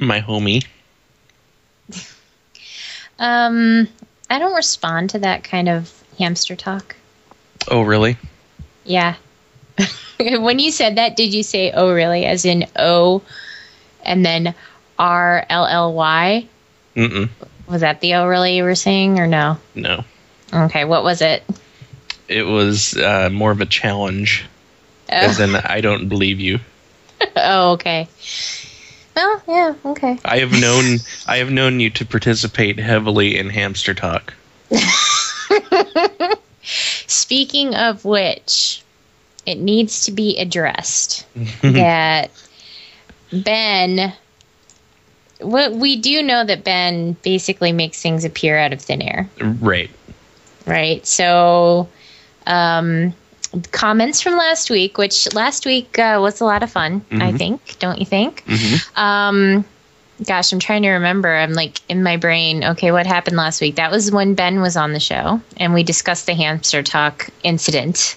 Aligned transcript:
my 0.00 0.20
homie? 0.20 0.64
Um, 3.18 3.88
I 4.30 4.38
don't 4.38 4.54
respond 4.54 5.10
to 5.10 5.18
that 5.20 5.44
kind 5.44 5.68
of 5.68 5.92
hamster 6.18 6.56
talk. 6.56 6.96
Oh, 7.68 7.82
really? 7.82 8.16
Yeah. 8.84 9.16
when 10.18 10.58
you 10.58 10.70
said 10.70 10.96
that, 10.96 11.16
did 11.16 11.34
you 11.34 11.42
say 11.42 11.70
"oh 11.72 11.92
really" 11.92 12.24
as 12.24 12.44
in 12.44 12.66
O, 12.76 13.22
and 14.02 14.24
then 14.24 14.54
R 14.98 15.44
L 15.48 15.66
L 15.66 15.92
Y? 15.92 16.46
Mm-mm. 16.96 17.28
Was 17.66 17.82
that 17.82 18.00
the 18.00 18.14
"oh 18.14 18.26
really" 18.26 18.56
you 18.56 18.64
were 18.64 18.74
saying, 18.74 19.18
or 19.18 19.26
no? 19.26 19.58
No. 19.74 20.04
Okay, 20.52 20.84
what 20.84 21.04
was 21.04 21.22
it? 21.22 21.44
It 22.28 22.42
was 22.42 22.96
uh, 22.96 23.28
more 23.30 23.50
of 23.50 23.60
a 23.60 23.66
challenge, 23.66 24.44
as 25.08 25.40
in 25.40 25.54
I 25.54 25.80
don't 25.80 26.08
believe 26.08 26.40
you. 26.40 26.60
oh, 27.36 27.72
okay. 27.72 28.08
Well, 29.16 29.42
yeah, 29.48 29.74
okay. 29.84 30.18
I 30.24 30.38
have 30.38 30.52
known 30.52 30.98
I 31.26 31.36
have 31.38 31.50
known 31.50 31.80
you 31.80 31.90
to 31.90 32.04
participate 32.06 32.78
heavily 32.78 33.36
in 33.36 33.50
hamster 33.50 33.94
talk. 33.94 34.34
Speaking 36.62 37.74
of 37.74 38.04
which, 38.04 38.82
it 39.46 39.58
needs 39.58 40.04
to 40.04 40.12
be 40.12 40.38
addressed 40.38 41.26
that 41.62 42.30
Ben. 43.32 44.12
What 45.40 45.72
we 45.72 45.96
do 45.96 46.22
know 46.22 46.44
that 46.44 46.64
Ben 46.64 47.16
basically 47.22 47.72
makes 47.72 48.02
things 48.02 48.24
appear 48.26 48.58
out 48.58 48.74
of 48.74 48.80
thin 48.82 49.00
air, 49.00 49.26
Right. 49.40 49.88
right? 50.66 51.06
So, 51.06 51.88
um, 52.46 53.14
comments 53.72 54.20
from 54.20 54.36
last 54.36 54.70
week, 54.70 54.96
which 54.98 55.32
last 55.34 55.66
week 55.66 55.98
uh, 55.98 56.18
was 56.20 56.40
a 56.40 56.44
lot 56.44 56.62
of 56.62 56.70
fun, 56.70 57.04
I 57.10 57.32
Mhm. 57.32 57.38
think. 57.38 57.76
Don't 57.78 57.98
you 57.98 58.06
think? 58.06 58.44
Mhm. 58.46 58.96
Um, 58.98 59.64
gosh, 60.24 60.52
I'm 60.52 60.60
trying 60.60 60.82
to 60.82 60.90
remember. 60.90 61.34
I'm 61.34 61.52
like 61.54 61.80
in 61.88 62.02
my 62.02 62.16
brain. 62.16 62.62
Okay, 62.64 62.92
what 62.92 63.06
happened 63.06 63.36
last 63.36 63.60
week? 63.60 63.76
That 63.76 63.90
was 63.90 64.10
when 64.12 64.34
Ben 64.34 64.60
was 64.60 64.76
on 64.76 64.92
the 64.92 65.00
show, 65.00 65.40
and 65.56 65.74
we 65.74 65.82
discussed 65.82 66.26
the 66.26 66.34
hamster 66.34 66.82
talk 66.82 67.28
incident. 67.42 68.16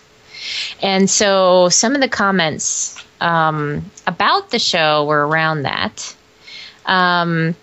And 0.81 1.09
so 1.09 1.70
some 1.70 1.95
of 1.95 2.02
the 2.02 2.09
comments 2.09 2.95
um, 3.22 3.89
about 4.06 4.50
the 4.52 4.59
show 4.59 5.06
were 5.06 5.26
around 5.26 5.64
that. 5.64 6.14
Um, 6.86 7.56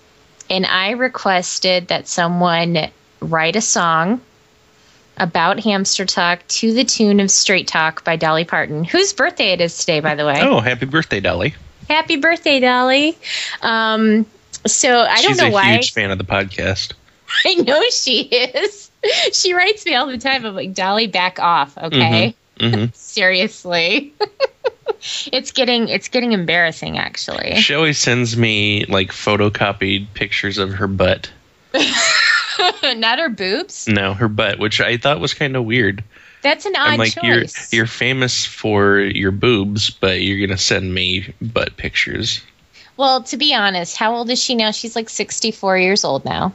and 0.48 0.65
I 0.65 0.93
requested 0.93 1.89
that 1.89 2.09
someone 2.09 2.89
write 3.21 3.57
a 3.57 3.61
song 3.61 4.23
about 5.16 5.61
hamster 5.61 6.06
talk 6.06 6.47
to 6.48 6.72
the 6.72 6.84
tune 6.84 7.20
of 7.20 7.30
Straight 7.30 7.69
Talk 7.69 8.05
by 8.05 8.16
Dolly 8.16 8.44
Parton, 8.44 8.84
whose 8.84 9.12
birthday 9.12 9.52
it 9.52 9.61
is 9.61 9.78
today, 9.78 10.00
by 10.00 10.14
the 10.14 10.25
way. 10.25 10.41
Oh, 10.41 10.61
happy 10.61 10.86
birthday, 10.86 11.20
Dolly. 11.20 11.55
Happy 11.89 12.17
birthday, 12.17 12.61
Dolly. 12.61 13.19
Um, 13.62 14.27
so 14.67 15.00
I 15.00 15.22
don't 15.22 15.36
know 15.36 15.50
why. 15.50 15.62
She's 15.62 15.70
a 15.70 15.77
huge 15.77 15.92
fan 15.92 16.11
of 16.11 16.19
the 16.19 16.25
podcast. 16.25 16.92
I 17.44 17.55
know 17.55 17.83
she 17.91 18.22
is. 18.22 18.91
She 19.33 19.55
writes 19.55 19.84
me 19.86 19.94
all 19.94 20.06
the 20.06 20.19
time. 20.19 20.44
I'm 20.44 20.55
like, 20.55 20.75
Dolly, 20.75 21.06
back 21.06 21.39
off, 21.39 21.77
okay? 21.78 22.34
hmm 22.61 22.86
Seriously. 22.92 24.12
it's 25.33 25.52
getting 25.52 25.89
it's 25.89 26.08
getting 26.08 26.33
embarrassing 26.33 26.98
actually. 26.98 27.56
She 27.56 27.74
always 27.74 27.98
sends 27.98 28.36
me 28.36 28.85
like 28.86 29.11
photocopied 29.11 30.08
pictures 30.14 30.58
of 30.58 30.74
her 30.74 30.86
butt. 30.86 31.30
Not 32.97 33.19
her 33.19 33.29
boobs. 33.29 33.89
No, 33.89 34.15
her 34.15 34.29
butt, 34.29 34.59
which 34.59 34.81
I 34.81 34.97
thought 34.97 35.21
was 35.21 35.35
kind 35.35 35.57
of 35.57 35.65
weird. 35.65 36.03
That's 36.43 36.65
an 36.67 36.75
odd 36.77 36.89
I'm 36.89 36.98
like, 36.98 37.15
choice. 37.15 37.73
you're 37.73 37.81
you're 37.81 37.87
famous 37.87 38.47
for 38.47 38.98
your 39.01 39.31
boobs, 39.31 39.91
but 39.91 40.23
you're 40.23 40.47
gonna 40.47 40.59
send 40.59 40.93
me 40.95 41.35
butt 41.41 41.77
pictures. 41.77 42.41
Well, 42.97 43.23
to 43.25 43.37
be 43.37 43.55
honest, 43.55 43.97
how 43.97 44.15
old 44.15 44.31
is 44.31 44.43
she 44.43 44.55
now? 44.55 44.71
She's 44.71 44.97
like 44.97 45.09
64 45.09 45.79
years 45.79 46.05
old 46.05 46.25
now. 46.25 46.53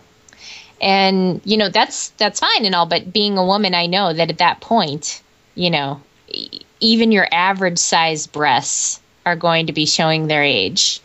And 0.82 1.42
you 1.46 1.58
know, 1.58 1.70
that's 1.70 2.10
that's 2.10 2.40
fine 2.40 2.66
and 2.66 2.76
all, 2.76 2.86
but 2.86 3.14
being 3.14 3.38
a 3.38 3.46
woman, 3.46 3.74
I 3.74 3.86
know 3.88 4.14
that 4.14 4.30
at 4.30 4.40
that 4.40 4.62
point, 4.62 5.22
you 5.56 5.70
know, 5.70 6.02
e- 6.28 6.62
even 6.80 7.12
your 7.12 7.28
average 7.32 7.78
size 7.78 8.28
breasts 8.28 9.00
are 9.26 9.36
going 9.36 9.68
to 9.68 9.74
be 9.74 9.86
showing 9.86 10.28
their 10.28 10.44
age. 10.44 11.00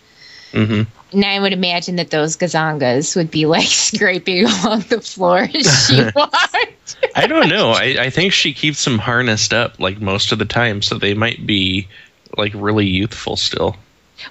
hmm 0.52 0.82
And 1.12 1.24
I 1.24 1.40
would 1.40 1.52
imagine 1.52 1.96
that 1.96 2.10
those 2.10 2.36
gazongas 2.36 3.16
would 3.16 3.30
be 3.30 3.46
like 3.46 3.66
scraping 3.68 4.44
along 4.46 4.80
the 4.88 5.00
floor 5.00 5.38
as 5.40 5.86
she 5.88 6.02
walked. 6.14 6.96
I 7.16 7.26
don't 7.26 7.48
know. 7.48 7.70
I, 7.70 7.96
I 7.98 8.10
think 8.10 8.32
she 8.32 8.52
keeps 8.52 8.84
them 8.84 8.98
harnessed 8.98 9.52
up 9.52 9.78
like 9.80 10.00
most 10.00 10.32
of 10.32 10.38
the 10.38 10.44
time, 10.44 10.82
so 10.82 10.98
they 10.98 11.14
might 11.14 11.46
be 11.46 11.88
like 12.36 12.52
really 12.54 12.86
youthful 12.86 13.36
still. 13.36 13.76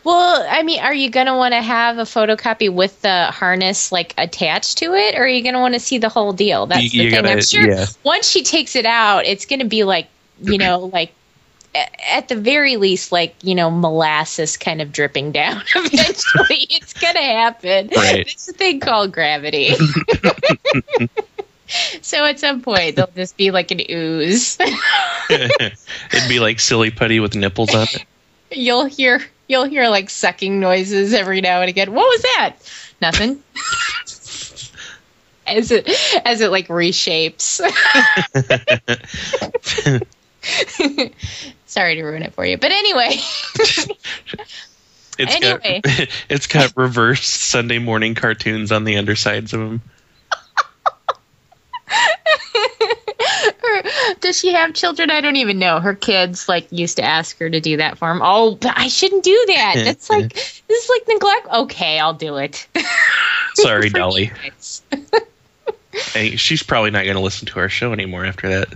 Well, 0.03 0.45
I 0.47 0.61
mean, 0.61 0.79
are 0.81 0.93
you 0.93 1.09
going 1.09 1.25
to 1.25 1.33
want 1.35 1.53
to 1.53 1.61
have 1.63 1.97
a 1.97 2.03
photocopy 2.03 2.71
with 2.71 3.01
the 3.01 3.25
harness 3.31 3.91
like 3.91 4.13
attached 4.17 4.77
to 4.79 4.93
it, 4.93 5.15
or 5.15 5.23
are 5.23 5.27
you 5.27 5.41
going 5.41 5.55
to 5.55 5.59
want 5.59 5.73
to 5.73 5.79
see 5.79 5.97
the 5.97 6.09
whole 6.09 6.31
deal? 6.31 6.67
That's 6.67 6.93
You- 6.93 6.99
the 6.99 7.05
you 7.05 7.11
thing. 7.11 7.25
I'm 7.25 7.41
sure 7.41 7.67
yeah. 7.69 7.85
once 8.03 8.29
she 8.29 8.43
takes 8.43 8.75
it 8.75 8.85
out, 8.85 9.25
it's 9.25 9.45
going 9.47 9.59
to 9.59 9.65
be 9.65 9.83
like, 9.83 10.07
you 10.41 10.57
know, 10.59 10.79
like 10.93 11.11
at 11.75 12.27
the 12.27 12.35
very 12.35 12.77
least, 12.77 13.11
like 13.11 13.35
you 13.41 13.55
know, 13.55 13.69
molasses 13.69 14.57
kind 14.57 14.81
of 14.81 14.91
dripping 14.91 15.31
down. 15.31 15.61
Eventually, 15.75 16.67
it's 16.69 16.93
going 16.93 17.15
to 17.15 17.21
happen. 17.21 17.89
Right. 17.95 18.27
It's 18.27 18.47
a 18.49 18.53
thing 18.53 18.79
called 18.79 19.11
gravity. 19.11 19.75
so 22.01 22.25
at 22.25 22.39
some 22.39 22.61
point, 22.61 22.95
there'll 22.95 23.11
just 23.15 23.37
be 23.37 23.51
like 23.51 23.71
an 23.71 23.81
ooze. 23.89 24.57
It'd 25.29 26.29
be 26.29 26.39
like 26.39 26.59
silly 26.59 26.91
putty 26.91 27.19
with 27.19 27.35
nipples 27.35 27.73
on 27.75 27.83
it. 27.83 28.05
you'll 28.51 28.85
hear 28.85 29.21
you'll 29.47 29.65
hear 29.65 29.87
like 29.89 30.09
sucking 30.09 30.59
noises 30.59 31.13
every 31.13 31.41
now 31.41 31.61
and 31.61 31.69
again. 31.69 31.93
What 31.93 32.07
was 32.09 32.21
that? 32.21 32.55
Nothing. 33.01 33.43
as 35.47 35.71
it 35.71 35.87
as 36.25 36.41
it 36.41 36.49
like 36.49 36.67
reshapes. 36.67 37.61
Sorry 41.69 41.95
to 41.95 42.03
ruin 42.03 42.23
it 42.23 42.33
for 42.33 42.45
you, 42.45 42.57
but 42.57 42.71
anyway, 42.71 43.11
It's 45.19 45.35
Anyway. 45.35 45.81
got 45.83 46.07
it's 46.29 46.47
got 46.47 46.73
reverse 46.77 47.27
Sunday 47.27 47.77
morning 47.77 48.15
cartoons 48.15 48.71
on 48.71 48.85
the 48.85 48.95
undersides 48.95 49.53
of 49.53 49.59
them. 49.59 49.81
does 54.21 54.39
she 54.39 54.53
have 54.53 54.73
children? 54.73 55.11
I 55.11 55.19
don't 55.19 55.35
even 55.35 55.59
know. 55.59 55.81
Her 55.81 55.93
kids 55.93 56.47
like 56.47 56.71
used 56.71 56.95
to 56.97 57.03
ask 57.03 57.37
her 57.39 57.49
to 57.49 57.59
do 57.59 57.75
that 57.77 57.97
for 57.97 58.07
them. 58.07 58.21
Oh, 58.23 58.55
but 58.55 58.77
I 58.77 58.87
shouldn't 58.87 59.25
do 59.25 59.43
that. 59.49 59.73
That's 59.75 60.09
like 60.09 60.33
this 60.33 60.61
is 60.69 60.89
like 60.89 61.01
neglect. 61.07 61.47
Okay, 61.53 61.99
I'll 61.99 62.13
do 62.13 62.37
it. 62.37 62.65
Sorry, 63.55 63.89
Dolly. 63.89 64.31
Hey, 65.91 66.37
she's 66.37 66.63
probably 66.63 66.91
not 66.91 67.03
going 67.03 67.17
to 67.17 67.21
listen 67.21 67.45
to 67.47 67.59
our 67.59 67.67
show 67.67 67.91
anymore 67.91 68.25
after 68.25 68.47
that. 68.49 68.69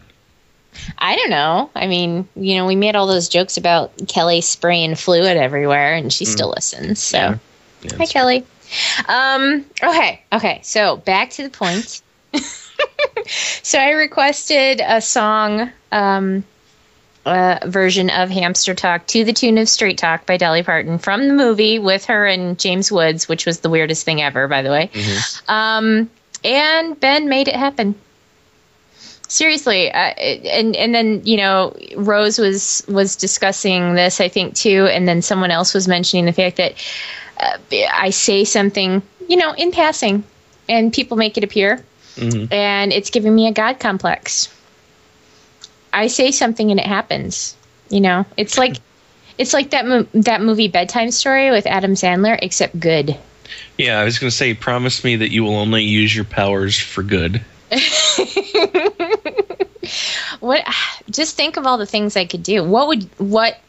I 0.97 1.16
don't 1.16 1.29
know. 1.29 1.69
I 1.75 1.88
mean, 1.88 2.27
you 2.35 2.55
know, 2.55 2.66
we 2.66 2.75
made 2.75 2.95
all 2.95 3.07
those 3.07 3.29
jokes 3.29 3.57
about 3.57 3.91
Kelly 4.07 4.41
spraying 4.41 4.95
fluid 4.95 5.38
everywhere, 5.38 5.94
and 5.95 6.11
she 6.11 6.25
still 6.25 6.49
listens. 6.49 7.01
So, 7.01 7.17
Yeah. 7.17 7.38
Yeah, 7.81 7.97
hi, 7.97 8.05
Kelly. 8.05 8.45
Um, 9.07 9.66
okay, 9.83 10.21
okay. 10.31 10.59
So 10.63 10.97
back 10.97 11.31
to 11.31 11.44
the 11.44 11.50
point. 11.50 12.01
so 13.62 13.77
I 13.77 13.91
requested 13.91 14.81
a 14.83 15.01
song 15.01 15.69
um, 15.91 16.44
uh, 17.25 17.59
version 17.65 18.09
of 18.09 18.29
Hamster 18.29 18.74
Talk 18.74 19.06
to 19.07 19.24
the 19.24 19.33
tune 19.33 19.57
of 19.57 19.69
Straight 19.69 19.97
Talk 19.97 20.25
by 20.25 20.38
Dolly 20.38 20.63
Parton 20.63 20.97
from 20.97 21.27
the 21.27 21.33
movie 21.33 21.79
with 21.79 22.06
her 22.06 22.25
and 22.25 22.57
James 22.57 22.91
Woods, 22.91 23.27
which 23.27 23.45
was 23.45 23.59
the 23.59 23.69
weirdest 23.69 24.06
thing 24.06 24.21
ever, 24.21 24.47
by 24.47 24.62
the 24.62 24.69
way. 24.69 24.89
Mhm. 24.94 25.50
Um, 25.50 26.09
and 26.44 27.00
Ben 27.00 27.29
made 27.29 27.47
it 27.47 27.56
happen. 27.56 27.95
Seriously, 29.28 29.92
uh, 29.92 29.98
and 29.98 30.75
and 30.75 30.94
then 30.94 31.22
you 31.25 31.38
know 31.38 31.75
Rose 31.96 32.38
was 32.38 32.84
was 32.88 33.16
discussing 33.16 33.96
this, 33.96 34.22
I 34.22 34.28
think 34.28 34.54
too, 34.54 34.86
and 34.92 35.08
then 35.08 35.22
someone 35.22 35.50
else 35.50 35.74
was 35.74 35.88
mentioning 35.88 36.25
the 36.25 36.34
fact 36.34 36.58
that 36.58 36.74
uh, 37.40 37.58
I 37.92 38.12
say 38.12 38.44
something, 38.44 39.02
you 39.28 39.38
know, 39.38 39.54
in 39.54 39.72
passing, 39.72 40.24
and 40.70 40.94
people 40.94 41.18
make 41.18 41.38
it 41.38 41.44
appear, 41.44 41.84
Mhm. 42.18 42.52
and 42.52 42.94
it's 42.94 43.10
giving 43.10 43.34
me 43.34 43.48
a 43.48 43.52
god 43.52 43.80
complex. 43.80 44.50
I 45.92 46.08
say 46.08 46.31
something 46.31 46.70
and 46.72 46.80
it 46.80 46.86
happens. 46.86 47.56
You 47.90 48.02
know, 48.02 48.25
it's 48.38 48.58
like 48.58 48.78
it's 49.38 49.54
like 49.54 49.72
that 49.72 49.88
mo- 49.88 50.08
that 50.14 50.42
movie 50.42 50.68
Bedtime 50.68 51.12
Story 51.12 51.50
with 51.50 51.66
Adam 51.66 51.94
Sandler, 51.94 52.38
except 52.42 52.80
good. 52.80 53.18
Yeah, 53.78 54.00
I 54.00 54.04
was 54.04 54.20
going 54.20 54.30
to 54.30 54.36
say, 54.36 54.54
promise 54.54 55.04
me 55.04 55.16
that 55.16 55.31
you 55.31 55.44
will 55.44 55.56
only 55.56 55.84
use 55.84 56.16
your 56.16 56.25
powers 56.25 56.78
for 56.78 57.02
good. 57.04 57.42
What? 60.40 60.64
Just 61.10 61.36
think 61.36 61.58
of 61.58 61.66
all 61.66 61.78
the 61.78 61.86
things 61.86 62.16
I 62.16 62.25
could 62.25 62.44
do. 62.44 62.64
What 62.64 62.88
would 62.88 63.04
what 63.20 63.60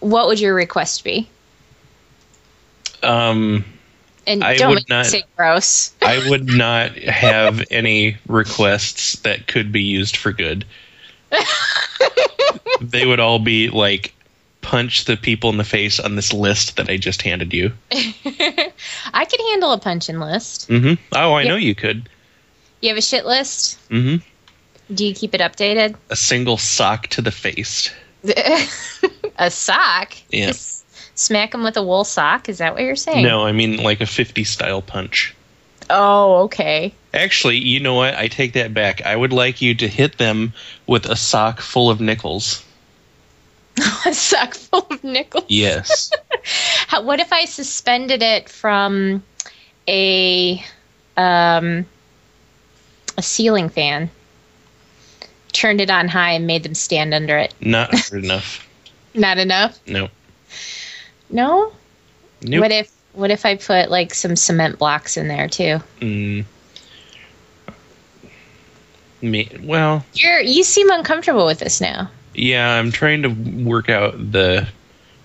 what 0.00 0.26
would 0.28 0.38
your 0.40 0.54
request 0.54 1.02
be? 1.04 1.28
Um, 3.02 3.64
And 4.26 4.42
I 4.44 4.56
don't 4.56 4.74
would 4.74 4.88
not- 4.88 5.06
say 5.06 5.24
gross. 5.36 5.92
I 6.02 6.28
would 6.28 6.46
not 6.56 6.96
have 6.96 7.62
any 7.70 8.16
requests 8.28 9.14
that 9.20 9.46
could 9.46 9.72
be 9.72 9.82
used 9.82 10.16
for 10.16 10.32
good. 10.32 10.64
they 12.80 13.04
would 13.06 13.20
all 13.20 13.38
be 13.38 13.68
like 13.68 14.14
punch 14.62 15.04
the 15.06 15.16
people 15.16 15.50
in 15.50 15.56
the 15.56 15.64
face 15.64 15.98
on 16.00 16.14
this 16.16 16.32
list 16.32 16.76
that 16.76 16.88
I 16.88 16.96
just 16.96 17.22
handed 17.22 17.52
you. 17.52 17.72
I 17.92 19.24
could 19.28 19.40
handle 19.50 19.72
a 19.72 19.78
punching 19.78 20.18
list. 20.20 20.66
hmm 20.68 20.94
Oh, 21.12 21.32
I 21.34 21.42
Yeah. 21.42 21.48
know 21.50 21.56
you 21.56 21.74
could. 21.74 22.08
You 22.80 22.90
have 22.90 22.98
a 22.98 23.02
shit 23.02 23.26
list? 23.26 23.78
hmm 23.88 24.16
Do 24.92 25.06
you 25.06 25.14
keep 25.14 25.34
it 25.34 25.40
updated? 25.40 25.96
A 26.10 26.16
single 26.16 26.56
sock 26.56 27.08
to 27.08 27.22
the 27.22 27.30
face. 27.30 27.90
a 29.38 29.50
sock? 29.50 30.14
Yeah. 30.30 30.48
Just 30.48 30.84
smack 31.18 31.52
them 31.52 31.62
with 31.62 31.76
a 31.76 31.82
wool 31.82 32.04
sock? 32.04 32.48
Is 32.48 32.58
that 32.58 32.74
what 32.74 32.82
you're 32.82 32.96
saying? 32.96 33.24
No, 33.24 33.44
I 33.44 33.52
mean 33.52 33.82
like 33.82 34.00
a 34.00 34.06
50 34.06 34.44
style 34.44 34.82
punch. 34.82 35.34
Oh, 35.90 36.42
okay. 36.44 36.94
Actually, 37.14 37.58
you 37.58 37.80
know 37.80 37.94
what? 37.94 38.14
I 38.14 38.28
take 38.28 38.52
that 38.52 38.74
back. 38.74 39.04
I 39.06 39.16
would 39.16 39.32
like 39.32 39.62
you 39.62 39.74
to 39.76 39.88
hit 39.88 40.18
them 40.18 40.52
with 40.86 41.06
a 41.06 41.16
sock 41.16 41.60
full 41.60 41.90
of 41.90 42.00
nickels. 42.00 42.62
a 44.06 44.12
sock 44.12 44.54
full 44.54 44.86
of 44.90 45.02
nickels. 45.02 45.44
Yes. 45.48 46.10
How, 46.86 47.02
what 47.02 47.20
if 47.20 47.32
I 47.32 47.46
suspended 47.46 48.22
it 48.22 48.48
from 48.48 49.22
a 49.88 50.62
um, 51.16 51.86
a 53.18 53.22
ceiling 53.22 53.68
fan, 53.68 54.08
turned 55.52 55.80
it 55.82 55.90
on 55.90 56.08
high, 56.08 56.32
and 56.32 56.46
made 56.46 56.62
them 56.62 56.74
stand 56.74 57.12
under 57.12 57.36
it? 57.36 57.52
Not 57.60 57.90
hard 58.08 58.24
enough. 58.24 58.66
Not 59.14 59.36
enough. 59.38 59.78
No. 59.86 60.08
No. 61.28 61.72
Nope. 62.42 62.60
What 62.62 62.70
if 62.72 62.90
what 63.12 63.30
if 63.30 63.44
I 63.44 63.56
put 63.56 63.90
like 63.90 64.14
some 64.14 64.36
cement 64.36 64.78
blocks 64.78 65.16
in 65.16 65.28
there 65.28 65.48
too? 65.48 65.78
Mm. 66.00 66.44
Me, 69.20 69.48
well, 69.62 70.04
You're 70.14 70.40
you 70.40 70.62
seem 70.62 70.90
uncomfortable 70.90 71.44
with 71.44 71.58
this 71.58 71.80
now. 71.80 72.08
yeah, 72.34 72.74
I'm 72.78 72.92
trying 72.92 73.22
to 73.22 73.28
work 73.64 73.88
out 73.88 74.12
the 74.30 74.68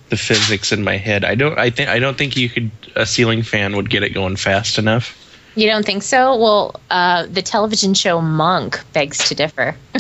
the 0.10 0.18
physics 0.18 0.72
in 0.72 0.84
my 0.84 0.98
head. 0.98 1.24
I 1.24 1.36
don't 1.36 1.58
I 1.60 1.70
think 1.70 1.90
I 1.90 2.00
don't 2.00 2.18
think 2.18 2.36
you 2.36 2.50
could 2.50 2.72
a 2.96 3.06
ceiling 3.06 3.44
fan 3.44 3.76
would 3.76 3.90
get 3.92 4.02
it 4.02 4.10
going 4.10 4.36
fast 4.36 4.80
enough. 4.80 5.16
You 5.56 5.68
don't 5.68 5.86
think 5.86 6.02
so? 6.04 6.36
Well, 6.36 6.76
uh, 6.90 7.28
the 7.28 7.42
television 7.42 7.94
show 7.94 8.22
Monk 8.22 8.82
begs 8.94 9.30
to 9.30 9.36
differ. 9.36 9.76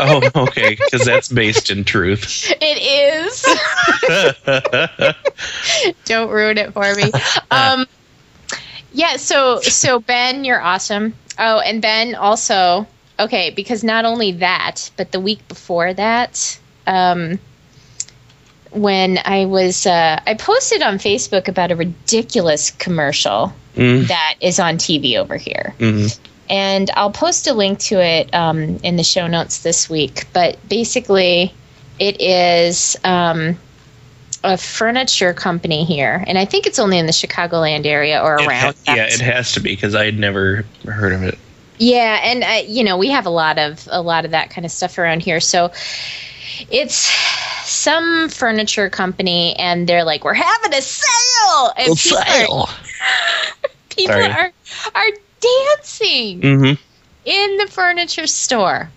Oh, 0.00 0.22
okay, 0.34 0.76
cuz 0.76 1.04
that's 1.04 1.28
based 1.28 1.70
in 1.70 1.84
truth. 1.84 2.50
It 2.60 2.78
is. 3.28 3.44
Don't 6.06 6.30
ruin 6.30 6.56
it 6.56 6.72
for 6.72 6.94
me. 6.94 7.12
Um, 7.50 7.86
yeah. 8.92 9.16
So 9.16 9.60
so 9.60 10.00
Ben, 10.00 10.44
you're 10.44 10.60
awesome. 10.60 11.14
Oh, 11.38 11.60
and 11.60 11.82
Ben 11.82 12.14
also 12.14 12.86
okay 13.20 13.50
because 13.50 13.84
not 13.84 14.06
only 14.06 14.32
that, 14.32 14.90
but 14.96 15.12
the 15.12 15.20
week 15.20 15.46
before 15.48 15.92
that, 15.92 16.58
um, 16.86 17.38
when 18.74 19.18
I 19.24 19.46
was 19.46 19.86
uh, 19.86 20.20
I 20.26 20.34
posted 20.34 20.82
on 20.82 20.98
Facebook 20.98 21.48
about 21.48 21.70
a 21.70 21.76
ridiculous 21.76 22.70
commercial 22.70 23.52
Mm, 23.76 24.06
that 24.06 24.36
is 24.40 24.60
on 24.60 24.76
TV 24.76 25.16
over 25.16 25.36
here. 25.36 25.74
mhm. 25.80 26.16
and 26.48 26.88
I'll 26.94 27.10
post 27.10 27.48
a 27.48 27.52
link 27.54 27.80
to 27.80 28.00
it 28.00 28.32
um, 28.32 28.76
in 28.84 28.94
the 28.94 29.02
show 29.02 29.26
notes 29.26 29.62
this 29.62 29.90
week. 29.90 30.26
But 30.32 30.56
basically, 30.68 31.52
it 31.98 32.20
is 32.20 32.96
um, 33.02 33.58
a 34.44 34.56
furniture 34.56 35.34
company 35.34 35.82
here, 35.84 36.22
and 36.26 36.38
I 36.38 36.44
think 36.44 36.68
it's 36.68 36.78
only 36.78 36.98
in 36.98 37.06
the 37.06 37.12
Chicagoland 37.12 37.84
area 37.84 38.22
or 38.22 38.36
It 38.36 38.42
ha- 38.42 38.48
around. 38.48 38.76
yeah, 38.86 39.06
it 39.06 39.20
has 39.20 39.50
to 39.54 39.60
be 39.60 39.70
because 39.70 39.96
I 39.96 40.04
had 40.04 40.18
never 40.20 40.64
heard 40.86 41.12
of 41.12 41.24
it. 41.24 41.36
Yeah, 41.80 42.20
and 42.22 42.44
uh, 42.44 42.62
you 42.70 42.84
know 42.84 42.96
we 42.96 43.08
have 43.10 43.26
a 43.26 43.30
lot 43.30 43.58
of 43.58 43.88
a 43.90 44.00
lot 44.00 44.24
of 44.24 44.30
that 44.30 44.50
kind 44.50 44.64
of 44.64 44.70
stuff 44.70 44.98
around 44.98 45.22
here. 45.24 45.40
So 45.40 45.72
it's 46.70 46.94
some 47.64 48.28
furniture 48.28 48.90
company, 48.90 49.54
and 49.56 49.88
they're 49.88 50.04
like, 50.04 50.24
"We're 50.24 50.34
having 50.34 50.74
a 50.74 50.82
sale," 50.82 51.72
and 51.76 51.96
people, 51.96 52.18
Are, 52.18 52.66
people 53.90 54.14
Sorry. 54.14 54.26
are 54.30 54.52
are 54.94 55.10
dancing 55.40 56.40
Mm-hmm. 56.40 56.74
in 57.24 57.56
the 57.58 57.66
furniture 57.70 58.26
store. 58.26 58.90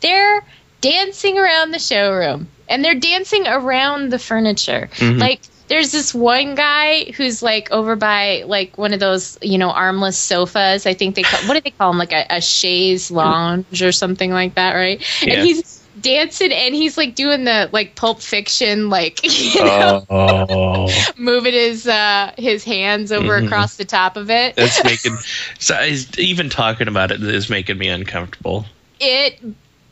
They're 0.00 0.44
dancing 0.80 1.38
around 1.38 1.70
the 1.70 1.78
showroom 1.78 2.48
and 2.68 2.84
they're 2.84 2.96
dancing 2.98 3.46
around 3.46 4.10
the 4.10 4.18
furniture. 4.18 4.90
Mhm. 4.96 5.20
Like 5.20 5.42
there's 5.68 5.92
this 5.92 6.12
one 6.12 6.56
guy 6.56 7.04
who's 7.12 7.40
like 7.42 7.70
over 7.70 7.94
by 7.94 8.42
like 8.46 8.76
one 8.76 8.92
of 8.92 8.98
those, 9.00 9.38
you 9.42 9.58
know, 9.58 9.70
armless 9.70 10.18
sofas. 10.18 10.84
I 10.86 10.94
think 10.94 11.14
they 11.14 11.22
call 11.22 11.40
what 11.46 11.54
do 11.54 11.60
they 11.60 11.70
call 11.70 11.90
them? 11.92 11.98
Like 11.98 12.12
a, 12.12 12.26
a 12.30 12.40
chaise 12.40 13.10
lounge 13.12 13.80
or 13.82 13.92
something 13.92 14.32
like 14.32 14.56
that, 14.56 14.74
right? 14.74 15.00
Yeah. 15.22 15.34
And 15.34 15.46
he's 15.46 15.81
dancing 16.02 16.52
and 16.52 16.74
he's 16.74 16.96
like 16.98 17.14
doing 17.14 17.44
the 17.44 17.68
like 17.72 17.94
pulp 17.94 18.20
fiction 18.20 18.90
like 18.90 19.20
you 19.54 19.62
know 19.64 20.04
Oh, 20.10 20.88
moving 21.16 21.52
his 21.54 21.86
uh 21.86 22.32
his 22.36 22.64
hands 22.64 23.12
over 23.12 23.40
Mhm. 23.40 23.46
across 23.46 23.76
the 23.76 23.84
top 23.84 24.16
of 24.16 24.30
it. 24.30 24.56
that's 24.56 24.82
making. 24.84 25.16
So 25.58 25.80
even 26.18 26.50
talking 26.50 26.88
about 26.88 27.10
it 27.12 27.22
is 27.22 27.48
making 27.48 27.78
me 27.78 27.88
uncomfortable. 27.88 28.66
it 29.00 29.40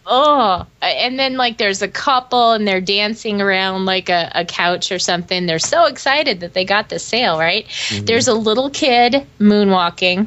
oh 0.06 0.66
and 0.82 1.18
then 1.18 1.36
like 1.36 1.58
there's 1.58 1.82
a 1.82 1.88
couple 1.88 2.52
and 2.52 2.66
they're 2.66 2.80
dancing 2.80 3.40
around 3.40 3.84
like 3.84 4.08
a, 4.08 4.32
a 4.34 4.44
couch 4.44 4.90
or 4.90 4.98
something 4.98 5.46
they're 5.46 5.58
so 5.58 5.84
excited 5.86 6.40
that 6.40 6.54
they 6.54 6.64
got 6.64 6.88
the 6.88 6.98
sale 6.98 7.38
right 7.38 7.66
Mhm. 7.66 8.06
there's 8.06 8.26
a 8.26 8.34
little 8.34 8.70
kid 8.70 9.26
moonwalking 9.38 10.26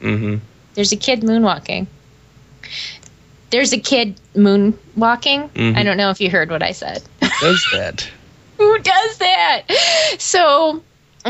Mm-hmm. 0.00 0.36
there's 0.74 0.92
a 0.92 0.96
kid 0.96 1.22
moonwalking 1.22 1.86
there's 3.54 3.72
a 3.72 3.78
kid 3.78 4.20
moonwalking 4.34 5.48
Mhm. 5.50 5.76
i 5.76 5.82
don't 5.84 5.96
know 5.96 6.10
if 6.10 6.20
you 6.20 6.28
heard 6.28 6.50
what 6.50 6.62
i 6.62 6.72
said 6.72 7.02
Does 7.40 7.64
that? 7.72 8.08
who 8.58 8.78
does 8.78 9.18
that 9.18 9.62
so 10.18 10.82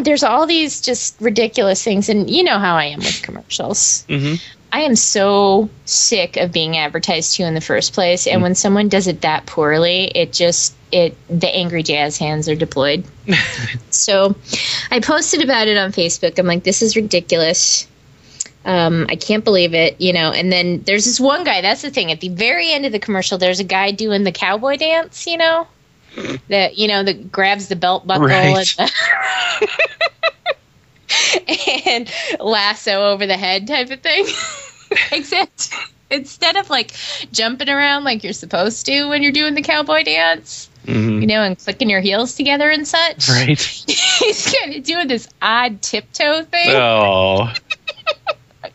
there's 0.02 0.22
all 0.24 0.46
these 0.46 0.80
just 0.80 1.20
ridiculous 1.20 1.82
things 1.84 2.08
and 2.08 2.28
you 2.30 2.42
know 2.42 2.58
how 2.58 2.76
i 2.76 2.86
am 2.86 2.98
with 3.00 3.22
commercials 3.22 4.04
Mm-hmm. 4.08 4.34
I 4.72 4.80
am 4.80 4.96
so 4.96 5.70
sick 5.84 6.36
of 6.36 6.50
being 6.50 6.76
advertised 6.76 7.36
to 7.36 7.44
in 7.44 7.54
the 7.54 7.60
first 7.60 7.92
place, 7.92 8.26
and 8.26 8.42
when 8.42 8.56
someone 8.56 8.88
does 8.88 9.06
it 9.06 9.20
that 9.20 9.46
poorly, 9.46 10.06
it 10.06 10.32
just 10.32 10.74
it 10.90 11.16
the 11.28 11.46
angry 11.46 11.84
jazz 11.84 12.18
hands 12.18 12.48
are 12.48 12.56
deployed. 12.56 13.04
so, 13.90 14.34
I 14.90 14.98
posted 14.98 15.44
about 15.44 15.68
it 15.68 15.76
on 15.76 15.92
Facebook. 15.92 16.36
I'm 16.40 16.46
like, 16.48 16.64
this 16.64 16.82
is 16.82 16.96
ridiculous. 16.96 17.86
Um, 18.64 19.06
I 19.10 19.16
can't 19.16 19.44
believe 19.44 19.74
it, 19.74 20.00
you 20.00 20.12
know. 20.12 20.30
And 20.32 20.50
then 20.50 20.82
there's 20.84 21.04
this 21.04 21.20
one 21.20 21.44
guy. 21.44 21.60
That's 21.60 21.82
the 21.82 21.90
thing. 21.90 22.10
At 22.10 22.20
the 22.20 22.30
very 22.30 22.72
end 22.72 22.86
of 22.86 22.92
the 22.92 22.98
commercial, 22.98 23.36
there's 23.38 23.60
a 23.60 23.64
guy 23.64 23.90
doing 23.90 24.24
the 24.24 24.32
cowboy 24.32 24.76
dance, 24.78 25.26
you 25.26 25.36
know, 25.36 25.66
that 26.48 26.78
you 26.78 26.88
know 26.88 27.02
that 27.02 27.30
grabs 27.30 27.68
the 27.68 27.76
belt 27.76 28.06
buckle 28.06 28.26
Right. 28.26 28.74
and, 28.78 28.90
and 31.86 32.10
lasso 32.40 33.10
over 33.12 33.26
the 33.26 33.36
head 33.36 33.66
type 33.66 33.90
of 33.90 34.00
thing. 34.00 34.26
Except 35.12 35.70
instead 36.10 36.56
of 36.56 36.70
like 36.70 36.92
jumping 37.32 37.68
around 37.68 38.04
like 38.04 38.22
you're 38.24 38.32
supposed 38.32 38.86
to 38.86 39.08
when 39.08 39.22
you're 39.22 39.32
doing 39.32 39.54
the 39.54 39.62
cowboy 39.62 40.04
dance, 40.04 40.70
Mm-hmm. 40.86 41.22
you 41.22 41.26
know, 41.28 41.42
and 41.42 41.58
clicking 41.58 41.88
your 41.88 42.02
heels 42.02 42.34
together 42.36 42.68
and 42.68 42.86
such, 42.86 43.30
Right. 43.30 43.58
he's 43.88 44.54
kind 44.54 44.74
of 44.74 44.84
doing 44.84 45.08
this 45.08 45.26
odd 45.40 45.80
tiptoe 45.80 46.42
thing 46.44 46.68
Oh. 46.68 47.50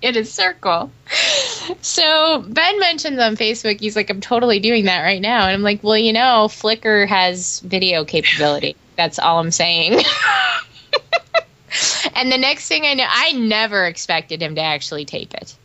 In 0.01 0.17
a 0.17 0.25
circle. 0.25 0.91
So 1.81 2.43
Ben 2.47 2.79
mentions 2.79 3.19
on 3.19 3.35
Facebook, 3.35 3.79
he's 3.79 3.95
like, 3.95 4.09
I'm 4.09 4.21
totally 4.21 4.59
doing 4.59 4.85
that 4.85 5.01
right 5.01 5.21
now. 5.21 5.45
And 5.45 5.51
I'm 5.51 5.61
like, 5.61 5.83
well, 5.83 5.97
you 5.97 6.13
know, 6.13 6.47
Flickr 6.49 7.07
has 7.07 7.59
video 7.59 8.05
capability. 8.05 8.75
That's 8.95 9.19
all 9.19 9.39
I'm 9.39 9.51
saying. 9.51 9.93
and 12.15 12.31
the 12.31 12.37
next 12.37 12.67
thing 12.67 12.85
I 12.85 12.93
know, 12.95 13.05
I 13.07 13.33
never 13.33 13.85
expected 13.85 14.41
him 14.41 14.55
to 14.55 14.61
actually 14.61 15.05
tape 15.05 15.33
it. 15.33 15.55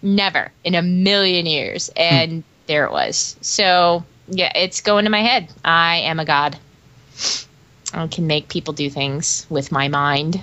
Never 0.00 0.52
in 0.64 0.74
a 0.74 0.82
million 0.82 1.46
years. 1.46 1.88
Hmm. 1.88 2.02
And 2.02 2.44
there 2.66 2.84
it 2.84 2.92
was. 2.92 3.36
So, 3.40 4.04
yeah, 4.28 4.52
it's 4.54 4.80
going 4.80 5.04
to 5.04 5.10
my 5.10 5.22
head. 5.22 5.48
I 5.64 5.96
am 5.98 6.20
a 6.20 6.24
god. 6.24 6.56
I 7.92 8.06
can 8.06 8.26
make 8.26 8.48
people 8.48 8.74
do 8.74 8.90
things 8.90 9.46
with 9.48 9.72
my 9.72 9.88
mind. 9.88 10.42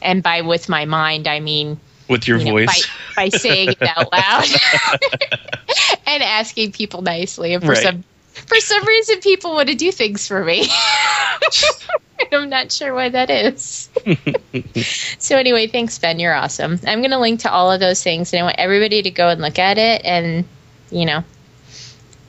And 0.00 0.22
by 0.22 0.42
with 0.42 0.68
my 0.68 0.84
mind, 0.84 1.26
I 1.26 1.40
mean 1.40 1.80
With 2.08 2.26
your 2.26 2.38
you 2.38 2.46
know, 2.46 2.50
voice. 2.52 2.66
by, 3.14 3.24
by 3.24 3.28
saying 3.28 3.70
it 3.72 3.82
out 3.82 4.10
loud 4.12 4.44
and 6.06 6.22
asking 6.22 6.72
people 6.72 7.02
nicely. 7.02 7.54
And 7.54 7.62
for 7.62 7.72
Right. 7.72 7.82
some 7.82 8.04
for 8.46 8.56
some 8.60 8.86
reason, 8.86 9.20
people 9.20 9.52
want 9.52 9.68
to 9.68 9.74
do 9.74 9.90
things 9.90 10.26
for 10.26 10.44
me. 10.44 10.68
I'm 12.32 12.48
not 12.48 12.70
sure 12.70 12.94
why 12.94 13.08
that 13.08 13.30
is. 13.30 13.88
so 15.18 15.36
anyway, 15.36 15.66
thanks, 15.66 15.98
Ben. 15.98 16.18
You're 16.20 16.34
awesome. 16.34 16.78
I'm 16.86 17.00
going 17.00 17.10
to 17.10 17.18
link 17.18 17.40
to 17.40 17.50
all 17.50 17.70
of 17.72 17.80
those 17.80 18.02
things, 18.02 18.32
and 18.32 18.40
I 18.40 18.44
want 18.44 18.56
everybody 18.58 19.02
to 19.02 19.10
go 19.10 19.28
and 19.28 19.40
look 19.40 19.58
at 19.58 19.78
it, 19.78 20.04
and 20.04 20.44
you 20.90 21.04
know, 21.04 21.24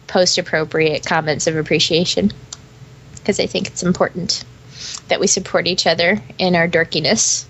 post 0.08 0.38
appropriate 0.38 1.06
comments 1.06 1.48
of 1.48 1.56
appreciation 1.56 2.32
because 3.16 3.40
I 3.40 3.46
think 3.46 3.68
it's 3.68 3.84
important 3.84 4.44
that 5.10 5.20
we 5.20 5.28
support 5.28 5.68
each 5.68 5.86
other 5.86 6.22
in 6.40 6.56
our 6.56 6.68
dorkiness. 6.68 7.46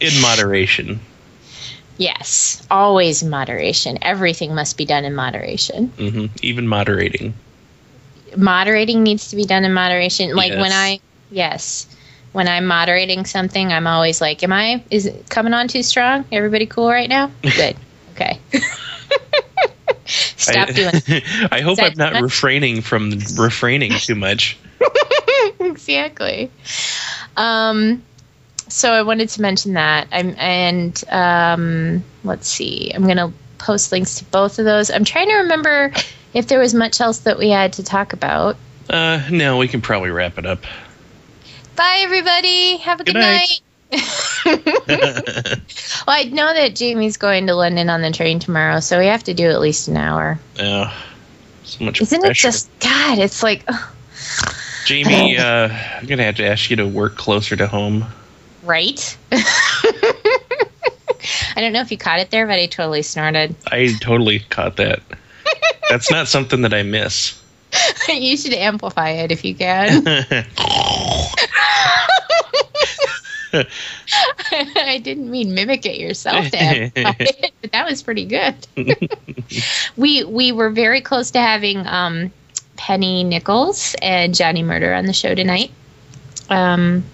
In 0.00 0.20
moderation. 0.20 1.00
Yes, 1.98 2.66
always 2.70 3.22
in 3.22 3.28
moderation. 3.30 3.98
Everything 4.02 4.54
must 4.54 4.76
be 4.78 4.86
done 4.86 5.04
in 5.04 5.14
moderation. 5.14 5.88
hmm 5.98 6.26
Even 6.42 6.66
moderating. 6.66 7.34
moderating 8.36 9.02
needs 9.02 9.30
to 9.30 9.36
be 9.36 9.44
done 9.44 9.64
in 9.64 9.72
moderation. 9.74 10.34
Like 10.34 10.52
when 10.52 10.72
I 10.72 11.00
yes, 11.30 11.86
when 12.32 12.48
I'm 12.48 12.66
moderating 12.66 13.24
something, 13.26 13.72
I'm 13.72 13.86
always 13.86 14.20
like, 14.20 14.42
"Am 14.42 14.52
I? 14.52 14.82
Is 14.90 15.06
it 15.06 15.28
coming 15.28 15.52
on 15.52 15.68
too 15.68 15.82
strong? 15.82 16.24
Everybody 16.32 16.66
cool 16.66 16.88
right 16.88 17.08
now? 17.08 17.30
Good. 17.42 17.76
Okay. 18.14 18.38
Stop 20.06 20.68
I, 20.68 20.72
doing 20.72 20.92
I 21.52 21.60
hope 21.60 21.78
I'm 21.80 21.94
not 21.96 22.14
much? 22.14 22.22
refraining 22.22 22.80
from 22.80 23.12
refraining 23.36 23.92
too 23.92 24.14
much. 24.14 24.58
exactly. 25.60 26.50
Um, 27.36 28.02
so 28.70 28.92
I 28.92 29.02
wanted 29.02 29.28
to 29.30 29.42
mention 29.42 29.74
that. 29.74 30.08
I'm 30.12 30.34
and 30.38 31.04
um, 31.10 32.04
let's 32.24 32.48
see. 32.48 32.92
I'm 32.94 33.06
gonna 33.06 33.32
post 33.58 33.92
links 33.92 34.16
to 34.16 34.24
both 34.26 34.58
of 34.58 34.64
those. 34.64 34.90
I'm 34.90 35.04
trying 35.04 35.28
to 35.28 35.36
remember 35.36 35.92
if 36.34 36.48
there 36.48 36.58
was 36.58 36.74
much 36.74 37.00
else 37.00 37.18
that 37.20 37.38
we 37.38 37.50
had 37.50 37.74
to 37.74 37.82
talk 37.82 38.12
about. 38.12 38.56
Uh, 38.88 39.22
no, 39.30 39.58
we 39.58 39.68
can 39.68 39.80
probably 39.80 40.10
wrap 40.10 40.38
it 40.38 40.46
up. 40.46 40.64
Bye, 41.76 41.98
everybody. 42.00 42.78
Have 42.78 43.00
a 43.00 43.04
good, 43.04 43.14
Good 43.14 43.20
night. 43.20 43.48
night. 43.50 43.60
well, 44.46 46.16
I 46.16 46.24
know 46.24 46.52
that 46.52 46.74
Jamie's 46.74 47.16
going 47.16 47.46
to 47.46 47.54
London 47.54 47.90
on 47.90 48.02
the 48.02 48.10
train 48.10 48.38
tomorrow, 48.38 48.80
so 48.80 48.98
we 48.98 49.06
have 49.06 49.24
to 49.24 49.34
do 49.34 49.48
at 49.50 49.60
least 49.60 49.88
an 49.88 49.96
hour. 49.96 50.38
Oh, 50.58 50.92
so 51.64 51.84
much 51.84 52.00
Isn't 52.00 52.20
pressure. 52.20 52.48
it 52.48 52.50
just 52.50 52.80
God? 52.80 53.18
It's 53.18 53.42
like 53.42 53.68
Jamie, 54.86 55.38
uh, 55.38 55.68
I'm 55.68 56.06
gonna 56.06 56.24
have 56.24 56.36
to 56.36 56.46
ask 56.46 56.70
you 56.70 56.76
to 56.76 56.86
work 56.86 57.16
closer 57.16 57.56
to 57.56 57.66
home. 57.66 58.04
Right. 58.70 59.18
I 59.32 59.44
don't 61.56 61.72
know 61.72 61.80
if 61.80 61.90
you 61.90 61.98
caught 61.98 62.20
it 62.20 62.30
there, 62.30 62.46
but 62.46 62.58
I 62.58 62.66
totally 62.66 63.02
snorted. 63.02 63.54
I 63.66 63.94
totally 64.00 64.38
caught 64.38 64.76
that. 64.76 65.00
That's 65.88 66.10
not 66.10 66.28
something 66.28 66.62
that 66.62 66.72
I 66.72 66.82
miss. 66.82 67.38
you 68.08 68.36
should 68.36 68.54
amplify 68.54 69.10
it 69.10 69.32
if 69.32 69.44
you 69.44 69.54
can. 69.54 70.06
I 74.52 75.00
didn't 75.02 75.30
mean 75.30 75.54
mimic 75.54 75.84
it 75.84 75.98
yourself, 75.98 76.50
to 76.50 76.56
it, 76.56 77.52
but 77.60 77.72
that 77.72 77.88
was 77.88 78.02
pretty 78.02 78.24
good. 78.24 78.54
we 79.96 80.24
we 80.24 80.52
were 80.52 80.70
very 80.70 81.00
close 81.00 81.32
to 81.32 81.40
having 81.40 81.86
um, 81.86 82.32
Penny 82.76 83.24
Nichols 83.24 83.96
and 84.00 84.34
Johnny 84.34 84.62
Murder 84.62 84.94
on 84.94 85.06
the 85.06 85.12
show 85.12 85.34
tonight. 85.34 85.72
Um, 86.48 87.04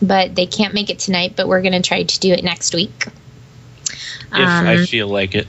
but 0.00 0.34
they 0.34 0.46
can't 0.46 0.74
make 0.74 0.90
it 0.90 0.98
tonight. 0.98 1.34
But 1.36 1.48
we're 1.48 1.62
gonna 1.62 1.82
try 1.82 2.02
to 2.02 2.20
do 2.20 2.32
it 2.32 2.44
next 2.44 2.74
week. 2.74 3.06
if 4.30 4.48
I 4.48 4.84
feel 4.84 5.08
like 5.08 5.34
it. 5.34 5.48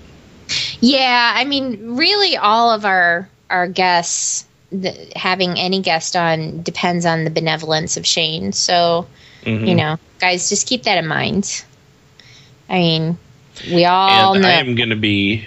Yeah, 0.80 1.34
I 1.36 1.46
mean, 1.46 1.98
really, 1.98 2.38
all 2.38 2.72
of 2.72 2.86
our 2.86 3.30
our 3.50 3.68
guests, 3.68 4.46
the, 4.72 4.96
having 5.16 5.60
any 5.60 5.82
guest 5.82 6.16
on 6.16 6.62
depends 6.62 7.06
on 7.06 7.24
the 7.24 7.30
benevolence 7.30 7.98
of 7.98 8.06
Shane. 8.06 8.52
So, 8.54 9.08
Mhm. 9.44 9.68
you 9.68 9.76
know, 9.76 10.00
guys, 10.20 10.50
just 10.50 10.68
keep 10.68 10.84
that 10.84 10.98
in 10.98 11.08
mind. 11.08 11.64
I 12.70 12.78
mean, 12.78 13.18
we 13.72 13.86
all 13.86 14.34
and 14.34 14.44
know. 14.44 14.48
I 14.48 14.54
am 14.54 14.76
going 14.76 14.90
to 14.90 14.96
be 14.96 15.46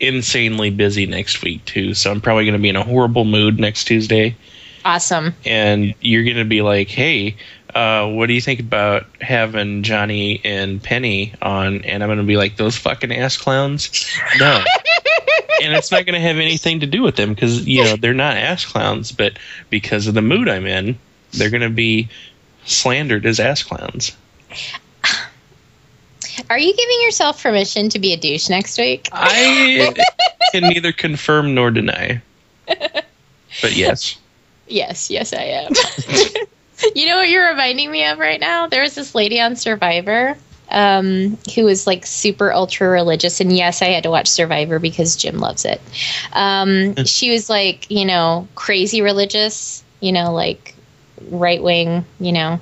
insanely 0.00 0.70
busy 0.70 1.06
next 1.06 1.42
week 1.42 1.64
too. 1.64 1.94
So 1.94 2.10
I'm 2.10 2.20
probably 2.20 2.44
going 2.44 2.54
to 2.54 2.62
be 2.62 2.68
in 2.68 2.76
a 2.76 2.84
horrible 2.84 3.24
mood 3.24 3.58
next 3.58 3.84
Tuesday. 3.84 4.36
awesome. 4.84 5.32
And 5.44 5.94
you're 6.00 6.24
going 6.24 6.36
to 6.38 6.44
be 6.44 6.60
like, 6.60 6.88
"Hey, 6.88 7.36
uh, 7.74 8.08
what 8.08 8.26
do 8.26 8.32
you 8.34 8.40
think 8.40 8.60
about 8.60 9.06
having 9.20 9.82
Johnny 9.82 10.40
and 10.44 10.82
Penny 10.82 11.34
on?" 11.40 11.84
And 11.84 12.02
I'm 12.02 12.08
going 12.08 12.18
to 12.18 12.24
be 12.24 12.36
like, 12.36 12.56
"Those 12.56 12.76
fucking 12.76 13.12
ass 13.12 13.36
clowns." 13.36 13.90
No. 14.38 14.62
and 15.62 15.74
it's 15.74 15.90
not 15.90 16.06
going 16.06 16.14
to 16.14 16.20
have 16.20 16.36
anything 16.36 16.80
to 16.80 16.86
do 16.86 17.02
with 17.02 17.16
them 17.16 17.34
because 17.34 17.66
you 17.66 17.84
know 17.84 17.96
they're 17.96 18.14
not 18.14 18.36
ass 18.36 18.64
clowns, 18.64 19.12
but 19.12 19.38
because 19.70 20.06
of 20.06 20.14
the 20.14 20.22
mood 20.22 20.48
I'm 20.48 20.66
in, 20.66 20.98
they're 21.32 21.50
going 21.50 21.62
to 21.62 21.70
be 21.70 22.08
slandered 22.64 23.26
as 23.26 23.40
ass 23.40 23.62
clowns. 23.62 24.16
Are 26.48 26.58
you 26.58 26.74
giving 26.74 27.02
yourself 27.02 27.42
permission 27.42 27.88
to 27.90 27.98
be 27.98 28.12
a 28.12 28.16
douche 28.16 28.48
next 28.48 28.78
week? 28.78 29.08
I 29.12 29.94
can 30.52 30.64
neither 30.64 30.92
confirm 30.92 31.54
nor 31.54 31.70
deny. 31.70 32.22
But 33.60 33.76
yes. 33.76 34.16
Yes, 34.66 35.10
yes, 35.10 35.34
I 35.34 35.42
am. 35.42 35.72
you 36.94 37.06
know 37.06 37.16
what 37.16 37.28
you're 37.28 37.48
reminding 37.48 37.90
me 37.90 38.04
of 38.04 38.18
right 38.18 38.40
now? 38.40 38.66
There 38.66 38.82
was 38.82 38.94
this 38.94 39.14
lady 39.14 39.40
on 39.40 39.56
Survivor 39.56 40.36
um, 40.70 41.38
who 41.54 41.64
was 41.64 41.86
like 41.86 42.06
super 42.06 42.52
ultra 42.52 42.88
religious. 42.88 43.40
And 43.40 43.54
yes, 43.54 43.82
I 43.82 43.86
had 43.86 44.04
to 44.04 44.10
watch 44.10 44.28
Survivor 44.28 44.78
because 44.78 45.16
Jim 45.16 45.38
loves 45.38 45.64
it. 45.64 45.80
Um, 46.32 47.04
she 47.04 47.30
was 47.30 47.48
like, 47.48 47.90
you 47.90 48.04
know, 48.04 48.48
crazy 48.54 49.02
religious, 49.02 49.84
you 50.00 50.12
know, 50.12 50.32
like 50.32 50.74
right 51.30 51.62
wing, 51.62 52.04
you 52.18 52.32
know, 52.32 52.60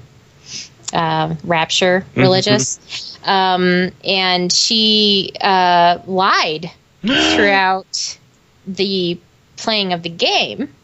uh, 0.93 1.35
rapture 1.45 2.05
religious. 2.17 3.19
Um, 3.25 3.93
and 4.05 4.53
she 4.53 5.33
uh, 5.41 5.99
lied 6.07 6.71
throughout 7.01 8.19
the 8.67 9.19
playing 9.57 9.93
of 9.93 10.03
the 10.03 10.11
game. 10.11 10.75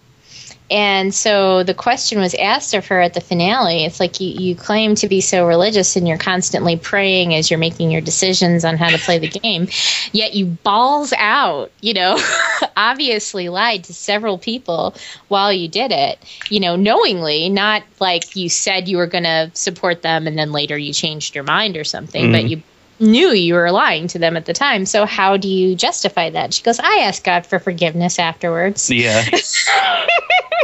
And 0.71 1.15
so 1.15 1.63
the 1.63 1.75
question 1.75 2.19
was 2.19 2.35
asked 2.35 2.75
of 2.75 2.87
her 2.87 3.01
at 3.01 3.15
the 3.15 3.21
finale. 3.21 3.85
It's 3.85 4.01
like 4.01 4.21
you, 4.21 4.29
you 4.29 4.57
claim 4.57 4.97
to 4.97 5.09
be 5.09 5.21
so 5.21 5.47
religious 5.47 5.95
and 5.95 6.09
you're 6.09 6.19
constantly 6.19 6.77
praying 6.77 7.35
as 7.35 7.51
you're 7.51 7.59
making 7.59 7.91
your 7.93 8.01
decisions 8.01 8.65
on 8.65 8.77
how 8.77 8.91
to 8.91 8.99
play 8.99 9.19
the 9.19 9.29
game, 9.29 9.69
yet 10.13 10.35
you 10.35 10.47
balls 10.47 11.13
out, 11.17 11.71
you 11.81 11.95
know, 11.95 12.19
obviously 12.77 13.49
lied 13.49 13.85
to 13.85 13.95
several 13.95 14.39
people 14.39 14.95
while 15.29 15.53
you 15.53 15.69
did 15.69 15.93
it, 15.93 16.19
you 16.51 16.59
know, 16.59 16.75
knowingly, 16.75 17.49
not 17.49 17.85
like 18.01 18.35
you 18.35 18.49
said 18.49 18.89
you 18.89 18.97
were 18.97 19.07
going 19.07 19.25
to 19.25 19.51
support 19.55 20.03
them 20.03 20.27
and 20.27 20.37
then 20.37 20.51
later 20.53 20.77
you 20.77 20.93
changed 20.93 21.35
your 21.35 21.45
mind 21.45 21.77
or 21.77 21.85
something, 21.85 22.33
but 22.33 22.45
Mhm. 22.45 22.51
you 22.51 22.63
knew 22.99 23.29
you 23.31 23.55
were 23.55 23.71
lying 23.71 24.09
to 24.09 24.19
them 24.19 24.37
at 24.37 24.47
the 24.47 24.53
time. 24.53 24.87
So 24.87 25.05
how 25.07 25.37
do 25.37 25.49
you 25.49 25.75
justify 25.75 26.31
that? 26.31 26.55
She 26.55 26.63
goes, 26.63 26.79
I 26.81 27.01
asked 27.01 27.25
God 27.25 27.45
for 27.47 27.59
forgiveness 27.59 28.19
afterwards. 28.19 28.91
Yeah. 28.91 29.23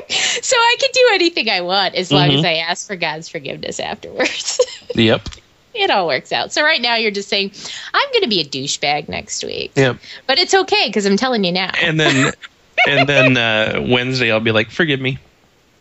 so 0.08 0.56
I 0.56 0.76
can 0.80 0.90
do 0.92 1.10
anything 1.14 1.48
I 1.50 1.60
want 1.60 1.94
as 1.94 2.10
long 2.10 2.30
Mhm. 2.30 2.38
as 2.38 2.44
I 2.44 2.54
ask 2.54 2.86
for 2.86 2.96
God's 2.96 3.28
forgiveness 3.28 3.78
afterwards. 3.80 4.60
Yep. 4.94 5.26
it 5.74 5.90
all 5.90 6.06
works 6.06 6.32
out. 6.32 6.52
So 6.52 6.62
right 6.62 6.80
now 6.80 6.96
you're 6.96 7.10
just 7.10 7.30
saying, 7.30 7.52
I'm 7.94 8.08
going 8.12 8.22
to 8.24 8.28
be 8.28 8.40
a 8.40 8.44
douchebag 8.44 9.08
next 9.08 9.42
week. 9.42 9.72
Yep. 9.74 9.96
But 10.26 10.38
it's 10.38 10.52
okay 10.52 10.88
because 10.88 11.06
I'm 11.06 11.16
telling 11.16 11.44
you 11.44 11.52
now. 11.52 11.70
And 11.82 11.98
then 11.98 12.32
and 12.86 13.08
then 13.08 13.36
uh, 13.38 13.86
Wednesday 13.88 14.30
I'll 14.30 14.40
be 14.40 14.52
like, 14.52 14.70
"Forgive 14.70 15.00
me," 15.00 15.16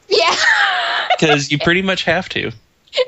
yeah. 0.08 0.36
because 1.20 1.52
you 1.52 1.58
pretty 1.60 1.82
much 1.82 2.04
have 2.06 2.30
to. 2.30 2.52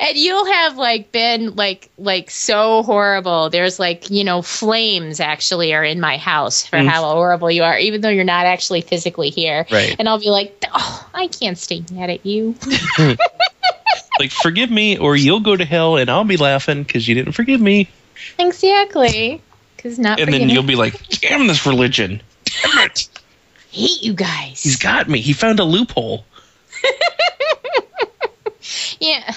And 0.02 0.18
you'll 0.18 0.46
have 0.46 0.78
like 0.78 1.12
been 1.12 1.56
like 1.56 1.90
like 1.98 2.30
so 2.32 2.84
horrible 2.84 3.50
there's 3.50 3.80
like 3.80 4.10
you 4.10 4.24
know 4.24 4.42
flames 4.42 5.20
actually 5.20 5.74
are 5.74 5.84
in 5.84 6.00
my 6.00 6.18
house 6.18 6.66
for 6.66 6.78
Mm. 6.78 6.88
how 6.88 7.04
horrible 7.04 7.52
you 7.52 7.64
are 7.64 7.78
even 7.78 8.02
though 8.02 8.10
you're 8.10 8.24
not 8.24 8.46
actually 8.46 8.82
physically 8.82 9.30
here 9.30 9.66
Right. 9.72 9.96
and 10.00 10.08
i'll 10.08 10.20
be 10.20 10.30
like 10.30 10.64
oh 10.74 11.10
i 11.14 11.28
can't 11.28 11.58
stay 11.58 11.84
mad 11.92 12.10
at 12.10 12.26
you 12.26 12.56
Like, 14.20 14.30
forgive 14.32 14.70
me, 14.70 14.96
or 15.00 15.16
you'll 15.16 15.40
go 15.40 15.58
to 15.58 15.66
hell, 15.66 15.98
and 15.98 16.08
I'll 16.08 16.24
be 16.24 16.38
laughing 16.38 16.84
because 16.84 17.08
you 17.08 17.16
didn't 17.16 17.32
forgive 17.34 17.60
me. 17.60 17.90
exactly 18.38 19.42
because 19.76 19.98
not 19.98 20.20
And 20.20 20.32
then 20.32 20.50
you'll 20.50 20.62
be 20.62 20.76
like, 20.76 20.94
"Damn 21.20 21.48
this 21.48 21.66
religion! 21.66 22.22
Damn 22.62 22.86
it! 22.86 23.10
hate 23.72 24.04
you 24.04 24.14
guys 24.14 24.62
He's 24.62 24.78
got 24.78 25.10
me. 25.10 25.20
He 25.20 25.34
found 25.34 25.60
a 25.60 25.64
loophole." 25.64 26.26
yeah 29.00 29.34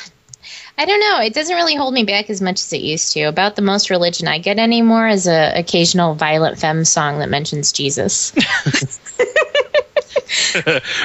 I 0.78 0.84
don't 0.84 1.00
know. 1.00 1.20
It 1.20 1.32
doesn't 1.32 1.54
really 1.54 1.74
hold 1.74 1.94
me 1.94 2.04
back 2.04 2.28
as 2.28 2.42
much 2.42 2.60
as 2.60 2.72
it 2.72 2.82
used 2.82 3.12
to. 3.14 3.22
About 3.22 3.56
the 3.56 3.62
most 3.62 3.88
religion 3.88 4.28
I 4.28 4.38
get 4.38 4.58
anymore 4.58 5.08
is 5.08 5.26
a 5.26 5.58
occasional 5.58 6.14
Violent 6.14 6.58
Femmes 6.58 6.90
song 6.90 7.20
that 7.20 7.30
mentions 7.30 7.72
Jesus. 7.72 8.32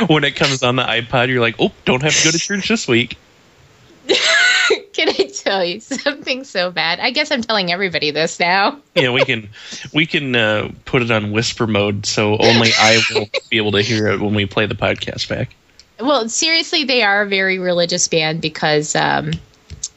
when 0.08 0.26
it 0.26 0.36
comes 0.36 0.64
on 0.64 0.76
the 0.76 0.84
iPod, 0.84 1.30
you're 1.30 1.40
like, 1.40 1.56
"Oh, 1.60 1.72
don't 1.86 2.04
have 2.04 2.14
to 2.14 2.24
go 2.26 2.32
to 2.32 2.40
church 2.40 2.68
this 2.68 2.88
week." 2.88 3.18
Can 4.94 5.10
I 5.10 5.32
tell 5.34 5.64
you 5.64 5.80
something 5.80 6.44
so 6.44 6.70
bad? 6.70 7.00
I 7.00 7.12
guess 7.12 7.32
I'm 7.32 7.42
telling 7.42 7.72
everybody 7.72 8.12
this 8.12 8.40
now. 8.40 8.80
Yeah, 8.96 9.12
we 9.12 9.24
can 9.24 9.50
we 9.94 10.06
can 10.06 10.36
uh, 10.36 10.70
put 10.84 11.02
it 11.02 11.12
on 11.12 11.32
whisper 11.32 11.66
mode, 11.66 12.06
so 12.06 12.38
only 12.38 12.72
I 12.78 13.02
will 13.14 13.28
be 13.50 13.56
able 13.56 13.72
to 13.72 13.82
hear 13.82 14.08
it 14.08 14.20
when 14.20 14.34
we 14.34 14.46
play 14.46 14.66
the 14.66 14.76
podcast 14.76 15.30
back. 15.30 15.56
Well, 15.98 16.28
seriously, 16.28 16.84
they 16.84 17.04
are 17.04 17.22
a 17.22 17.28
very 17.28 17.58
religious 17.58 18.10
band 18.10 18.42
because 18.42 18.96
um, 18.96 19.32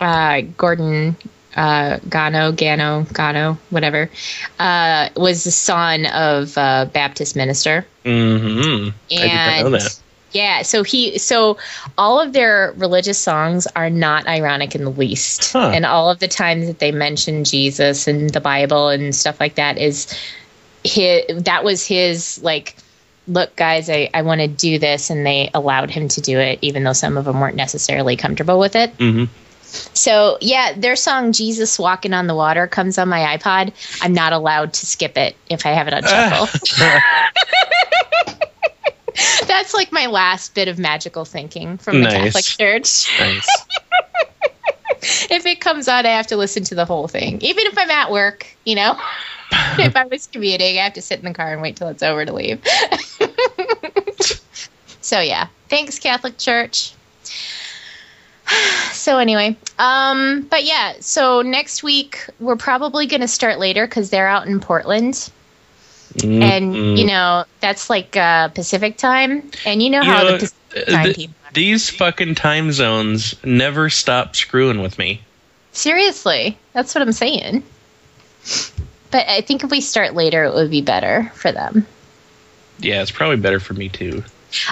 uh, 0.00 0.42
Gordon 0.56 1.16
uh, 1.56 1.98
Gano, 2.08 2.52
Gano, 2.52 3.06
Gano, 3.12 3.58
whatever, 3.70 4.10
uh, 4.58 5.08
was 5.16 5.44
the 5.44 5.50
son 5.50 6.06
of 6.06 6.56
a 6.56 6.90
Baptist 6.92 7.36
minister. 7.36 7.86
Mm-hmm. 8.04 8.88
I 9.12 9.16
did 9.20 9.34
not 9.34 9.60
know 9.60 9.66
And 9.66 9.74
that. 9.74 10.00
yeah, 10.32 10.62
so 10.62 10.82
he, 10.82 11.18
so 11.18 11.58
all 11.96 12.20
of 12.20 12.32
their 12.32 12.72
religious 12.76 13.18
songs 13.18 13.66
are 13.76 13.90
not 13.90 14.26
ironic 14.26 14.74
in 14.74 14.84
the 14.84 14.90
least, 14.90 15.52
Huh. 15.52 15.70
and 15.72 15.86
all 15.86 16.10
of 16.10 16.18
the 16.18 16.28
times 16.28 16.66
that 16.66 16.80
they 16.80 16.90
mention 16.92 17.44
Jesus 17.44 18.08
and 18.08 18.30
the 18.30 18.40
Bible 18.40 18.88
and 18.88 19.14
stuff 19.14 19.38
like 19.40 19.54
that 19.54 19.78
is 19.78 20.12
his. 20.82 21.22
That 21.44 21.62
was 21.64 21.86
his 21.86 22.42
like 22.42 22.76
look, 23.26 23.56
guys, 23.56 23.88
I, 23.88 24.10
I 24.12 24.20
want 24.20 24.42
to 24.42 24.48
do 24.48 24.78
this. 24.78 25.08
And 25.08 25.24
they 25.24 25.50
allowed 25.54 25.90
him 25.90 26.08
to 26.08 26.20
do 26.20 26.38
it, 26.38 26.58
even 26.60 26.84
though 26.84 26.92
some 26.92 27.16
of 27.16 27.24
them 27.24 27.40
weren't 27.40 27.56
necessarily 27.56 28.16
comfortable 28.16 28.58
with 28.58 28.76
it. 28.76 28.90
hmm 28.98 29.24
So, 29.74 30.38
yeah, 30.40 30.72
their 30.76 30.96
song 30.96 31.32
Jesus 31.32 31.78
Walking 31.78 32.14
on 32.14 32.26
the 32.26 32.34
Water 32.34 32.66
comes 32.66 32.98
on 32.98 33.08
my 33.08 33.36
iPod. 33.36 33.72
I'm 34.00 34.12
not 34.12 34.32
allowed 34.32 34.72
to 34.74 34.86
skip 34.86 35.16
it 35.18 35.36
if 35.50 35.66
I 35.66 35.70
have 35.70 35.88
it 35.88 35.94
on 35.94 36.02
shuffle. 36.04 36.48
That's 39.46 39.74
like 39.74 39.92
my 39.92 40.06
last 40.06 40.54
bit 40.54 40.68
of 40.68 40.78
magical 40.78 41.24
thinking 41.24 41.78
from 41.78 42.02
the 42.02 42.08
Nice. 42.08 42.32
Catholic 42.32 42.44
Church. 42.44 43.20
nice. 43.20 43.46
if 45.30 45.46
it 45.46 45.60
comes 45.60 45.88
on, 45.88 46.06
I 46.06 46.10
have 46.10 46.26
to 46.28 46.36
listen 46.36 46.64
to 46.64 46.74
the 46.74 46.84
whole 46.84 47.08
thing, 47.08 47.40
even 47.40 47.66
if 47.66 47.78
I'm 47.78 47.90
at 47.90 48.10
work. 48.10 48.46
You 48.64 48.76
know, 48.76 48.98
if 49.78 49.96
I 49.96 50.04
was 50.06 50.26
commuting, 50.26 50.78
I 50.78 50.84
have 50.84 50.94
to 50.94 51.02
sit 51.02 51.18
in 51.18 51.24
the 51.24 51.34
car 51.34 51.52
and 51.52 51.62
wait 51.62 51.76
till 51.76 51.88
it's 51.88 52.02
over 52.02 52.24
to 52.24 52.32
leave. 52.32 52.62
so 55.00 55.20
yeah, 55.20 55.48
thanks 55.68 55.98
Catholic 55.98 56.38
Church. 56.38 56.92
So 58.94 59.18
anyway, 59.18 59.56
um, 59.78 60.46
but 60.48 60.64
yeah, 60.64 60.94
so 61.00 61.42
next 61.42 61.82
week 61.82 62.26
we're 62.40 62.56
probably 62.56 63.06
going 63.06 63.20
to 63.20 63.28
start 63.28 63.58
later 63.58 63.86
because 63.86 64.08
they're 64.08 64.28
out 64.28 64.46
in 64.46 64.60
Portland, 64.60 65.30
and 66.22 66.74
Mm-mm. 66.74 66.96
you 66.96 67.04
know 67.04 67.44
that's 67.60 67.90
like 67.90 68.16
uh, 68.16 68.48
Pacific 68.48 68.96
time, 68.96 69.50
and 69.66 69.82
you 69.82 69.90
know 69.90 70.00
You 70.00 70.04
how 70.04 70.22
know, 70.22 70.32
the 70.32 70.38
Pacific 70.38 70.88
time 70.88 71.04
th- 71.04 71.16
people. 71.16 71.34
Are. 71.44 71.52
these 71.52 71.90
fucking 71.90 72.34
time 72.36 72.72
zones 72.72 73.34
never 73.44 73.90
stop 73.90 74.36
screwing 74.36 74.80
with 74.80 74.98
me. 74.98 75.20
Seriously, 75.72 76.56
that's 76.72 76.94
what 76.94 77.02
I'm 77.02 77.12
saying. 77.12 77.62
But 79.10 79.28
I 79.28 79.40
think 79.42 79.64
if 79.64 79.70
we 79.70 79.80
start 79.80 80.14
later, 80.14 80.44
it 80.44 80.54
would 80.54 80.70
be 80.70 80.82
better 80.82 81.30
for 81.34 81.52
them. 81.52 81.86
Yeah, 82.78 83.02
it's 83.02 83.10
probably 83.10 83.36
better 83.36 83.60
for 83.60 83.74
me 83.74 83.88
too. 83.88 84.24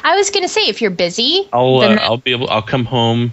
I 0.02 0.16
was 0.16 0.30
gonna 0.30 0.48
say 0.48 0.62
if 0.68 0.80
you're 0.80 0.90
busy, 0.90 1.48
I'll 1.52 1.78
uh, 1.80 1.96
I'll 2.00 2.16
be 2.18 2.30
able. 2.32 2.48
I'll 2.50 2.62
come 2.62 2.84
home. 2.84 3.32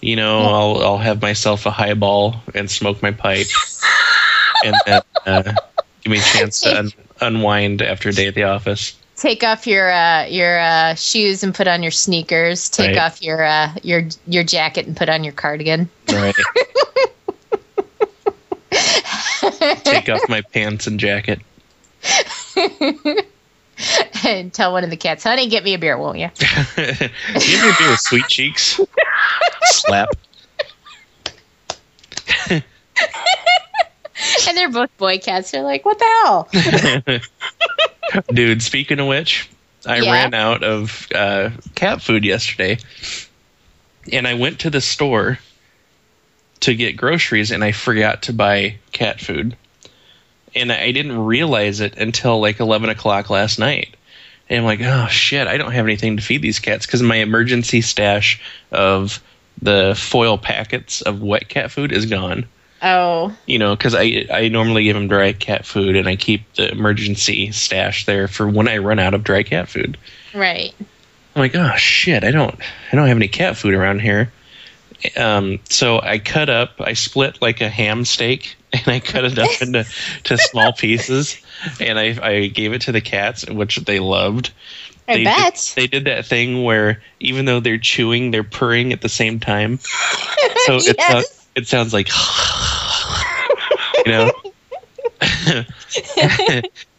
You 0.00 0.16
know. 0.16 0.40
I'll 0.40 0.82
I'll 0.82 0.98
have 0.98 1.20
myself 1.22 1.66
a 1.66 1.70
highball 1.70 2.36
and 2.54 2.70
smoke 2.70 3.02
my 3.02 3.10
pipe, 3.10 3.46
and 4.64 4.74
then 4.86 5.02
uh, 5.26 5.42
give 6.02 6.10
me 6.10 6.18
a 6.18 6.22
chance 6.22 6.60
to 6.62 6.78
un- 6.78 6.92
unwind 7.20 7.82
after 7.82 8.08
a 8.08 8.12
day 8.12 8.26
at 8.28 8.34
the 8.34 8.44
office. 8.44 8.96
take 9.16 9.42
off 9.44 9.66
your 9.66 9.90
uh, 9.92 10.24
your 10.26 10.58
uh, 10.58 10.94
shoes 10.94 11.42
and 11.42 11.54
put 11.54 11.68
on 11.68 11.82
your 11.82 11.90
sneakers. 11.92 12.70
Take 12.70 12.96
Right. 12.96 12.98
off 12.98 13.20
your 13.22 13.42
uh, 13.44 13.74
your 13.82 14.04
your 14.26 14.42
jacket 14.44 14.86
and 14.86 14.96
put 14.96 15.08
on 15.10 15.22
your 15.24 15.34
cardigan. 15.34 15.88
Right. 16.10 16.34
Take 19.84 20.08
off 20.08 20.20
my 20.28 20.40
pants 20.42 20.86
and 20.86 20.98
jacket. 21.00 21.40
and 24.26 24.52
tell 24.52 24.72
one 24.72 24.84
of 24.84 24.90
the 24.90 24.96
cats, 24.96 25.24
"Honey, 25.24 25.48
get 25.48 25.64
me 25.64 25.74
a 25.74 25.78
beer, 25.78 25.96
won't 25.98 26.18
you?" 26.18 26.30
Give 26.76 26.86
me 26.86 27.70
a 27.70 27.74
beer, 27.78 27.90
with 27.90 28.00
sweet 28.00 28.26
cheeks. 28.28 28.80
Slap. 29.62 30.08
And 34.46 34.56
they're 34.56 34.70
both 34.70 34.94
boy 34.98 35.18
cats. 35.18 35.50
They're 35.50 35.62
like, 35.62 35.84
"What 35.86 35.98
the 35.98 37.20
hell?" 38.12 38.22
Dude, 38.32 38.62
speaking 38.62 39.00
of 39.00 39.06
which, 39.06 39.48
I 39.86 40.00
Yeah. 40.00 40.12
ran 40.12 40.34
out 40.34 40.62
of 40.62 41.08
uh, 41.14 41.50
cat 41.74 42.02
food 42.02 42.24
yesterday. 42.24 42.78
And 44.12 44.26
I 44.28 44.34
went 44.34 44.60
to 44.60 44.70
the 44.70 44.80
store 44.82 45.38
to 46.60 46.74
get 46.74 46.96
groceries 46.96 47.50
and 47.50 47.64
I 47.64 47.72
forgot 47.72 48.22
to 48.24 48.32
buy 48.34 48.76
cat 48.92 49.20
food. 49.20 49.56
And 50.54 50.72
I 50.72 50.90
didn't 50.92 51.18
realize 51.24 51.80
it 51.80 51.96
until 51.96 52.40
like 52.40 52.60
11 52.60 52.90
o'clock 52.90 53.30
last 53.30 53.58
night. 53.58 53.96
And 54.48 54.58
I'm 54.60 54.64
like, 54.64 54.80
oh 54.82 55.06
shit, 55.06 55.46
I 55.46 55.56
don't 55.58 55.72
have 55.72 55.86
anything 55.86 56.16
to 56.16 56.22
feed 56.22 56.42
these 56.42 56.58
cats 56.58 56.86
because 56.86 57.02
my 57.02 57.16
emergency 57.16 57.82
stash 57.82 58.40
of 58.72 59.22
the 59.62 59.94
foil 59.96 60.38
packets 60.38 61.02
of 61.02 61.22
wet 61.22 61.48
cat 61.48 61.70
food 61.70 61.92
is 61.92 62.06
gone 62.06 62.46
Oh, 62.82 63.36
you 63.46 63.58
know, 63.58 63.76
because 63.76 63.94
I 63.94 64.26
I 64.32 64.48
normally 64.48 64.84
give 64.84 64.94
them 64.94 65.08
dry 65.08 65.32
cat 65.32 65.66
food, 65.66 65.96
and 65.96 66.08
I 66.08 66.16
keep 66.16 66.50
the 66.54 66.70
emergency 66.70 67.52
stash 67.52 68.06
there 68.06 68.26
for 68.26 68.48
when 68.48 68.68
I 68.68 68.78
run 68.78 68.98
out 68.98 69.12
of 69.12 69.22
dry 69.22 69.42
cat 69.42 69.68
food. 69.68 69.98
right. 70.34 70.74
I'm 71.36 71.40
like, 71.42 71.54
oh 71.54 71.76
shit, 71.76 72.24
I 72.24 72.30
don't 72.30 72.58
I 72.92 72.96
don't 72.96 73.06
have 73.06 73.16
any 73.16 73.28
cat 73.28 73.56
food 73.56 73.74
around 73.74 74.00
here. 74.00 74.32
Um, 75.16 75.60
so 75.68 76.00
I 76.00 76.18
cut 76.18 76.48
up, 76.50 76.80
I 76.80 76.92
split 76.94 77.40
like 77.40 77.60
a 77.60 77.68
ham 77.68 78.04
steak, 78.04 78.56
and 78.72 78.86
I 78.88 79.00
cut 79.00 79.24
it 79.24 79.38
up 79.38 79.50
into 79.60 79.84
to 80.24 80.38
small 80.38 80.72
pieces, 80.72 81.38
and 81.80 81.98
I 81.98 82.18
I 82.22 82.46
gave 82.46 82.72
it 82.72 82.82
to 82.82 82.92
the 82.92 83.00
cats, 83.00 83.48
which 83.48 83.76
they 83.76 83.98
loved. 84.00 84.52
I 85.08 85.14
they 85.14 85.24
bet. 85.24 85.54
Did, 85.74 85.82
they 85.82 85.86
did 85.86 86.04
that 86.06 86.26
thing 86.26 86.62
where 86.62 87.02
even 87.18 87.44
though 87.44 87.60
they're 87.60 87.78
chewing, 87.78 88.30
they're 88.30 88.44
purring 88.44 88.92
at 88.92 89.00
the 89.00 89.08
same 89.08 89.40
time. 89.40 89.78
So 90.66 90.76
it, 90.76 90.96
Yes. 90.98 91.08
sounds, 91.08 91.46
it 91.56 91.66
sounds 91.68 91.92
like, 91.94 92.08
you 94.06 94.12
know. 94.12 94.30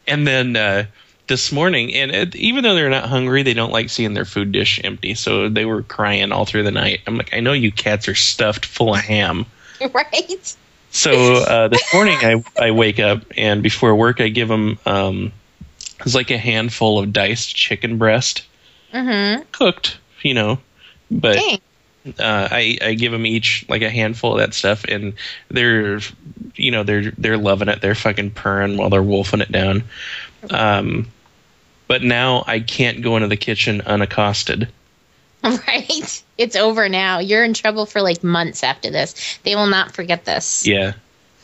and 0.08 0.28
then 0.28 0.56
uh, 0.56 0.86
this 1.28 1.52
morning, 1.52 1.94
and 1.94 2.12
it, 2.12 2.36
even 2.36 2.64
though 2.64 2.76
they're 2.76 2.90
not 2.90 3.08
hungry, 3.10 3.44
they 3.44 3.54
don't 3.54 3.72
like 3.72 3.90
seeing 3.90 4.14
their 4.14 4.26
food 4.26 4.52
dish 4.52 4.82
empty. 4.84 5.14
So 5.16 5.50
they 5.50 5.66
were 5.66 5.84
crying 5.84 6.32
all 6.32 6.46
through 6.46 6.64
the 6.64 6.72
night. 6.72 7.02
I'm 7.08 7.18
like, 7.18 7.34
I 7.34 7.40
know 7.40 7.54
you 7.54 7.72
cats 7.72 8.08
are 8.08 8.16
stuffed 8.16 8.66
full 8.66 8.94
of 8.96 9.02
ham. 9.02 9.46
right. 9.94 10.56
So 10.92 11.38
uh, 11.38 11.68
this 11.70 11.94
morning, 11.94 12.18
I, 12.22 12.44
I 12.60 12.72
wake 12.72 13.00
up 13.00 13.24
and 13.38 13.64
before 13.64 13.96
work, 13.96 14.20
I 14.20 14.28
give 14.30 14.50
them 14.50 14.78
um, 14.86 15.32
it's 16.06 16.16
like 16.16 16.32
a 16.32 16.38
handful 16.38 17.00
of 17.00 17.14
diced 17.14 17.56
chicken 17.56 17.98
breast, 17.98 18.44
Mm-hmm. 18.94 19.44
cooked, 19.54 19.98
you 20.22 20.34
know, 20.34 20.60
but 21.10 21.36
Dang. 21.38 21.60
uh, 22.20 22.48
I 22.52 22.78
I 22.82 22.94
give 22.96 23.14
them 23.14 23.26
each 23.26 23.66
like 23.70 23.82
a 23.84 23.90
handful 23.90 24.34
of 24.34 24.40
that 24.40 24.54
stuff, 24.54 24.84
and 24.84 25.14
they're 25.50 26.00
you 26.56 26.72
know 26.72 26.84
they're 26.84 27.12
they're 27.12 27.38
loving 27.38 27.70
it. 27.70 27.82
They're 27.82 27.96
fucking 27.96 28.32
purring 28.32 28.76
while 28.78 28.90
they're 28.90 29.02
wolfing 29.02 29.40
it 29.42 29.52
down. 29.52 29.84
Um, 30.50 31.08
but 31.88 32.04
now 32.04 32.44
I 32.48 32.60
can't 32.60 33.02
go 33.02 33.16
into 33.16 33.28
the 33.28 33.38
kitchen 33.38 33.82
unaccosted. 33.82 34.70
Right. 35.44 36.24
It's 36.38 36.56
over 36.56 36.88
now. 36.88 37.18
You're 37.18 37.44
in 37.44 37.56
trouble 37.56 37.88
for 37.88 38.04
like 38.04 38.24
months 38.24 38.64
after 38.64 38.92
this. 38.92 39.40
They 39.42 39.56
will 39.56 39.66
not 39.66 39.92
forget 39.92 40.24
this. 40.24 40.68
Yeah, 40.68 40.94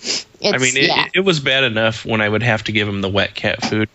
It's, 0.03 0.25
I 0.43 0.59
mean 0.59 0.77
it, 0.77 0.87
yeah. 0.87 1.05
it, 1.05 1.11
it 1.15 1.19
was 1.21 1.39
bad 1.39 1.63
enough 1.63 2.05
when 2.05 2.21
I 2.21 2.29
would 2.29 2.43
have 2.43 2.63
to 2.65 2.71
give 2.71 2.85
them 2.85 3.01
the 3.01 3.09
wet 3.09 3.33
cat 3.33 3.65
food. 3.65 3.89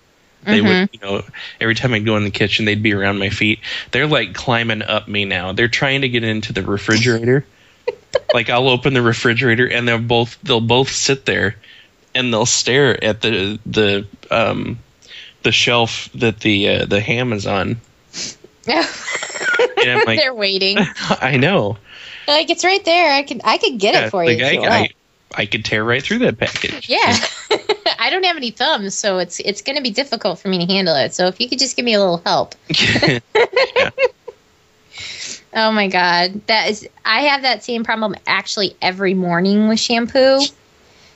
They 0.44 0.60
would, 0.60 0.90
you 0.92 0.98
know, 1.00 1.22
every 1.60 1.76
time 1.76 1.94
I'd 1.94 2.04
go 2.04 2.16
in 2.16 2.24
the 2.24 2.30
kitchen, 2.30 2.64
they'd 2.64 2.82
be 2.82 2.92
around 2.92 3.20
my 3.20 3.30
feet. 3.30 3.60
They're 3.92 4.08
like 4.08 4.34
climbing 4.34 4.82
up 4.82 5.06
me 5.06 5.24
now. 5.24 5.52
They're 5.52 5.68
trying 5.68 6.00
to 6.00 6.08
get 6.08 6.24
into 6.24 6.52
the 6.52 6.62
refrigerator. 6.62 7.46
like 8.34 8.50
I'll 8.50 8.68
open 8.68 8.94
the 8.94 9.02
refrigerator 9.02 9.68
and 9.68 9.86
they'll 9.86 10.00
both 10.00 10.38
they'll 10.42 10.60
both 10.60 10.90
sit 10.90 11.24
there 11.26 11.56
and 12.14 12.32
they'll 12.32 12.46
stare 12.46 13.02
at 13.02 13.20
the 13.20 13.58
the 13.66 14.06
um 14.30 14.78
the 15.42 15.52
shelf 15.52 16.08
that 16.14 16.40
the 16.40 16.68
uh, 16.68 16.86
the 16.86 17.00
ham 17.00 17.32
is 17.32 17.46
on. 17.46 17.80
I'm 18.68 20.04
like, 20.06 20.18
They're 20.20 20.34
waiting. 20.34 20.78
I 21.20 21.36
know. 21.36 21.76
like 22.28 22.50
it's 22.50 22.64
right 22.64 22.84
there. 22.84 23.12
I 23.12 23.22
can 23.22 23.40
I 23.44 23.58
could 23.58 23.78
get 23.78 23.94
Yeah, 23.94 24.06
it 24.06 24.10
for 24.10 24.24
like, 24.24 24.38
you. 24.38 24.44
I, 24.44 24.50
you 24.52 24.62
I. 24.62 24.88
I 25.34 25.46
could 25.46 25.64
tear 25.64 25.82
right 25.82 26.02
through 26.02 26.18
that 26.20 26.36
package. 26.36 26.90
yeah. 26.90 27.16
I 27.98 28.10
don't 28.10 28.22
have 28.24 28.36
any 28.36 28.50
thumbs, 28.50 28.94
so 28.94 29.16
it's 29.18 29.40
it's 29.40 29.62
going 29.62 29.76
to 29.76 29.82
be 29.82 29.90
difficult 29.90 30.38
for 30.38 30.48
me 30.48 30.58
to 30.66 30.70
handle 30.70 30.94
it. 30.94 31.14
So 31.14 31.26
if 31.26 31.40
you 31.40 31.48
could 31.48 31.58
just 31.58 31.74
give 31.74 31.86
me 31.86 31.94
a 31.94 31.98
little 32.00 32.18
help. 32.26 32.54
Oh 35.54 35.70
my 35.72 35.88
god, 35.88 36.46
that 36.46 36.70
is 36.70 36.88
I 37.04 37.22
have 37.22 37.42
that 37.42 37.62
same 37.62 37.84
problem 37.84 38.14
actually 38.26 38.74
every 38.80 39.12
morning 39.14 39.68
with 39.68 39.78
shampoo 39.80 40.40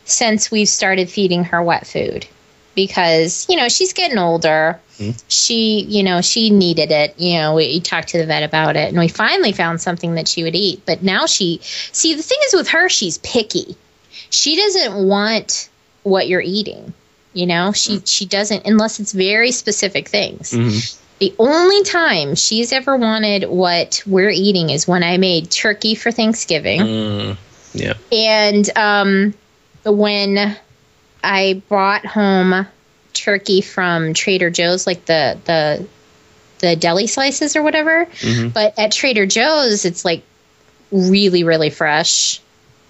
since 0.05 0.51
we've 0.51 0.69
started 0.69 1.09
feeding 1.09 1.45
her 1.45 1.63
wet 1.63 1.87
food 1.87 2.27
because 2.77 3.45
you 3.49 3.57
know 3.57 3.69
she's 3.69 3.93
getting 3.93 4.19
older. 4.19 4.79
Mhm. 4.99 5.21
She, 5.29 5.81
you 5.81 6.03
know, 6.03 6.23
she 6.23 6.49
needed 6.51 6.91
it. 6.91 7.19
You 7.19 7.39
know, 7.39 7.55
we, 7.55 7.67
we 7.67 7.81
talked 7.81 8.09
to 8.09 8.19
the 8.19 8.25
vet 8.27 8.43
about 8.45 8.77
it, 8.77 8.89
and 8.89 8.99
we 8.99 9.09
finally 9.09 9.53
found 9.53 9.81
something 9.81 10.15
that 10.15 10.27
she 10.29 10.43
would 10.43 10.55
eat. 10.55 10.83
But 10.87 11.03
now 11.03 11.27
she, 11.27 11.61
see, 11.63 12.15
the 12.15 12.23
thing 12.23 12.39
is 12.47 12.55
with 12.55 12.69
her, 12.69 12.89
she's 12.89 13.19
picky. 13.19 13.77
She 14.31 14.57
doesn't 14.57 15.07
want 15.07 15.69
what 16.03 16.29
you're 16.29 16.41
eating. 16.41 16.95
You 17.35 17.47
know, 17.47 17.73
she 17.73 18.01
she 18.07 18.25
doesn't 18.25 18.65
unless 18.67 19.01
it's 19.01 19.13
very 19.13 19.51
specific 19.51 20.09
things. 20.09 20.53
Mhm. 20.53 20.97
The 21.19 21.35
only 21.39 21.83
time 21.83 22.35
she's 22.35 22.73
ever 22.73 22.97
wanted 22.97 23.45
what 23.49 24.03
we're 24.07 24.31
eating 24.31 24.71
is 24.71 24.87
when 24.87 25.03
I 25.03 25.17
made 25.17 25.51
turkey 25.51 25.95
for 25.95 26.11
Thanksgiving. 26.11 26.81
Mm, 26.81 27.37
yeah. 27.73 27.95
And 28.13 28.71
um, 28.79 29.35
when 29.85 30.57
I 31.27 31.63
brought 31.69 32.07
home 32.07 32.67
turkey 33.13 33.61
from 33.61 34.15
Trader 34.15 34.51
Joe's, 34.51 34.87
like 34.87 35.05
the 35.07 35.39
the 35.45 35.87
the 36.61 36.77
deli 36.77 37.07
slices 37.07 37.57
or 37.57 37.63
whatever, 37.63 38.07
Mhm. 38.21 38.53
but 38.53 38.79
at 38.79 38.93
Trader 38.93 39.27
Joe's 39.27 39.85
it's 39.85 40.05
like 40.05 40.23
really 40.93 41.45
really 41.45 41.71
fresh. 41.71 42.41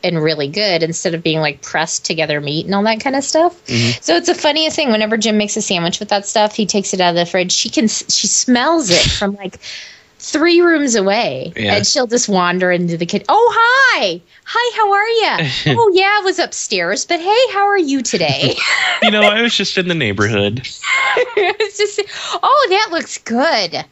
and 0.04 0.22
really 0.22 0.46
good 0.46 0.84
instead 0.84 1.14
of 1.14 1.22
being 1.22 1.40
like 1.40 1.62
pressed 1.62 2.04
together 2.04 2.40
meat 2.40 2.64
and 2.66 2.74
all 2.76 2.82
that 2.84 3.00
kind 3.00 3.16
of 3.16 3.24
stuff. 3.24 3.56
So 4.02 4.14
it's 4.14 4.28
the 4.28 4.34
funniest 4.36 4.76
thing. 4.76 4.92
Whenever 4.92 5.16
Jim 5.16 5.36
makes 5.36 5.56
a 5.56 5.62
sandwich 5.62 5.98
with 5.98 6.10
that 6.10 6.26
stuff, 6.26 6.54
he 6.54 6.64
takes 6.66 6.94
it 6.94 7.00
out 7.00 7.10
of 7.10 7.16
the 7.16 7.26
fridge. 7.26 7.50
She 7.50 7.70
can 7.70 7.88
she 7.88 8.28
smells 8.28 8.90
it 8.90 9.00
from 9.00 9.34
like 9.34 9.58
three 10.30 10.60
rooms 10.60 10.94
away, 10.96 11.52
Yeah. 11.56 11.76
and 11.76 11.86
she'll 11.86 12.06
just 12.06 12.28
wander 12.28 12.70
into 12.72 12.96
the 12.96 13.06
kitchen. 13.06 13.26
Oh 13.28 13.52
hi, 13.56 14.20
hi, 14.44 14.76
how 14.76 14.92
are 14.92 15.08
you? 15.08 15.76
oh 15.78 15.90
yeah, 15.94 16.18
I 16.20 16.22
was 16.24 16.38
upstairs, 16.38 17.04
but 17.04 17.20
hey, 17.20 17.52
how 17.52 17.66
are 17.66 17.78
you 17.78 18.02
today? 18.02 18.56
You 19.02 19.10
know, 19.10 19.22
I 19.22 19.42
was 19.42 19.54
just 19.56 19.76
in 19.78 19.88
the 19.88 19.94
neighborhood. 19.94 20.60
it's 21.16 21.78
just 21.78 22.00
oh 22.42 22.66
that 22.70 22.88
looks 22.92 23.18
good 23.18 23.84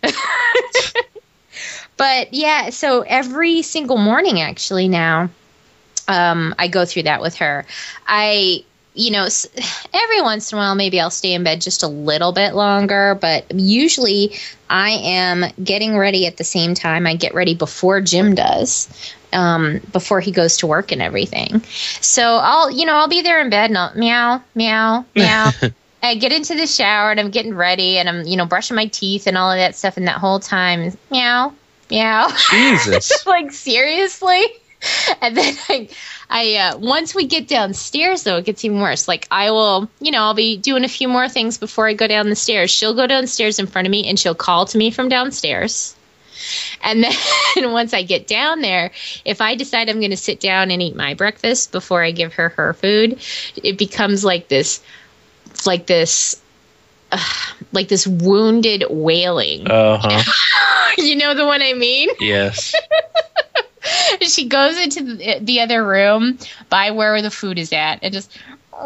but 1.97 2.33
yeah 2.35 2.70
so 2.70 3.03
every 3.03 3.62
single 3.62 3.97
morning 3.97 4.40
actually 4.40 4.88
now 4.88 5.29
um, 6.09 6.55
i 6.59 6.68
go 6.68 6.85
through 6.85 7.05
that 7.05 7.20
with 7.20 7.37
her 7.37 7.64
i 8.07 8.64
you 8.94 9.11
know 9.11 9.26
every 9.92 10.20
once 10.22 10.52
in 10.52 10.59
a 10.59 10.61
while 10.61 10.74
maybe 10.74 11.00
i'll 11.00 11.11
stay 11.11 11.35
in 11.35 11.42
bed 11.42 11.61
just 11.61 11.83
a 11.83 11.88
little 11.88 12.33
bit 12.33 12.54
longer 12.54 13.18
but 13.20 13.44
usually 13.52 14.35
i 14.70 14.90
am 14.90 15.44
getting 15.62 15.98
ready 15.98 16.26
at 16.26 16.37
the 16.37 16.44
same 16.44 16.74
time 16.74 17.07
i 17.07 17.14
get 17.14 17.35
ready 17.35 17.54
before 17.54 18.00
jim 18.00 18.35
does 18.35 18.88
um, 19.33 19.80
before 19.92 20.20
he 20.20 20.30
goes 20.30 20.59
to 20.59 20.68
work 20.68 20.92
and 20.92 21.02
everything 21.02 21.61
so 22.00 22.37
i'll 22.40 22.70
you 22.70 22.87
know 22.87 22.94
i'll 22.94 23.09
be 23.09 23.20
there 23.20 23.40
in 23.40 23.50
bed 23.50 23.68
and 23.68 23.76
i'll 23.76 23.92
meow 23.96 24.40
meow 24.54 25.04
meow 25.14 25.50
I 26.04 26.16
get 26.16 26.33
into 26.33 26.54
the 26.54 26.66
shower 26.66 27.11
and 27.11 27.18
I'm 27.18 27.30
getting 27.30 27.54
ready 27.54 27.96
and 27.96 28.09
I'm, 28.09 28.26
you 28.26 28.37
know, 28.37 28.44
brushing 28.44 28.76
my 28.76 28.87
teeth 28.87 29.26
and 29.26 29.38
all 29.38 29.50
of 29.50 29.57
that 29.57 29.74
stuff. 29.74 29.96
And 29.96 30.07
that 30.07 30.18
whole 30.18 30.38
time, 30.38 30.92
meow, 31.11 31.54
meow. 31.90 32.28
Jesus. 32.50 33.26
like, 33.26 33.50
seriously? 33.52 34.44
And 35.20 35.37
then 35.37 35.55
I, 35.68 35.88
I 36.29 36.55
uh, 36.57 36.79
once 36.79 37.14
we 37.14 37.27
get 37.27 37.49
downstairs, 37.49 38.25
though, 38.25 38.37
it 38.37 38.44
gets 38.44 38.64
even 38.64 38.81
worse. 38.81 39.09
Like, 39.09 39.27
I 39.31 39.51
will, 39.51 39.88
you 40.01 40.11
know, 40.11 40.23
I'll 40.23 40.35
be 40.35 40.59
doing 40.59 40.85
a 40.85 40.88
few 40.88 41.09
more 41.09 41.29
things 41.29 41.57
before 41.57 41.87
I 41.88 41.94
go 41.94 42.07
down 42.07 42.29
the 42.29 42.37
stairs. 42.37 42.70
She'll 42.70 42.94
go 42.94 43.07
downstairs 43.07 43.59
in 43.59 43.66
front 43.66 43.87
of 43.87 43.90
me 43.90 44.07
and 44.09 44.18
she'll 44.18 44.35
call 44.35 44.66
to 44.66 44.77
me 44.77 44.90
from 44.90 45.09
downstairs. 45.09 45.94
And 46.83 47.05
then 47.55 47.73
once 47.73 47.94
I 47.94 48.03
get 48.03 48.27
down 48.27 48.61
there, 48.61 48.90
if 49.25 49.40
I 49.40 49.55
decide 49.55 49.88
I'm 49.88 50.01
going 50.01 50.11
to 50.11 50.16
sit 50.16 50.40
down 50.40 50.70
and 50.70 50.83
eat 50.83 50.97
my 50.97 51.14
breakfast 51.14 51.73
before 51.73 52.03
I 52.03 52.11
give 52.11 52.35
her 52.35 52.51
her 52.51 52.75
food, 52.75 53.20
it 53.57 53.79
becomes 53.79 54.25
like 54.25 54.49
this 54.49 54.83
like 55.66 55.87
this 55.87 56.40
like 57.73 57.88
this 57.88 58.07
wounded 58.07 58.85
wailing. 58.90 59.70
Uh 59.70 59.99
huh. 60.01 60.92
you 60.99 61.16
know 61.16 61.35
the 61.35 61.47
one 61.47 61.62
I 61.62 61.73
mean? 61.73 62.11
Yes. 62.20 62.75
she 64.20 64.49
goes 64.49 64.79
into 64.79 65.16
the, 65.16 65.38
the 65.40 65.61
other 65.61 65.85
room 65.85 66.38
by 66.68 66.90
where 66.90 67.20
the 67.23 67.31
food 67.31 67.59
is 67.59 67.73
at 67.73 67.99
and 68.03 68.12
just 68.12 68.31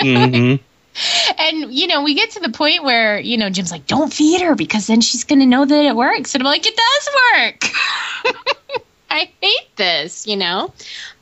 mm-hmm. 0.00 0.64
And 1.38 1.72
you 1.72 1.86
know 1.86 2.02
we 2.02 2.14
get 2.14 2.30
to 2.32 2.40
the 2.40 2.48
point 2.50 2.82
where 2.82 3.20
you 3.20 3.36
know 3.36 3.50
jim's 3.50 3.70
like 3.70 3.86
don't 3.86 4.12
feed 4.12 4.40
her 4.40 4.54
because 4.54 4.86
then 4.86 5.00
she's 5.00 5.24
gonna 5.24 5.46
know 5.46 5.64
that 5.64 5.84
it 5.84 5.94
works. 5.94 6.34
And 6.34 6.42
i'm 6.42 6.46
like 6.46 6.66
it 6.66 6.76
does 6.76 7.08
work. 7.34 7.64
I 9.10 9.30
hate 9.40 9.76
this 9.76 10.26
you 10.26 10.36
know 10.36 10.72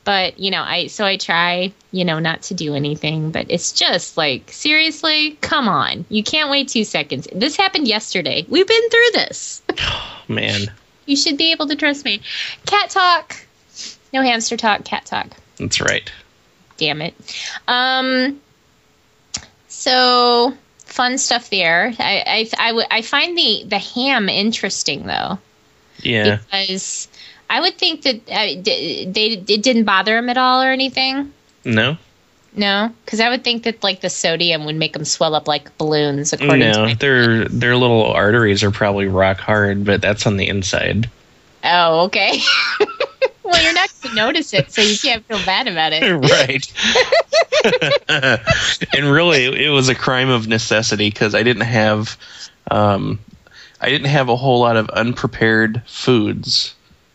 but 0.07 0.39
you 0.39 0.49
know 0.51 0.61
i 0.63 0.87
so 0.87 1.03
i 1.05 1.17
try 1.17 1.69
you 1.91 2.05
know 2.05 2.17
not 2.17 2.41
to 2.41 2.53
do 2.53 2.73
anything 2.75 3.29
but 3.29 3.45
it's 3.49 3.73
just 3.73 4.15
like 4.15 4.49
seriously 4.51 5.37
come 5.41 5.67
on. 5.67 6.05
You 6.07 6.23
can't 6.23 6.49
wait 6.49 6.69
two 6.69 6.85
seconds. 6.85 7.27
This 7.33 7.57
happened 7.57 7.87
yesterday. 7.89 8.45
We've 8.47 8.67
been 8.67 8.89
through 8.89 9.11
this. 9.13 9.61
Oh, 9.79 10.21
Man, 10.29 10.61
you 11.05 11.15
should 11.17 11.37
be 11.37 11.51
able 11.51 11.67
to 11.67 11.75
trust 11.75 12.05
me. 12.05 12.21
Cat 12.65 12.89
talk. 12.89 13.35
No 14.13 14.21
hamster 14.21 14.55
talk 14.55 14.85
cat 14.85 15.05
talk. 15.05 15.27
That's 15.59 15.81
right. 15.81 16.09
damn 16.77 17.01
it. 17.01 17.13
Um, 17.67 18.39
so 19.67 20.53
fun 20.85 21.17
stuff 21.17 21.49
there. 21.49 21.93
I 21.99 22.23
I, 22.25 22.49
I, 22.57 22.67
w- 22.69 22.87
I 22.89 23.01
find 23.01 23.37
the 23.37 23.63
the 23.67 23.79
ham 23.79 24.29
interesting 24.29 25.05
though. 25.05 25.39
Yeah. 26.01 26.37
because 26.37 27.06
I 27.49 27.61
would 27.61 27.77
think 27.77 28.01
that 28.03 28.15
uh, 28.29 28.61
d- 28.61 29.05
they 29.05 29.27
it 29.53 29.63
didn't 29.63 29.85
bother 29.85 30.17
him 30.17 30.29
at 30.29 30.37
all 30.37 30.61
or 30.61 30.71
anything. 30.71 31.31
No. 31.65 31.97
No, 32.55 32.91
because 33.05 33.19
I 33.19 33.29
would 33.29 33.43
think 33.43 33.63
that 33.63 33.83
like 33.83 34.01
the 34.01 34.09
sodium 34.09 34.65
would 34.65 34.75
make 34.75 34.93
them 34.93 35.05
swell 35.05 35.35
up 35.35 35.47
like 35.47 35.77
balloons. 35.77 36.33
According 36.33 36.59
to 36.61 36.71
No. 36.73 36.85
my- 36.85 36.93
Their 36.95 37.45
their 37.45 37.75
little 37.75 38.11
arteries 38.11 38.63
are 38.63 38.71
probably 38.71 39.07
rock 39.07 39.37
hard, 39.37 39.85
but 39.85 40.01
that's 40.01 40.25
on 40.25 40.37
the 40.37 40.47
inside. 40.47 41.09
oh, 41.63 42.05
okay. 42.05 42.39
well, 43.43 43.61
you're 43.63 43.73
not 43.73 43.89
going 44.01 44.15
to 44.15 44.21
notice 44.21 44.53
it, 44.53 44.71
so 44.71 44.81
you 44.81 44.97
can't 44.97 45.23
feel 45.25 45.39
bad 45.45 45.67
about 45.67 45.91
it. 45.93 46.03
right. 48.09 48.89
and 48.97 49.11
really, 49.11 49.65
it 49.65 49.69
was 49.69 49.89
a 49.89 49.95
crime 49.95 50.29
of 50.29 50.47
necessity 50.47 51.09
because 51.09 51.35
I 51.35 51.43
didn't 51.43 51.63
have, 51.63 52.17
um, 52.71 53.19
I 53.81 53.89
didn't 53.89 54.07
have 54.07 54.29
a 54.29 54.35
whole 54.35 54.59
lot 54.59 54.77
of 54.77 54.89
unprepared 54.89 55.81
foods. 55.85 56.73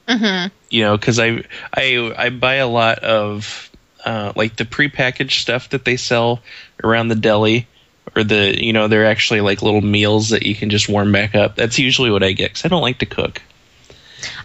Hmm 0.09 0.47
You 0.71 0.83
know, 0.83 0.97
because 0.97 1.19
I 1.19 1.45
I 1.75 2.15
I 2.17 2.31
buy 2.31 2.55
a 2.57 2.69
lot 2.69 3.01
of 3.01 3.71
uh, 4.05 4.33
like 4.35 4.57
the 4.57 4.65
prepackaged 4.65 5.41
stuff 5.41 5.71
that 5.71 5.85
they 5.85 5.97
sell 5.97 6.41
around 6.83 7.09
the 7.09 7.15
deli. 7.15 7.67
Or 8.17 8.25
the 8.25 8.61
you 8.62 8.73
know 8.73 8.88
they're 8.88 9.07
actually 9.07 9.41
like 9.41 9.62
little 9.62 9.81
meals 9.81 10.31
that 10.31 10.45
you 10.45 10.55
can 10.55 10.71
just 10.71 10.88
warm 10.88 11.12
back 11.12 11.35
up. 11.35 11.55
That's 11.57 11.79
usually 11.79 12.11
what 12.11 12.23
I 12.23 12.33
get 12.33 12.51
because 12.51 12.65
I 12.65 12.69
don't 12.69 12.83
like 12.83 12.99
to 12.99 13.07
cook. 13.07 13.41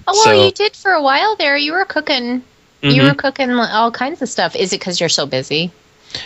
Oh 0.07 0.13
well, 0.13 0.23
So- 0.23 0.45
you 0.45 0.51
did 0.51 0.75
for 0.75 0.91
a 0.91 1.01
while 1.01 1.35
there. 1.35 1.57
You 1.57 1.73
were 1.73 1.83
cooking. 1.85 2.43
You 2.83 3.01
Mhm. 3.01 3.07
were 3.09 3.15
cooking 3.15 3.51
all 3.51 3.91
kinds 3.91 4.21
of 4.21 4.29
stuff. 4.29 4.55
Is 4.55 4.71
it 4.71 4.79
because 4.79 4.99
you're 4.99 5.09
so 5.09 5.25
busy? 5.25 5.71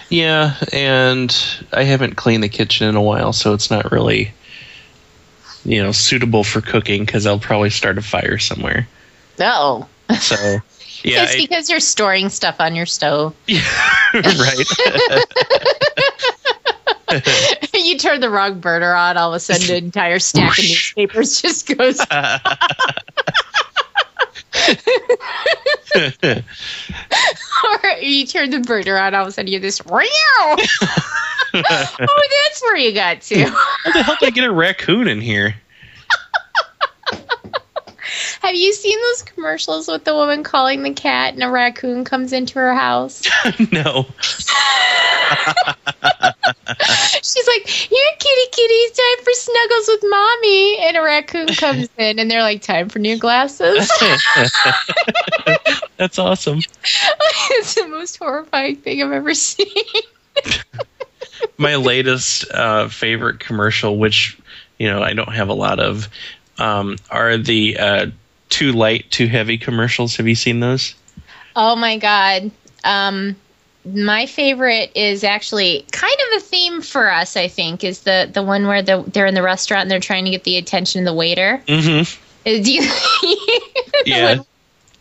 Yeah, 0.10 0.56
and 0.74 1.36
I 1.72 1.84
haven't 1.84 2.16
cleaned 2.16 2.44
the 2.44 2.50
kitchen 2.50 2.88
in 2.88 2.96
a 2.96 3.02
while, 3.02 3.34
so 3.34 3.54
it's 3.54 3.72
not 3.72 3.92
really, 3.92 4.34
you 5.66 5.82
know, 5.82 5.94
suitable 5.94 6.44
for 6.44 6.62
cooking 6.62 7.06
because 7.06 7.26
I'll 7.26 7.40
probably 7.40 7.70
start 7.72 7.98
a 7.98 8.02
fire 8.02 8.38
somewhere. 8.38 8.88
No. 9.42 9.90
So, 10.20 10.36
yeah, 11.04 11.24
It's 11.24 11.36
because 11.36 11.68
you're 11.70 11.80
storing 11.80 12.30
stuff 12.30 12.58
on 12.60 12.76
your 12.76 12.86
stove. 12.86 13.36
I, 13.50 14.14
right. 17.12 17.74
you 17.74 17.98
turn 17.98 18.20
the 18.22 18.30
wrong 18.30 18.60
burner 18.60 18.94
on, 18.94 19.18
all 19.18 19.34
of 19.34 19.38
a 19.38 19.40
sudden 19.40 19.66
the 19.66 19.78
entire 19.78 20.20
stack 20.20 20.60
of 20.60 20.64
newspapers 20.64 21.42
just 21.42 21.68
goes. 21.76 22.00
or 22.00 22.06
you 28.00 28.28
turn 28.28 28.52
the 28.52 28.60
burner 28.60 28.96
on, 28.98 29.16
all 29.16 29.24
of 29.24 29.30
a 29.30 29.32
sudden 29.32 29.52
you're 29.52 29.60
this. 29.60 29.84
Wow! 29.84 30.00
oh, 30.00 30.58
that's 31.54 32.62
where 32.62 32.78
you 32.78 32.94
got 32.94 33.22
to. 33.22 33.46
How 33.46 33.92
the 33.92 34.04
hell 34.04 34.18
did 34.20 34.28
I 34.28 34.30
get 34.30 34.44
a 34.44 34.52
raccoon 34.52 35.08
in 35.08 35.20
here? 35.20 35.56
Have 38.42 38.56
you 38.56 38.74
seen 38.74 39.00
those 39.00 39.22
commercials 39.22 39.88
with 39.88 40.04
the 40.04 40.16
woman 40.16 40.42
calling 40.42 40.82
the 40.82 40.94
cat 40.94 41.36
and 41.36 41.44
a 41.44 41.50
raccoon 41.50 42.04
comes 42.04 42.34
into 42.34 42.58
her 42.58 42.74
house? 42.74 43.22
no. 43.72 44.08
She's 47.22 47.48
like, 47.48 47.68
Here, 47.68 48.12
kitty, 48.18 48.48
kitty, 48.52 48.94
time 48.96 49.24
for 49.24 49.32
snuggles 49.34 49.88
with 49.90 50.04
mommy. 50.10 50.80
And 50.80 50.98
a 50.98 51.04
raccoon 51.04 51.48
comes 51.50 51.88
in 52.00 52.18
and 52.18 52.32
they're 52.32 52.42
like, 52.42 52.64
Time 52.64 52.90
for 52.90 52.98
new 52.98 53.16
glasses. 53.16 53.88
That's 55.98 56.18
awesome. 56.18 56.62
it's 57.52 57.76
the 57.76 57.88
most 57.90 58.18
horrifying 58.18 58.78
thing 58.78 59.04
I've 59.04 59.12
ever 59.12 59.36
seen. 59.36 59.68
My 61.60 61.76
latest 61.76 62.52
uh, 62.52 62.88
favorite 62.88 63.40
commercial, 63.40 64.00
which 64.00 64.40
you 64.80 64.88
know 64.88 65.04
I 65.04 65.14
don't 65.14 65.32
have 65.32 65.50
a 65.50 65.54
lot 65.54 65.80
of, 65.80 66.10
um, 66.58 66.98
are 67.12 67.38
the 67.38 67.78
uh, 67.78 68.08
too 68.62 68.72
light, 68.74 69.10
too 69.10 69.28
heavy 69.28 69.58
commercials. 69.58 70.16
Have 70.18 70.28
you 70.28 70.36
seen 70.36 70.60
those? 70.60 70.94
Oh 71.56 71.76
my 71.76 71.98
god. 71.98 72.52
Um 72.84 73.36
my 73.84 74.28
favorite 74.28 74.92
is 74.94 75.24
actually 75.24 75.84
kind 75.92 76.16
of 76.28 76.38
a 76.38 76.46
theme 76.46 76.84
for 76.84 77.10
us, 77.10 77.36
I 77.36 77.48
think, 77.48 77.84
is 77.84 78.02
the 78.02 78.30
the 78.32 78.44
one 78.44 78.68
where 78.68 78.84
the, 78.84 79.04
they're 79.08 79.26
in 79.26 79.34
the 79.34 79.42
restaurant 79.42 79.84
and 79.84 79.92
they're 79.92 80.00
trying 80.00 80.26
to 80.26 80.32
get 80.32 80.44
the 80.44 80.58
attention 80.58 81.00
of 81.02 81.06
the 81.06 81.14
waiter. 81.14 81.64
Mm-hmm. 81.68 82.02
Uh, 82.48 82.64
Do 82.64 82.72
you 82.72 82.82
Yeah. 84.06 84.44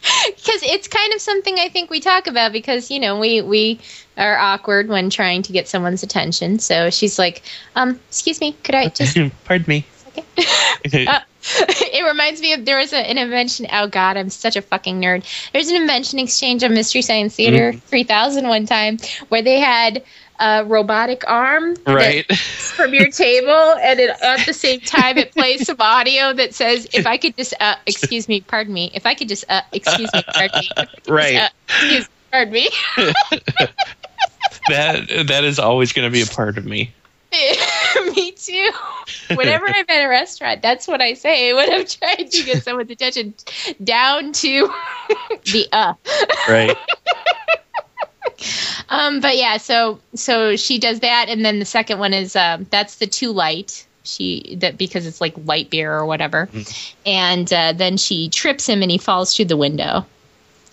because 0.27 0.63
it's 0.63 0.89
kind 0.89 1.13
of 1.13 1.21
something 1.21 1.59
I 1.59 1.69
think 1.69 1.91
we 1.91 2.01
talk 2.01 2.27
about 2.27 2.53
because 2.53 2.91
you 2.91 2.99
know 2.99 3.19
we 3.19 3.43
we 3.43 3.79
are 4.17 4.39
awkward 4.39 4.89
when 4.89 5.11
trying 5.11 5.43
to 5.43 5.53
get 5.53 5.69
someone's 5.69 6.03
attention. 6.03 6.59
So 6.59 6.89
she's 6.89 7.19
like, 7.19 7.43
um, 7.77 8.01
"Excuse 8.09 8.41
me, 8.41 8.53
could 8.63 8.75
I 8.75 8.89
just?" 8.89 9.19
Pardon 9.45 9.67
me. 9.69 9.85
Uh, 10.17 11.21
it 11.69 12.07
reminds 12.07 12.41
me 12.41 12.53
of 12.53 12.65
there 12.65 12.79
was 12.79 12.93
a, 12.93 12.99
an 12.99 13.19
invention. 13.19 13.67
Oh 13.73 13.87
God, 13.87 14.17
I'm 14.17 14.31
such 14.31 14.57
a 14.57 14.63
fucking 14.63 15.01
nerd. 15.01 15.25
There's 15.53 15.69
an 15.69 15.77
invention 15.77 16.19
exchange 16.19 16.65
on 16.65 16.75
Mystery 16.75 17.03
Science 17.03 17.37
Theater 17.37 17.73
3000 17.73 18.47
one 18.49 18.67
time 18.67 18.99
where 19.29 19.43
they 19.43 19.61
had 19.61 20.05
a 20.39 20.65
robotic 20.65 21.23
arm 21.29 21.77
Right. 21.87 22.31
from 22.35 22.95
your 22.95 23.11
table, 23.11 23.75
and 23.83 24.01
it, 24.01 24.11
at 24.23 24.47
the 24.47 24.55
same 24.55 24.81
time, 24.81 25.19
it 25.19 25.33
plays 25.33 25.67
some 25.67 25.77
audio 25.81 26.33
that 26.33 26.55
says, 26.55 26.89
"If 26.93 27.07
I 27.07 27.19
could 27.19 27.37
just, 27.37 27.55
uh, 27.61 27.77
excuse 27.87 28.27
me, 28.27 28.41
pardon 28.41 28.73
me, 28.73 28.91
if 28.95 29.05
I 29.07 29.15
could 29.15 29.29
just, 29.29 29.45
uh, 29.49 29.61
excuse 29.73 30.13
me, 30.13 30.23
pardon 30.33 30.61
me, 30.61 30.71
right. 31.09 31.37
uh, 31.37 31.49
excuse, 31.69 32.09
pardon 32.33 32.55
me." 32.55 32.69
that 34.69 35.27
that 35.27 35.45
is 35.45 35.59
always 35.59 35.93
going 35.93 36.09
to 36.09 36.13
be 36.13 36.23
a 36.23 36.27
part 36.27 36.57
of 36.57 36.65
me. 36.65 36.95
me 38.15 38.33
too. 38.33 38.71
Whenever 39.35 39.67
I'm 39.69 39.85
at 39.89 40.05
a 40.05 40.09
restaurant, 40.09 40.63
that's 40.63 40.89
what 40.89 41.01
I 41.01 41.15
say 41.15 41.53
when 41.55 41.73
I'm 41.73 41.87
trying 41.87 42.29
to 42.29 42.43
get 42.45 42.65
someone's 42.65 42.91
attention, 42.91 43.35
down 43.83 44.33
to 44.33 44.69
the 45.45 45.69
uh. 45.73 45.95
Right. 46.49 46.77
Um, 48.89 49.21
but 49.21 49.37
yeah, 49.37 49.59
so 49.59 50.01
so 50.15 50.57
she 50.57 50.79
does 50.79 51.01
that, 51.01 51.27
and 51.29 51.45
then 51.45 51.59
the 51.59 51.65
second 51.65 51.99
one 51.99 52.13
is 52.13 52.35
um, 52.35 52.67
that's 52.71 52.97
the 52.97 53.07
too 53.07 53.33
light. 53.33 53.87
She 54.03 54.57
that 54.61 54.77
because 54.79 55.07
it's 55.07 55.21
like 55.21 55.35
light 55.45 55.71
beer 55.71 55.93
or 55.93 56.07
whatever, 56.07 56.49
and 57.07 57.53
uh, 57.53 57.73
then 57.73 57.99
she 57.99 58.29
trips 58.31 58.67
him 58.67 58.83
and 58.83 58.91
he 58.91 58.99
falls 58.99 59.37
through 59.37 59.45
the 59.45 59.57
window, 59.57 60.07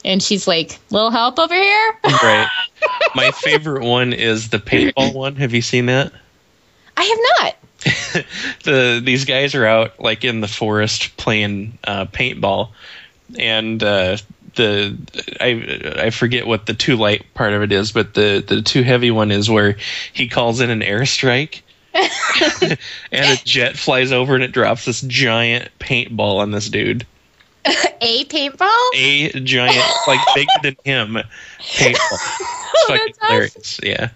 and 0.04 0.24
she's 0.24 0.48
like, 0.48 0.80
"Little 0.90 1.12
help 1.12 1.38
over 1.38 1.54
here." 1.54 1.94
Right. 2.06 2.48
My 3.14 3.32
favorite 3.32 3.84
one 3.84 4.14
is 4.14 4.50
the 4.50 4.60
paintball 4.60 5.14
one. 5.14 5.36
Have 5.36 5.54
you 5.54 5.62
seen 5.62 5.86
that? 5.88 6.12
I 6.98 7.04
have 7.04 7.20
not. 7.38 7.56
the 8.64 9.02
these 9.04 9.26
guys 9.26 9.54
are 9.56 9.66
out 9.66 10.00
like 10.00 10.24
in 10.26 10.42
the 10.42 10.48
forest 10.48 11.16
playing 11.16 11.78
uh, 11.84 12.06
paintball, 12.06 12.72
and 13.38 13.82
uh, 13.84 14.18
the 14.56 14.98
I 15.40 16.06
I 16.08 16.10
forget 16.10 16.48
what 16.48 16.66
the 16.66 16.74
too 16.74 16.98
light 16.98 17.34
part 17.36 17.54
of 17.54 17.62
it 17.62 17.72
is, 17.72 17.92
but 17.92 18.16
the 18.16 18.44
the 18.46 18.62
too 18.62 18.84
heavy 18.84 19.12
one 19.12 19.32
is 19.32 19.50
where 19.50 19.78
he 20.12 20.28
calls 20.28 20.60
in 20.60 20.70
an 20.70 20.82
airstrike. 20.82 21.62
and 21.94 22.78
a 23.12 23.36
jet 23.44 23.76
flies 23.76 24.12
over 24.12 24.36
and 24.36 24.44
it 24.44 24.52
drops 24.52 24.86
this 24.86 25.02
giant 25.02 25.70
paintball 25.80 26.38
on 26.38 26.52
this 26.52 26.70
dude. 26.70 27.06
A 27.66 28.24
paintball. 28.26 28.90
A 28.94 29.40
giant, 29.40 29.84
like 30.08 30.20
bigger 30.36 30.52
than 30.62 30.76
him, 30.84 31.14
paintball. 31.60 31.96
It's 31.96 32.86
fucking 32.88 33.06
That's 33.06 33.20
awesome. 33.20 33.28
hilarious. 33.28 33.80
Yeah. 33.84 34.10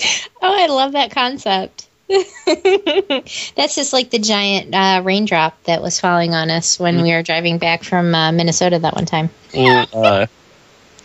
Oh, 0.42 0.54
I 0.58 0.66
love 0.68 0.92
that 0.92 1.10
concept. 1.10 1.86
That's 2.08 3.74
just 3.74 3.92
like 3.92 4.10
the 4.10 4.18
giant 4.18 4.74
uh, 4.74 5.02
raindrop 5.04 5.62
that 5.64 5.82
was 5.82 6.00
falling 6.00 6.34
on 6.34 6.50
us 6.50 6.78
when 6.80 7.02
we 7.02 7.12
were 7.12 7.22
driving 7.22 7.58
back 7.58 7.84
from 7.84 8.14
uh, 8.14 8.32
Minnesota 8.32 8.78
that 8.78 8.94
one 8.94 9.04
time. 9.04 9.28
Well, 9.54 9.86
uh, 9.92 10.26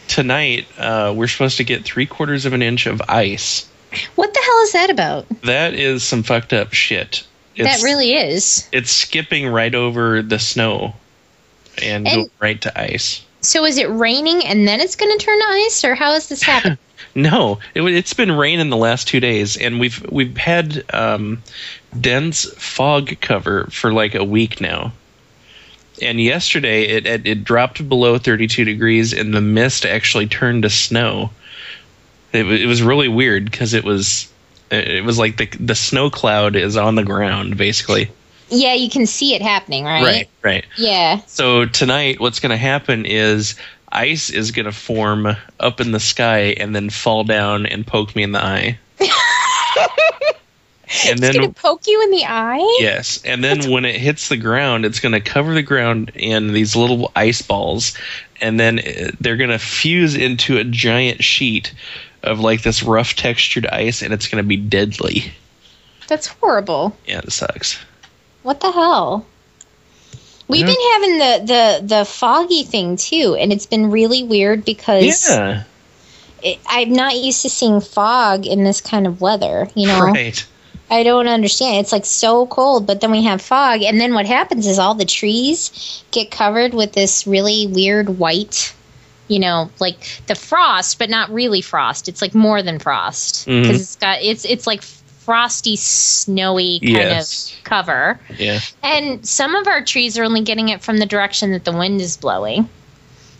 tonight 0.07 0.67
uh, 0.77 1.13
we're 1.15 1.27
supposed 1.27 1.57
to 1.57 1.63
get 1.63 1.83
three 1.83 2.05
quarters 2.05 2.45
of 2.45 2.53
an 2.53 2.61
inch 2.61 2.85
of 2.85 3.01
ice. 3.09 3.69
What 4.15 4.33
the 4.33 4.39
hell 4.39 4.61
is 4.63 4.71
that 4.71 4.89
about? 4.89 5.25
That 5.41 5.73
is 5.73 6.01
some 6.03 6.23
fucked 6.23 6.53
up 6.53 6.73
shit. 6.73 7.25
It's, 7.55 7.81
that 7.81 7.85
really 7.85 8.13
is. 8.13 8.67
it's 8.71 8.91
skipping 8.91 9.47
right 9.47 9.73
over 9.75 10.21
the 10.21 10.39
snow 10.39 10.93
and, 11.81 12.07
And- 12.07 12.25
go 12.25 12.31
right 12.39 12.61
to 12.61 12.79
ice. 12.79 13.21
So 13.41 13.63
is 13.63 13.77
it 13.77 13.89
raining 13.89 14.43
and 14.43 14.67
then 14.67 14.79
it's 14.79 14.95
going 14.95 15.15
to 15.15 15.23
turn 15.23 15.39
to 15.39 15.45
ice, 15.45 15.83
or 15.85 15.93
how 15.93 16.13
is 16.13 16.29
this 16.29 16.41
happening? 16.51 16.79
No, 17.15 17.59
it, 17.73 17.81
it's 17.81 18.13
been 18.13 18.33
raining 18.33 18.69
the 18.69 18.77
last 18.77 19.07
two 19.07 19.21
days, 19.21 19.55
and 19.55 19.79
we've 19.79 20.05
we've 20.11 20.35
had 20.35 20.83
um, 20.93 21.41
dense 21.99 22.45
fog 22.57 23.19
cover 23.21 23.67
for 23.67 23.93
like 23.93 24.15
a 24.15 24.23
week 24.23 24.59
now. 24.59 24.91
And 26.01 26.19
yesterday, 26.19 26.83
it, 26.83 27.07
it 27.07 27.25
it 27.25 27.43
dropped 27.45 27.87
below 27.87 28.17
32 28.17 28.65
degrees, 28.65 29.13
and 29.13 29.33
the 29.33 29.39
mist 29.39 29.85
actually 29.85 30.27
turned 30.27 30.63
to 30.63 30.69
snow. 30.69 31.29
It, 32.33 32.45
it 32.45 32.67
was 32.67 32.81
really 32.81 33.07
weird 33.07 33.49
because 33.49 33.73
it 33.73 33.85
was 33.85 34.29
it 34.69 35.05
was 35.05 35.17
like 35.17 35.37
the 35.37 35.45
the 35.57 35.75
snow 35.75 36.09
cloud 36.09 36.57
is 36.57 36.75
on 36.75 36.95
the 36.95 37.03
ground 37.03 37.55
basically. 37.55 38.11
yeah, 38.49 38.73
you 38.73 38.89
can 38.89 39.05
see 39.05 39.33
it 39.35 39.41
happening, 39.41 39.85
right? 39.85 40.03
Right, 40.03 40.29
right. 40.43 40.65
Yeah. 40.77 41.21
So 41.27 41.65
tonight, 41.65 42.19
what's 42.19 42.39
going 42.39 42.51
to 42.51 42.57
happen 42.57 43.05
is 43.05 43.55
ice 43.95 44.29
is 44.29 44.51
going 44.51 44.65
to 44.65 44.71
form 44.71 45.35
up 45.59 45.81
in 45.81 45.91
the 45.91 45.99
sky 45.99 46.55
and 46.57 46.75
then 46.75 46.89
fall 46.89 47.23
down 47.23 47.65
and 47.65 47.87
poke 47.87 48.15
me 48.15 48.23
in 48.23 48.31
the 48.31 48.43
eye. 48.43 48.77
and 51.07 51.23
it's 51.23 51.37
then 51.37 51.53
poke 51.53 51.87
you 51.87 52.01
in 52.03 52.11
the 52.11 52.25
eye. 52.25 52.77
yes, 52.79 53.21
and 53.25 53.43
then 53.43 53.71
when 53.71 53.85
it 53.85 53.95
hits 53.95 54.29
the 54.29 54.37
ground, 54.37 54.85
it's 54.85 54.99
going 54.99 55.13
to 55.13 55.21
cover 55.21 55.53
the 55.53 55.63
ground 55.63 56.11
in 56.15 56.53
these 56.53 56.75
little 56.75 57.11
ice 57.15 57.41
balls, 57.41 57.93
and 58.41 58.59
then 58.59 58.79
uh, 58.79 59.11
they're 59.19 59.37
going 59.37 59.49
to 59.49 59.59
fuse 59.59 60.15
into 60.15 60.57
a 60.57 60.63
giant 60.63 61.23
sheet 61.23 61.73
of 62.23 62.39
like 62.39 62.63
this 62.63 62.83
rough 62.83 63.15
textured 63.15 63.65
ice, 63.67 64.01
and 64.01 64.13
it's 64.13 64.27
going 64.27 64.43
to 64.43 64.47
be 64.47 64.57
deadly. 64.57 65.31
That's 66.07 66.27
horrible. 66.27 66.95
Yeah, 67.07 67.19
it 67.19 67.31
sucks. 67.31 67.79
What 68.43 68.59
the 68.59 68.71
hell? 68.71 69.25
We've 70.47 70.61
Yeah. 70.61 70.67
been 70.67 70.91
having 70.93 71.17
the, 71.17 71.45
the 71.53 71.95
the 71.97 72.05
foggy 72.05 72.63
thing 72.63 72.97
too, 72.97 73.35
and 73.39 73.51
it's 73.51 73.65
been 73.65 73.89
really 73.91 74.23
weird 74.23 74.63
because 74.63 75.27
Yeah, 75.29 75.63
it, 76.43 76.59
I'm 76.67 76.93
not 76.93 77.15
used 77.17 77.41
to 77.43 77.49
seeing 77.49 77.81
fog 77.81 78.45
in 78.45 78.63
this 78.63 78.81
kind 78.81 79.07
of 79.07 79.21
weather. 79.21 79.67
You 79.75 79.87
know, 79.87 80.01
right. 80.01 80.45
I 80.91 81.01
don't 81.01 81.27
understand. 81.27 81.77
It's 81.77 81.91
like 81.91 82.05
so 82.05 82.45
cold, 82.45 82.85
but 82.85 83.01
then 83.01 83.09
we 83.11 83.23
have 83.23 83.41
fog, 83.41 83.81
and 83.81 83.99
then 83.99 84.13
what 84.13 84.27
happens 84.27 84.67
is 84.67 84.77
all 84.77 84.93
the 84.93 85.05
trees 85.05 86.03
get 86.11 86.29
covered 86.29 86.73
with 86.75 86.93
this 86.93 87.25
really 87.25 87.65
weird 87.65 88.19
white, 88.19 88.71
you 89.27 89.39
know, 89.39 89.71
like 89.79 90.21
the 90.27 90.35
frost, 90.35 90.99
but 90.99 91.09
not 91.09 91.31
really 91.31 91.61
frost. 91.61 92.07
It's 92.07 92.21
like 92.21 92.35
more 92.35 92.61
than 92.61 92.77
frost 92.77 93.45
because 93.47 93.67
Mhm. 93.77 93.81
it's 93.81 93.95
got 93.95 94.21
it's 94.21 94.45
it's 94.45 94.67
like 94.67 94.83
frosty, 95.25 95.75
snowy 95.75 96.79
kind 96.79 96.93
Yes. 96.93 97.51
of 97.57 97.63
cover. 97.63 98.19
Yeah. 98.37 98.59
And 98.83 99.25
some 99.27 99.55
of 99.55 99.67
our 99.67 99.83
trees 99.83 100.17
are 100.17 100.23
only 100.23 100.41
getting 100.41 100.69
it 100.69 100.81
from 100.83 100.97
the 100.97 101.05
direction 101.05 101.51
that 101.53 101.65
the 101.65 101.71
wind 101.73 101.99
is 102.01 102.15
blowing. 102.17 102.69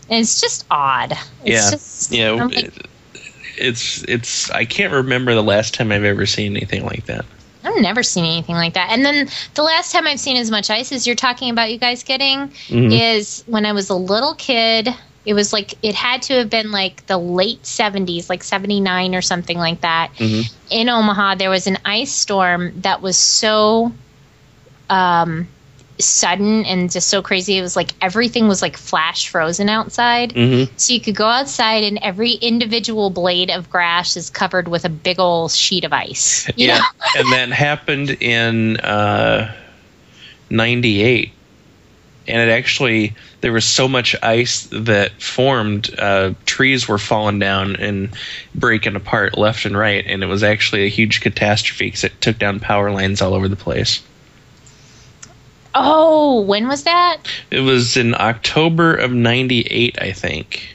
And 0.08 0.20
it's 0.20 0.40
just 0.40 0.64
odd. 0.70 1.12
It's 1.12 1.20
Yeah. 1.44 1.70
Just, 1.70 2.12
Yeah, 2.12 2.30
like, 2.32 2.72
it's 3.56 4.02
it's. 4.04 4.50
I 4.50 4.64
can't 4.64 4.92
remember 4.92 5.34
the 5.34 5.42
last 5.42 5.74
time 5.74 5.90
I've 5.92 6.04
ever 6.04 6.26
seen 6.26 6.56
anything 6.56 6.84
like 6.84 7.06
that. 7.06 7.24
I've 7.64 7.80
never 7.80 8.02
seen 8.02 8.24
anything 8.24 8.54
like 8.54 8.74
that. 8.74 8.90
And 8.90 9.04
then 9.04 9.28
the 9.54 9.62
last 9.62 9.92
time 9.92 10.06
I've 10.06 10.20
seen 10.20 10.36
as 10.36 10.50
much 10.50 10.70
ice 10.70 10.92
as 10.92 11.06
you're 11.06 11.16
talking 11.16 11.50
about 11.50 11.72
you 11.72 11.78
guys 11.78 12.04
getting 12.04 12.48
Mhm. 12.68 13.16
is 13.16 13.42
when 13.46 13.66
I 13.66 13.72
was 13.72 13.90
a 13.90 13.94
little 13.94 14.34
kid. 14.34 14.88
It 15.26 15.34
was 15.34 15.52
like 15.52 15.74
it 15.82 15.94
had 15.94 16.22
to 16.22 16.34
have 16.38 16.48
been 16.50 16.70
like 16.72 17.04
the 17.06 17.18
late 17.18 17.66
70s, 17.66 18.30
like 18.30 18.44
79 18.44 19.14
or 19.14 19.22
something 19.22 19.58
like 19.58 19.82
that. 19.82 20.12
Mhm. 20.18 20.50
In 20.70 20.88
Omaha, 20.88 21.34
there 21.34 21.50
was 21.50 21.66
an 21.66 21.78
ice 21.84 22.12
storm 22.12 22.72
that 22.82 23.02
was 23.02 23.18
so 23.18 23.92
um, 24.88 25.48
sudden 25.98 26.64
and 26.64 26.90
just 26.90 27.08
so 27.08 27.22
crazy. 27.22 27.56
It 27.58 27.62
was 27.62 27.76
like 27.76 27.92
everything 28.00 28.48
was 28.48 28.62
like 28.62 28.76
flash 28.76 29.28
frozen 29.28 29.68
outside. 29.68 30.34
Mhm. 30.34 30.68
So 30.76 30.92
you 30.92 31.00
could 31.00 31.16
go 31.16 31.26
outside 31.26 31.84
and 31.84 31.98
every 32.02 32.32
individual 32.32 33.10
blade 33.10 33.50
of 33.50 33.70
grass 33.70 34.16
is 34.16 34.30
covered 34.30 34.68
with 34.68 34.84
a 34.84 34.88
big 34.90 35.18
old 35.18 35.52
sheet 35.52 35.84
of 35.84 35.92
ice. 35.92 36.48
You 36.56 36.68
Yeah, 36.68 36.78
know? 36.78 36.84
and 37.16 37.32
that 37.32 37.48
happened 37.50 38.10
in 38.10 38.76
uh, 38.78 39.52
'98, 40.50 41.32
and 42.28 42.48
it 42.48 42.52
actually 42.52 43.14
there 43.40 43.52
was 43.52 43.64
so 43.64 43.88
much 43.88 44.16
ice 44.22 44.68
that 44.72 45.20
formed. 45.22 45.90
Uh, 45.98 46.34
trees 46.44 46.88
were 46.88 46.98
falling 46.98 47.38
down 47.38 47.76
and 47.76 48.10
breaking 48.54 48.96
apart 48.96 49.38
left 49.38 49.64
and 49.64 49.76
right, 49.76 50.04
and 50.06 50.22
it 50.22 50.26
was 50.26 50.42
actually 50.42 50.84
a 50.84 50.90
huge 50.90 51.20
catastrophe 51.20 51.86
because 51.86 52.04
it 52.04 52.20
took 52.20 52.38
down 52.38 52.60
power 52.60 52.90
lines 52.90 53.22
all 53.22 53.34
over 53.34 53.48
the 53.48 53.56
place. 53.56 54.02
Oh, 55.74 56.40
when 56.40 56.68
was 56.68 56.84
that? 56.84 57.18
It 57.50 57.60
was 57.60 57.96
in 57.96 58.14
October 58.14 58.94
of 58.94 59.12
'98, 59.12 60.00
I 60.00 60.12
think. 60.12 60.74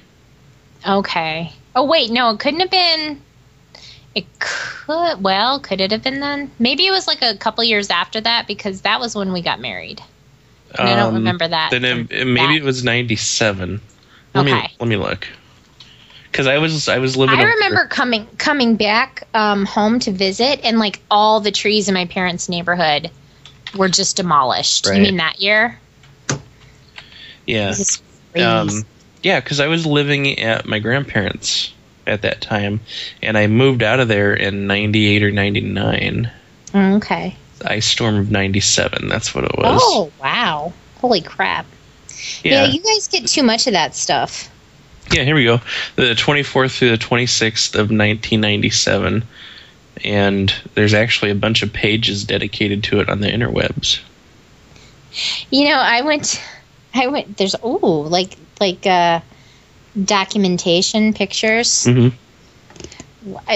Okay. 0.88 1.52
Oh 1.76 1.86
wait, 1.86 2.12
no, 2.12 2.30
it 2.30 2.40
couldn't 2.40 2.60
have 2.60 2.72
been. 2.72 3.22
It 4.14 4.26
could. 4.40 5.24
Well, 5.24 5.60
could 5.60 5.80
it 5.80 5.92
have 5.92 6.04
been 6.04 6.20
then? 6.20 6.52
Maybe 6.60 6.86
it 6.86 6.92
was 6.92 7.08
like 7.08 7.22
a 7.22 7.38
couple 7.38 7.64
years 7.64 7.90
after 7.90 8.20
that 8.22 8.48
because 8.48 8.82
that 8.82 9.00
was 9.00 9.16
when 9.16 9.32
we 9.32 9.42
got 9.42 9.60
married. 9.60 10.02
I 10.78 10.96
don't 10.96 11.10
Um, 11.10 11.14
remember 11.16 11.48
that. 11.48 11.72
Then 11.72 11.84
it, 11.86 12.12
it- 12.12 12.26
maybe 12.26 12.54
that. 12.54 12.62
it 12.62 12.64
was 12.64 12.84
'97. 12.84 13.82
Let 14.34 14.46
me 14.46 14.54
Okay. 14.54 14.72
let 14.80 14.88
me 14.88 14.96
look. 14.98 15.28
Because 16.32 16.48
I 16.48 16.60
was 16.60 16.88
I 16.88 17.00
was 17.00 17.18
living. 17.18 17.38
I 17.38 17.42
over- 17.42 17.52
remember 17.52 17.86
coming 17.88 18.26
coming 18.38 18.76
back 18.78 19.28
um, 19.34 19.66
home 19.66 20.00
to 20.00 20.12
visit, 20.12 20.62
and 20.64 20.80
like 20.80 21.00
all 21.12 21.42
the 21.42 21.52
trees 21.52 21.88
in 21.90 21.94
my 21.94 22.06
parents' 22.06 22.48
neighborhood 22.48 23.12
were 23.76 23.90
just 23.90 24.16
demolished. 24.16 24.86
Right. 24.88 24.96
You 24.98 25.02
mean 25.04 25.18
that 25.18 25.42
year? 25.42 25.78
Yeah. 27.46 27.68
This 27.70 27.80
is 27.80 28.02
crazy. 28.32 28.46
Um, 28.46 28.70
yeah, 29.24 29.40
because 29.40 29.60
I 29.60 29.68
was 29.68 29.86
living 29.86 30.40
at 30.40 30.66
my 30.66 30.80
grandparents 30.80 31.74
at 32.08 32.22
that 32.24 32.42
time, 32.42 32.80
and 33.22 33.38
I 33.38 33.48
moved 33.48 33.84
out 33.84 34.00
of 34.00 34.08
there 34.08 34.34
in 34.34 34.68
'98 34.68 35.24
or 35.24 35.32
'99. 35.32 36.32
Mm, 36.74 36.96
okay. 36.98 37.36
Ice 37.66 37.86
storm 37.86 38.16
of 38.16 38.32
'97. 38.32 39.08
That's 39.08 39.34
what 39.34 39.46
it 39.46 39.58
was. 39.58 39.80
Oh 39.84 40.12
wow! 40.22 40.74
Holy 41.00 41.22
crap! 41.22 41.66
Yeah. 42.44 42.66
yeah, 42.66 42.66
you 42.66 42.82
guys 42.82 43.08
get 43.08 43.28
too 43.28 43.44
much 43.44 43.68
of 43.68 43.74
that 43.74 43.96
stuff. 43.96 44.50
Yeah, 45.12 45.24
here 45.24 45.36
we 45.36 45.44
go. 45.44 45.60
The 45.96 46.14
24th 46.14 46.78
through 46.78 46.92
the 46.92 46.98
26th 46.98 47.74
of 47.74 47.90
1997. 47.90 49.24
And 50.04 50.54
there's 50.74 50.94
actually 50.94 51.32
a 51.32 51.36
bunch 51.36 51.64
of 51.64 51.74
pages 51.74 52.24
dedicated 52.24 52.84
to 52.86 53.02
it 53.02 53.10
on 53.10 53.20
the 53.20 53.28
interwebs. 53.28 54.00
You 55.50 55.66
know, 55.66 55.78
I 55.78 56.02
went, 56.02 56.42
I 56.94 57.08
went. 57.08 57.38
There's 57.38 57.56
oh, 57.62 58.08
like 58.10 58.38
like 58.60 58.86
uh, 58.88 59.20
documentation 60.02 61.14
pictures. 61.14 61.86
Mm-hmm. 61.86 62.16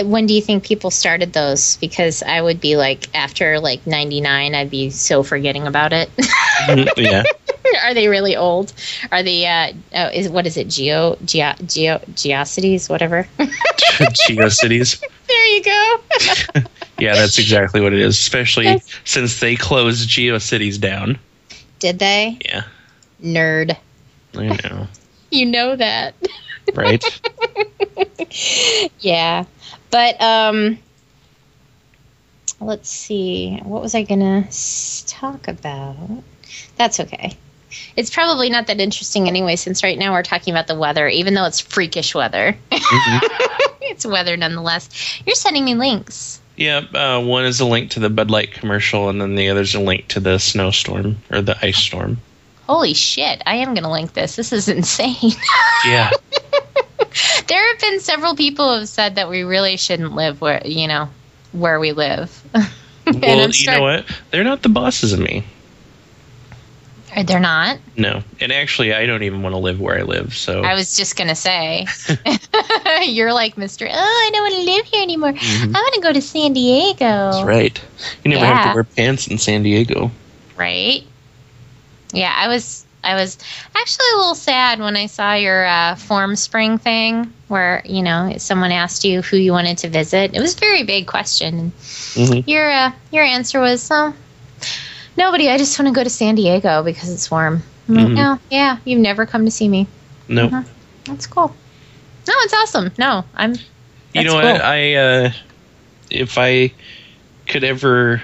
When 0.03 0.27
do 0.27 0.33
you 0.33 0.41
think 0.41 0.63
people 0.63 0.91
started 0.91 1.33
those? 1.33 1.77
Because 1.77 2.21
I 2.21 2.39
would 2.39 2.61
be 2.61 2.75
like 2.77 3.13
after 3.15 3.59
like 3.59 3.87
'99, 3.87 4.53
I'd 4.53 4.69
be 4.69 4.89
so 4.91 5.23
forgetting 5.23 5.65
about 5.67 5.91
it. 5.93 6.09
yeah. 6.97 7.23
Are 7.83 7.93
they 7.95 8.07
really 8.07 8.35
old? 8.35 8.71
Are 9.11 9.23
they? 9.23 9.45
Uh, 9.47 9.73
oh, 9.95 10.07
is 10.13 10.29
what 10.29 10.45
is 10.45 10.55
it? 10.57 10.67
Geo, 10.69 11.17
geo, 11.25 11.53
geo, 11.65 11.97
geocities, 12.13 12.89
whatever. 12.89 13.27
GeoCities. 13.39 15.03
there 15.27 15.45
you 15.47 15.63
go. 15.63 16.61
Yeah, 16.97 17.15
that's 17.15 17.37
exactly 17.39 17.81
what 17.81 17.91
it 17.91 17.99
is, 17.99 18.17
especially 18.17 18.65
Yes. 18.65 18.87
since 19.03 19.41
they 19.41 19.57
closed 19.57 20.07
GeoCities 20.07 20.79
down. 20.79 21.19
Did 21.79 21.99
they? 21.99 22.37
Yeah, 22.45 22.63
Nerd. 23.21 23.75
I 24.33 24.47
know. 24.47 24.87
You 25.31 25.45
know 25.47 25.75
that. 25.75 26.15
Right? 26.73 27.03
yeah. 28.99 29.45
But 29.91 30.21
um 30.21 30.79
let's 32.59 32.89
see. 32.89 33.57
What 33.63 33.81
was 33.81 33.95
i 33.95 34.03
gonna 34.03 34.45
s- 34.47 35.03
talk 35.07 35.47
about? 35.47 35.95
That's 36.77 36.99
okay. 36.99 37.37
It's 37.97 38.09
probably 38.09 38.49
not 38.49 38.67
that 38.67 38.79
interesting 38.79 39.27
anyway 39.27 39.55
since 39.57 39.83
right 39.83 39.97
now 39.97 40.13
we're 40.13 40.23
talking 40.23 40.53
about 40.53 40.67
the 40.67 40.75
weather 40.75 41.07
even 41.07 41.33
though 41.33 41.45
it's 41.45 41.59
freakish 41.59 42.15
weather. 42.15 42.55
Mhm. 42.71 43.19
it's 43.81 44.05
weather 44.05 44.37
nonetheless. 44.37 44.89
You're 45.25 45.35
sending 45.35 45.65
me 45.65 45.75
links. 45.75 46.41
Yeah, 46.57 46.79
uh, 46.93 47.19
one 47.21 47.43
is 47.43 47.59
a 47.59 47.65
link 47.65 47.91
to 47.91 47.99
the 47.99 48.09
Bud 48.09 48.31
Light 48.31 48.53
commercial, 48.53 49.09
and 49.09 49.19
then 49.19 49.35
the 49.35 49.49
other's 49.49 49.75
a 49.75 49.79
link 49.81 50.07
to 50.09 50.21
the 50.21 50.37
snowstorm 50.39 51.17
or 51.29 51.41
the 51.41 51.57
ice 51.61 51.75
storm. 51.77 52.17
holy 52.65 52.93
shit 52.93 53.43
i 53.45 53.55
am 53.55 53.73
gonna 53.73 53.91
link 53.91 54.13
this. 54.13 54.37
This 54.37 54.53
is 54.53 54.69
insane. 54.69 55.33
Yeah, 55.85 56.11
there 57.47 57.71
have 57.71 57.79
been 57.79 57.99
several 57.99 58.35
people 58.35 58.73
who 58.73 58.79
have 58.79 58.89
said 58.89 59.15
that 59.15 59.29
we 59.29 59.43
really 59.43 59.77
shouldn't 59.77 60.13
live 60.13 60.41
where 60.41 60.61
you 60.65 60.87
know 60.87 61.09
where 61.51 61.79
we 61.79 61.91
live 61.91 62.41
well, 62.53 63.41
I'm 63.41 63.51
you 63.53 63.67
know 63.67 63.81
what? 63.81 64.05
They're 64.31 64.43
not 64.43 64.61
the 64.61 64.69
bosses 64.69 65.13
of 65.13 65.19
me. 65.19 65.43
They're 67.23 67.39
not 67.39 67.77
No, 67.95 68.23
and 68.41 68.51
actually, 68.51 68.93
I 68.93 69.05
don't 69.05 69.23
even 69.23 69.41
want 69.41 69.53
to 69.53 69.59
live 69.59 69.79
where 69.79 69.97
I 69.97 70.01
live. 70.01 70.35
So 70.35 70.63
I 70.63 70.73
was 70.73 70.97
just 70.97 71.15
gonna 71.15 71.35
say, 71.35 71.85
you're 73.03 73.31
like 73.31 73.57
Mister. 73.57 73.87
Oh, 73.89 73.91
I 73.93 74.29
don't 74.33 74.41
want 74.41 74.55
to 74.55 74.73
live 74.73 74.85
here 74.85 75.01
anymore. 75.01 75.31
Mhm. 75.31 75.75
I 75.75 75.79
want 75.79 75.93
to 75.93 76.01
go 76.01 76.11
to 76.11 76.21
San 76.21 76.51
Diego. 76.51 77.31
that's 77.31 77.43
right. 77.43 77.79
You 78.23 78.31
never 78.31 78.45
have 78.45 78.71
to 78.71 78.75
wear 78.75 78.83
pants 78.83 79.27
in 79.27 79.37
San 79.37 79.63
Diego. 79.63 80.11
Right? 80.57 81.03
Yeah, 82.11 82.33
I 82.35 82.49
was. 82.49 82.85
I 83.05 83.13
was 83.15 83.37
actually 83.75 84.05
a 84.13 84.17
little 84.17 84.35
sad 84.35 84.79
when 84.79 84.95
I 84.95 85.05
saw 85.05 85.33
your 85.35 85.65
uh, 85.65 85.95
Formspring 85.95 86.81
thing, 86.81 87.31
where 87.47 87.81
you 87.85 88.01
know 88.01 88.33
someone 88.37 88.71
asked 88.71 89.03
you 89.03 89.21
who 89.21 89.37
you 89.37 89.51
wanted 89.51 89.77
to 89.79 89.89
visit. 89.89 90.33
It 90.33 90.41
was 90.41 90.55
a 90.55 90.59
very 90.59 90.83
big 90.83 91.05
question. 91.07 91.71
hmm 92.15 92.39
Your 92.47 92.69
uh, 92.69 92.91
your 93.11 93.23
answer 93.23 93.59
was, 93.61 93.87
"Oh, 93.91 94.13
nobody. 95.15 95.49
I 95.49 95.57
just 95.57 95.77
want 95.77 95.87
to 95.87 95.93
go 95.93 96.03
to 96.03 96.09
San 96.09 96.35
Diego 96.35 96.83
because 96.83 97.09
it's 97.13 97.29
warm." 97.29 97.61
I'm 97.87 97.95
like. 97.95 98.07
"No, 98.09 98.39
yeah, 98.49 98.77
you've 98.85 98.99
never 98.99 99.25
come 99.27 99.45
to 99.45 99.51
see 99.51 99.69
me. 99.69 99.87
Nope. 100.27 100.51
Mhm. 100.51 100.65
That's 101.05 101.27
cool. 101.27 101.55
No, 102.27 102.33
it's 102.39 102.53
awesome. 102.53 102.91
No, 102.97 103.23
I'm. 103.35 103.53
You 104.13 104.23
know 104.23 104.39
cool. 104.39 104.51
what? 104.51 104.61
I 104.61 104.95
uh, 104.95 105.31
if 106.09 106.37
I 106.39 106.71
could 107.47 107.63
ever 107.63 108.23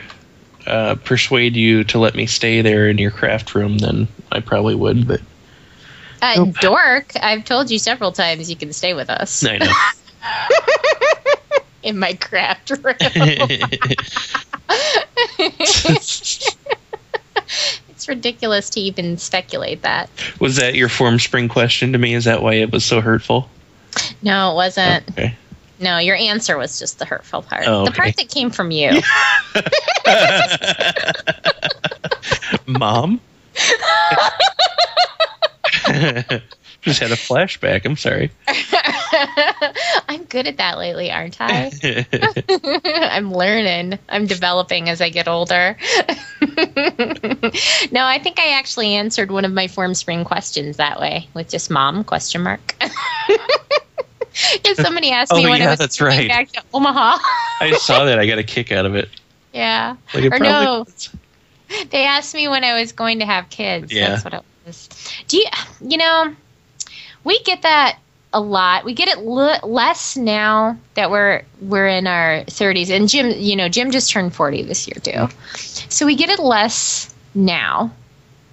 uh, 0.65 0.95
persuade 0.95 1.55
you 1.55 1.83
to 1.85 1.99
let 1.99 2.15
me 2.15 2.25
stay 2.25 2.61
there 2.61 2.89
in 2.89 2.97
your 2.97 3.11
craft 3.11 3.53
room, 3.53 3.77
then 3.77 4.07
I 4.31 4.39
probably 4.39 4.75
would. 4.75 5.07
But 5.07 5.21
Uh, 6.21 6.33
Nope. 6.37 6.55
Dork, 6.61 7.13
I've 7.21 7.45
told 7.45 7.71
you 7.71 7.79
several 7.79 8.11
times 8.11 8.49
you 8.49 8.55
can 8.55 8.73
stay 8.73 8.93
with 8.93 9.09
us 9.09 9.43
I 9.45 9.57
know. 9.57 9.71
in 11.83 11.97
my 11.97 12.13
craft 12.13 12.69
room. 12.69 12.95
it's 17.89 18.07
ridiculous 18.07 18.69
to 18.71 18.79
even 18.79 19.17
speculate 19.17 19.81
that. 19.81 20.09
was 20.39 20.55
that 20.57 20.75
your 20.75 20.87
Formspring 20.89 21.49
question 21.49 21.91
to 21.93 21.97
me? 21.97 22.13
Is 22.13 22.25
that 22.25 22.41
why 22.43 22.53
it 22.55 22.71
was 22.71 22.85
so 22.85 23.01
hurtful? 23.01 23.49
No, 24.21 24.51
it 24.51 24.55
wasn't. 24.55 25.09
Okay. 25.11 25.35
No, 25.79 25.97
your 25.97 26.15
answer 26.15 26.57
was 26.57 26.77
just 26.77 26.99
the 26.99 27.05
hurtful 27.05 27.41
part. 27.41 27.63
Oh, 27.67 27.85
The 27.85 27.91
part 27.91 28.15
that 28.17 28.29
came 28.29 28.51
from 28.51 28.69
you. 28.69 29.01
Mom? 32.67 33.19
Just 36.81 36.99
had 36.99 37.11
a 37.11 37.15
flashback. 37.15 37.85
I'm 37.85 37.95
sorry. 37.95 38.31
I'm 40.09 40.23
good 40.23 40.47
at 40.47 40.57
that 40.57 40.79
lately, 40.79 41.11
aren't 41.11 41.37
I? 41.39 41.71
I'm 43.11 43.31
learning. 43.31 43.99
I'm 44.09 44.25
developing 44.25 44.89
as 44.89 44.99
I 44.99 45.09
get 45.09 45.27
older. 45.27 45.77
no, 47.91 48.03
I 48.03 48.19
think 48.23 48.39
I 48.39 48.53
actually 48.57 48.95
answered 48.95 49.29
one 49.29 49.45
of 49.45 49.51
my 49.51 49.67
Formspring 49.67 50.25
questions 50.25 50.77
that 50.77 50.99
way 50.99 51.29
with 51.35 51.49
just 51.49 51.69
mom 51.69 52.03
question 52.03 52.41
mark. 52.41 52.73
Because 54.53 54.77
somebody 54.77 55.11
asked 55.11 55.31
oh, 55.33 55.37
me 55.37 55.45
Oh, 55.45 55.49
when 55.51 55.59
yeah, 55.59 55.67
I 55.67 55.71
was 55.71 55.79
that's 55.79 56.01
right. 56.01 56.27
back 56.29 56.49
to 56.53 56.63
Omaha. 56.73 57.19
I 57.59 57.73
saw 57.73 58.05
that. 58.05 58.17
I 58.17 58.25
got 58.25 58.39
a 58.39 58.43
kick 58.43 58.71
out 58.71 58.87
of 58.87 58.95
it. 58.95 59.07
yeah. 59.53 59.97
Like 60.15 60.23
it 60.23 60.33
Or 60.33 60.39
no. 60.39 60.87
They 61.89 62.05
asked 62.05 62.33
me 62.33 62.47
when 62.47 62.63
I 62.63 62.79
was 62.79 62.91
going 62.91 63.19
to 63.19 63.25
have 63.25 63.49
kids. 63.49 63.91
Yeah. 63.91 64.09
That's 64.09 64.23
what 64.23 64.33
it 64.33 64.43
was. 64.65 64.89
Do 65.27 65.37
you, 65.37 65.45
you 65.81 65.97
know, 65.97 66.35
we 67.23 67.41
get 67.43 67.61
that 67.63 67.97
a 68.33 68.39
lot. 68.39 68.85
We 68.85 68.93
get 68.93 69.07
it 69.07 69.17
l- 69.17 69.59
less 69.63 70.15
now 70.15 70.77
that 70.95 71.11
we're 71.11 71.43
we're 71.61 71.87
in 71.87 72.07
our 72.07 72.43
30s. 72.45 72.89
And 72.95 73.09
Jim, 73.09 73.31
you 73.37 73.55
know, 73.55 73.69
Jim 73.69 73.91
just 73.91 74.09
turned 74.11 74.33
40 74.33 74.63
this 74.63 74.87
year 74.87 74.99
too. 75.01 75.33
So 75.55 76.05
we 76.05 76.15
get 76.15 76.29
it 76.29 76.39
less 76.39 77.13
now 77.35 77.91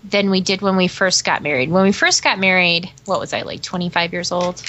than 0.04 0.30
we 0.30 0.40
did 0.40 0.62
when 0.62 0.76
we 0.76 0.88
first 0.88 1.24
got 1.24 1.42
married. 1.42 1.70
When 1.70 1.84
we 1.84 1.92
first 1.92 2.22
got 2.22 2.38
married, 2.38 2.90
what 3.04 3.20
was 3.20 3.32
I 3.32 3.42
like 3.42 3.62
25 3.62 4.12
years 4.12 4.32
old? 4.32 4.62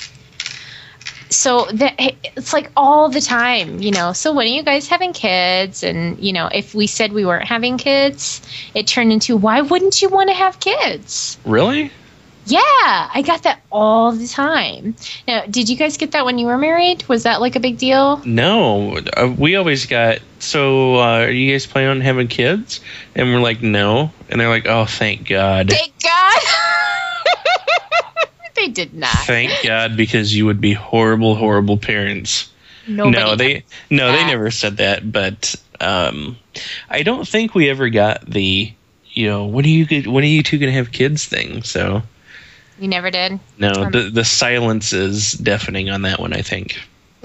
So 1.29 1.65
that 1.73 1.95
it's 1.97 2.53
like 2.53 2.71
all 2.75 3.09
the 3.09 3.21
time, 3.21 3.79
you 3.79 3.91
know. 3.91 4.13
So 4.13 4.33
when 4.33 4.47
are 4.47 4.49
you 4.49 4.63
guys 4.63 4.87
having 4.87 5.13
kids? 5.13 5.83
And 5.83 6.19
you 6.19 6.33
know, 6.33 6.49
if 6.51 6.73
we 6.73 6.87
said 6.87 7.13
we 7.13 7.25
weren't 7.25 7.47
having 7.47 7.77
kids, 7.77 8.41
it 8.73 8.87
turned 8.87 9.11
into 9.11 9.37
why 9.37 9.61
wouldn't 9.61 10.01
you 10.01 10.09
want 10.09 10.29
to 10.29 10.35
have 10.35 10.59
kids? 10.59 11.37
Really? 11.45 11.91
Yeah, 12.49 12.59
I 13.13 13.21
got 13.23 13.43
that 13.43 13.61
all 13.71 14.11
the 14.11 14.27
time. 14.27 14.95
Now, 15.27 15.45
did 15.45 15.69
you 15.69 15.75
guys 15.75 15.97
get 15.97 16.13
that 16.13 16.25
when 16.25 16.39
you 16.39 16.47
were 16.47 16.57
married? 16.57 17.07
Was 17.07 17.23
that 17.23 17.41
like 17.41 17.55
a 17.55 17.59
big 17.59 17.77
deal? 17.77 18.17
No. 18.25 18.97
Uh, 18.97 19.33
we 19.37 19.55
always 19.55 19.85
got. 19.85 20.19
So, 20.39 20.95
uh, 20.95 21.25
are 21.25 21.31
you 21.31 21.51
guys 21.51 21.67
planning 21.67 21.89
on 21.91 22.01
having 22.01 22.27
kids? 22.27 22.79
And 23.13 23.31
we're 23.31 23.39
like, 23.39 23.61
no. 23.61 24.11
And 24.29 24.41
they're 24.41 24.49
like, 24.49 24.65
oh, 24.65 24.85
thank 24.85 25.27
God. 25.27 25.69
Thank 25.69 25.93
God. 26.01 26.41
they 28.59 28.67
did 28.67 28.93
not. 28.93 29.09
Thank 29.25 29.51
God, 29.63 29.95
because 29.97 30.35
you 30.35 30.45
would 30.45 30.61
be 30.61 30.73
horrible, 30.73 31.35
horrible 31.35 31.77
parents. 31.77 32.51
Nobody 32.87 33.17
no, 33.17 33.35
they 33.35 33.63
no, 33.89 34.11
they 34.11 34.25
never 34.25 34.51
said 34.51 34.77
that. 34.77 35.11
But 35.11 35.55
um, 35.79 36.37
I 36.89 37.03
don't 37.03 37.27
think 37.27 37.53
we 37.55 37.69
ever 37.69 37.89
got 37.89 38.25
the 38.25 38.71
you 39.11 39.27
know 39.27 39.45
when 39.45 39.65
are 39.65 39.69
you 39.69 40.11
when 40.11 40.23
are 40.23 40.27
you 40.27 40.43
two 40.43 40.57
gonna 40.57 40.71
have 40.71 40.91
kids 40.91 41.25
thing. 41.25 41.63
So 41.63 42.01
You 42.79 42.87
never 42.87 43.11
did. 43.11 43.39
no, 43.57 43.71
Um, 43.71 43.91
the 43.91 44.09
the 44.11 44.25
silence 44.25 44.91
is 44.93 45.33
deafening 45.33 45.89
on 45.89 46.01
that 46.03 46.19
one. 46.19 46.33
I 46.33 46.41
think. 46.41 46.79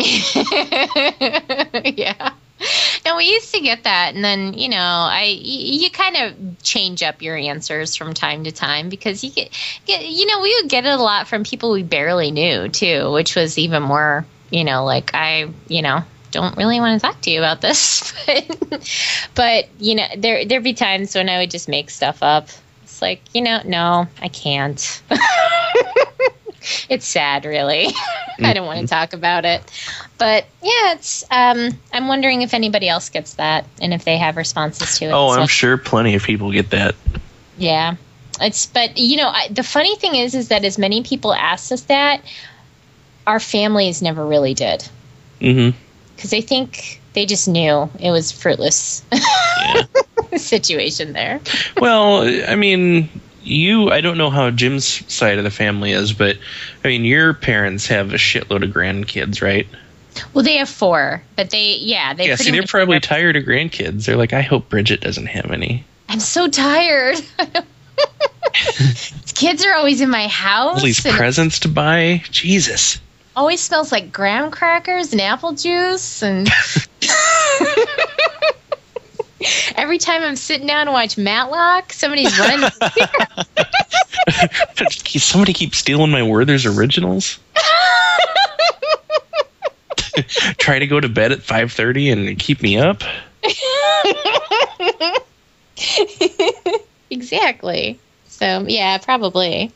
yeah. 1.96 2.32
No, 3.04 3.16
we 3.16 3.26
used 3.26 3.52
to 3.54 3.60
get 3.60 3.84
that, 3.84 4.14
and 4.14 4.24
then 4.24 4.54
you 4.54 4.70
know, 4.70 4.78
I 4.78 5.24
you 5.24 5.90
kind 5.90 6.16
of 6.16 6.62
change 6.62 7.02
up 7.02 7.20
your 7.20 7.36
answers 7.36 7.96
from 7.96 8.14
time 8.14 8.44
to 8.44 8.52
time 8.52 8.88
because 8.88 9.22
you 9.22 9.30
get, 9.30 9.50
get 9.84 10.08
you 10.08 10.26
know 10.26 10.40
we 10.40 10.58
would 10.60 10.70
get 10.70 10.86
it 10.86 10.92
a 10.92 10.96
lot 10.96 11.28
from 11.28 11.44
people 11.44 11.72
we 11.72 11.82
barely 11.82 12.30
knew 12.30 12.68
too, 12.68 13.12
which 13.12 13.36
was 13.36 13.58
even 13.58 13.82
more 13.82 14.24
you 14.50 14.64
know 14.64 14.84
like 14.84 15.10
I 15.14 15.50
you 15.68 15.82
know 15.82 16.02
don't 16.30 16.56
really 16.56 16.80
want 16.80 17.00
to 17.00 17.06
talk 17.06 17.20
to 17.22 17.30
you 17.30 17.38
about 17.40 17.60
this, 17.60 18.14
but 18.26 18.90
but 19.34 19.68
you 19.78 19.96
know 19.96 20.06
there 20.16 20.46
there'd 20.46 20.64
be 20.64 20.74
times 20.74 21.14
when 21.14 21.28
I 21.28 21.38
would 21.40 21.50
just 21.50 21.68
make 21.68 21.90
stuff 21.90 22.22
up. 22.22 22.48
It's 22.84 23.02
like 23.02 23.20
you 23.34 23.42
know 23.42 23.60
no 23.64 24.08
I 24.22 24.28
can't. 24.28 25.02
it's 26.88 27.06
sad 27.06 27.44
really. 27.44 27.88
I 28.42 28.52
don't 28.52 28.66
want 28.66 28.80
to 28.80 28.86
talk 28.86 29.12
about 29.12 29.44
it. 29.44 29.62
But 30.18 30.44
yeah, 30.62 30.92
it's 30.94 31.24
um 31.30 31.70
I'm 31.92 32.08
wondering 32.08 32.42
if 32.42 32.54
anybody 32.54 32.88
else 32.88 33.08
gets 33.08 33.34
that 33.34 33.66
and 33.80 33.92
if 33.94 34.04
they 34.04 34.16
have 34.18 34.36
responses 34.36 34.98
to 34.98 35.06
it. 35.06 35.12
Oh, 35.12 35.32
So, 35.34 35.40
I'm 35.40 35.46
sure 35.48 35.76
plenty 35.78 36.14
of 36.14 36.22
people 36.22 36.50
get 36.52 36.70
that. 36.70 36.94
yeah. 37.58 37.96
It's 38.40 38.66
but 38.66 38.98
you 38.98 39.16
know, 39.16 39.28
I, 39.28 39.48
the 39.48 39.62
funny 39.62 39.94
thing 39.96 40.16
is 40.16 40.34
is 40.34 40.48
that 40.48 40.64
as 40.64 40.78
many 40.78 41.02
people 41.04 41.32
asked 41.32 41.70
us 41.70 41.82
that, 41.82 42.22
our 43.26 43.38
families 43.40 44.02
never 44.02 44.24
really 44.26 44.54
did 44.54 44.86
Mm-hmm. 45.40 45.76
because 46.16 46.32
I 46.34 46.40
think 46.40 47.00
they 47.12 47.26
just 47.26 47.46
knew 47.48 47.88
it 48.00 48.10
was 48.10 48.32
fruitless 48.32 49.02
Yeah. 49.12 49.82
situation 50.36 51.12
there. 51.12 51.40
well, 51.80 52.22
I 52.48 52.56
mean, 52.56 53.08
you. 53.46 53.90
I 53.90 54.00
don't 54.00 54.18
know 54.18 54.30
how 54.30 54.50
Jim's 54.50 55.10
side 55.12 55.38
of 55.38 55.44
the 55.44 55.50
family 55.50 55.92
is, 55.92 56.12
but 56.12 56.38
I 56.84 56.88
mean, 56.88 57.04
your 57.04 57.34
parents 57.34 57.86
have 57.88 58.12
a 58.12 58.16
shitload 58.16 58.64
of 58.64 58.70
grandkids, 58.70 59.42
right? 59.42 59.66
Well, 60.32 60.44
they 60.44 60.56
have 60.56 60.68
four, 60.68 61.22
but 61.36 61.50
they 61.50 61.76
yeah 61.76 62.14
they 62.14 62.28
yeah. 62.28 62.36
See, 62.36 62.50
they're 62.50 62.62
probably 62.62 63.00
tired 63.00 63.36
of 63.36 63.44
grandkids. 63.44 64.06
They're 64.06 64.16
like, 64.16 64.32
I 64.32 64.42
hope 64.42 64.68
Bridget 64.68 65.00
doesn't 65.00 65.26
have 65.26 65.50
any. 65.50 65.84
I'm 66.08 66.20
so 66.20 66.48
tired. 66.48 67.16
Kids 69.34 69.64
are 69.64 69.74
always 69.74 70.00
in 70.00 70.10
my 70.10 70.28
house. 70.28 70.78
All 70.78 70.84
these 70.84 71.04
and 71.04 71.14
presents 71.14 71.58
to 71.60 71.68
buy. 71.68 72.22
Jesus. 72.30 73.00
always 73.34 73.60
smells 73.60 73.90
like 73.90 74.12
graham 74.12 74.50
crackers 74.50 75.12
and 75.12 75.20
apple 75.20 75.52
juice 75.52 76.22
and 76.22 76.46
every 79.76 79.98
time 79.98 80.22
I'm 80.22 80.36
sitting 80.36 80.66
down 80.66 80.86
to 80.86 80.92
watch 80.92 81.18
Matlock, 81.18 81.92
somebody's 81.92 82.38
running. 82.38 82.70
Somebody 85.18 85.52
keeps 85.52 85.78
stealing 85.78 86.10
my 86.10 86.22
Werther's 86.22 86.66
originals. 86.66 87.38
Try 90.58 90.78
to 90.78 90.86
go 90.86 91.00
to 91.00 91.08
bed 91.08 91.32
at 91.32 91.42
five 91.42 91.72
thirty 91.72 92.10
and 92.10 92.38
keep 92.38 92.62
me 92.62 92.78
up. 92.78 93.02
exactly. 97.10 97.98
So 98.28 98.64
yeah, 98.66 98.98
probably. 98.98 99.72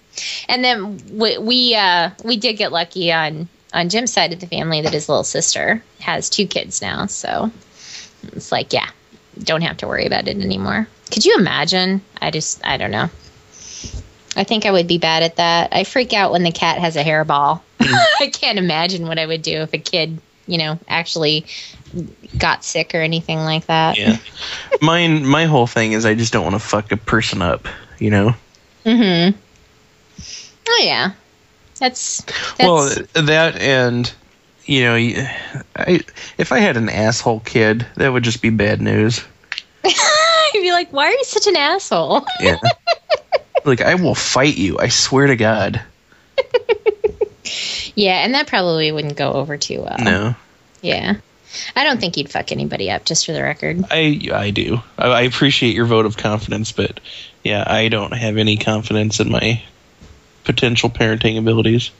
And 0.49 0.65
then 0.65 1.01
we 1.13 1.39
we, 1.39 1.75
uh, 1.75 2.11
we 2.25 2.37
did 2.37 2.57
get 2.57 2.73
lucky 2.73 3.13
on 3.13 3.49
on 3.75 3.89
Jim's 3.89 4.13
side 4.13 4.33
of 4.33 4.41
the 4.41 4.47
family 4.47 4.81
that 4.81 4.93
his 4.93 5.09
little 5.09 5.25
sister 5.25 5.83
has 6.01 6.31
two 6.31 6.47
kids 6.47 6.81
now. 6.81 7.07
So 7.07 7.51
it's 8.33 8.53
like 8.53 8.73
yeah, 8.73 8.89
don't 9.43 9.63
have 9.63 9.79
to 9.79 9.87
worry 9.87 10.07
about 10.07 10.29
it 10.29 10.37
anymore. 10.37 10.89
Could 11.11 11.25
you 11.25 11.37
imagine? 11.37 12.03
I 12.21 12.31
just 12.31 12.65
I 12.67 12.77
don't 12.77 12.91
know. 12.91 13.11
I 14.37 14.45
think 14.45 14.67
I 14.67 14.71
would 14.71 14.87
be 14.87 14.99
bad 14.99 15.23
at 15.23 15.37
that. 15.37 15.71
I 15.73 15.85
freak 15.85 16.13
out 16.13 16.31
when 16.31 16.45
the 16.45 16.53
cat 16.53 16.79
has 16.79 16.97
a 16.97 17.03
hairball. 17.03 17.61
I 17.81 18.31
can't 18.33 18.59
imagine 18.59 19.07
what 19.09 19.19
I 19.19 19.27
would 19.27 19.43
do 19.43 19.63
if 19.63 19.73
a 19.73 19.79
kid, 19.79 20.19
you 20.47 20.59
know, 20.59 20.79
actually 20.87 21.47
got 22.37 22.65
sick 22.65 22.95
or 22.95 22.99
anything 22.99 23.39
like 23.39 23.67
that. 23.67 23.99
Yeah. 23.99 24.19
Mine 24.81 25.27
my 25.27 25.47
whole 25.47 25.67
thing 25.67 25.93
is 25.93 26.05
I 26.05 26.15
just 26.15 26.33
don't 26.33 26.45
want 26.45 26.55
to 26.55 26.61
fuck 26.61 26.93
a 26.93 26.97
person 26.97 27.43
up, 27.43 27.67
you 27.99 28.11
know? 28.11 28.35
Mm-hmm. 28.85 29.37
Oh 30.69 30.81
yeah, 30.85 31.13
that's, 31.81 32.23
that's 32.23 32.61
Well, 32.61 32.95
that 33.15 33.57
and 33.57 34.13
you 34.69 34.83
know, 34.83 34.93
y- 34.93 35.37
I 35.75 36.01
if 36.37 36.53
I 36.53 36.59
had 36.59 36.77
an 36.77 36.89
asshole 36.91 37.41
kid, 37.41 37.87
that 37.97 38.13
would 38.13 38.23
just 38.23 38.43
be 38.43 38.51
bad 38.51 38.81
news. 38.81 39.25
I'd 39.85 40.53
be 40.53 40.71
like, 40.73 40.93
why 40.93 41.07
are 41.07 41.11
you 41.13 41.25
such 41.25 41.47
an 41.47 41.57
asshole? 41.57 42.27
Yeah. 42.41 42.59
like 43.65 43.81
I 43.81 43.95
will 43.95 44.15
fight 44.15 44.57
you. 44.59 44.79
I 44.79 44.89
swear 44.89 45.27
to 45.29 45.37
God. 45.37 45.81
yeah, 47.95 48.25
and 48.25 48.35
that 48.35 48.47
probably 48.47 48.93
wouldn't 48.93 49.17
go 49.17 49.33
over 49.33 49.57
too 49.57 49.81
well. 49.83 49.97
No. 49.99 50.35
Yeah, 50.83 51.17
I 51.75 51.85
don't 51.85 51.99
think 51.99 52.15
he'd 52.17 52.31
fuck 52.31 52.53
anybody 52.53 52.91
up. 52.91 53.05
Just 53.07 53.25
for 53.25 53.33
the 53.33 53.43
record. 53.43 53.85
I 53.91 54.29
I 54.33 54.51
do. 54.51 54.81
I, 54.99 55.07
I 55.09 55.21
appreciate 55.23 55.75
your 55.75 55.87
vote 55.87 56.05
of 56.07 56.19
confidence, 56.19 56.73
but 56.73 57.01
yeah, 57.43 57.65
I 57.67 57.89
don't 57.89 58.13
have 58.13 58.37
any 58.37 58.59
confidence 58.59 59.19
in 59.19 59.31
my 59.31 59.63
potential 60.45 60.91
parenting 60.91 61.39
abilities. 61.39 61.91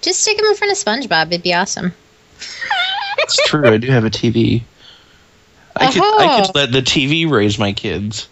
Just 0.00 0.20
stick 0.22 0.38
him 0.38 0.46
in 0.46 0.54
front 0.54 0.72
of 0.72 0.78
SpongeBob. 0.78 1.26
It'd 1.28 1.42
be 1.42 1.54
awesome. 1.54 1.92
It's 3.18 3.48
true. 3.48 3.68
I 3.68 3.78
do 3.78 3.90
have 3.90 4.04
a 4.04 4.10
TV. 4.10 4.62
I 5.76 5.92
could 5.92 6.02
I 6.02 6.06
Oh. 6.40 6.46
could 6.46 6.54
let 6.54 6.72
the 6.72 6.80
TV 6.82 7.28
raise 7.30 7.58
my 7.58 7.72
kids. 7.72 8.28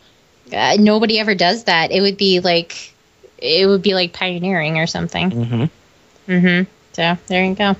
Uh, 0.52 0.76
nobody 0.78 1.18
ever 1.18 1.34
does 1.34 1.64
that. 1.64 1.90
It 1.90 2.00
would 2.00 2.16
be 2.16 2.40
like, 2.40 2.92
it 3.38 3.66
would 3.66 3.82
be 3.82 3.94
like 3.94 4.12
pioneering 4.12 4.78
or 4.78 4.86
something. 4.86 5.30
Mm-hmm. 5.30 6.32
Mm-hmm. 6.32 6.70
So 6.92 7.18
there 7.26 7.44
you 7.44 7.54
go. 7.54 7.76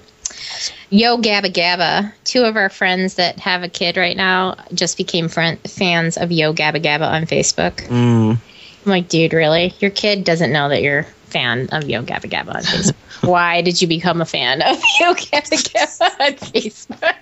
Yo 0.90 1.16
Gabba 1.18 1.52
Gabba. 1.52 2.12
Two 2.24 2.42
of 2.42 2.56
our 2.56 2.68
friends 2.68 3.14
that 3.14 3.38
have 3.40 3.62
a 3.62 3.68
kid 3.68 3.96
right 3.96 4.16
now 4.16 4.56
just 4.74 4.96
became 4.96 5.28
friend, 5.28 5.58
fans 5.60 6.16
of 6.16 6.30
Yo 6.32 6.52
Gabba 6.52 6.82
Gabba 6.82 7.08
on 7.10 7.22
Facebook. 7.24 7.76
Mm. 7.86 8.32
I'm 8.32 8.90
like, 8.90 9.08
dude, 9.08 9.32
really? 9.32 9.74
Your 9.80 9.90
kid 9.90 10.24
doesn't 10.24 10.52
know 10.52 10.68
that 10.68 10.82
you're 10.82 11.06
fan 11.36 11.68
of 11.72 11.86
Yo 11.88 12.02
Gabba 12.02 12.30
Gabba 12.30 12.54
on 12.54 12.62
Facebook. 12.62 12.94
Why 13.28 13.60
did 13.60 13.82
you 13.82 13.88
become 13.88 14.22
a 14.22 14.24
fan 14.24 14.62
of 14.62 14.76
Yo 15.00 15.12
Gabba 15.12 15.58
Gabba 15.70 16.20
on 16.20 16.32
Facebook? 16.34 17.16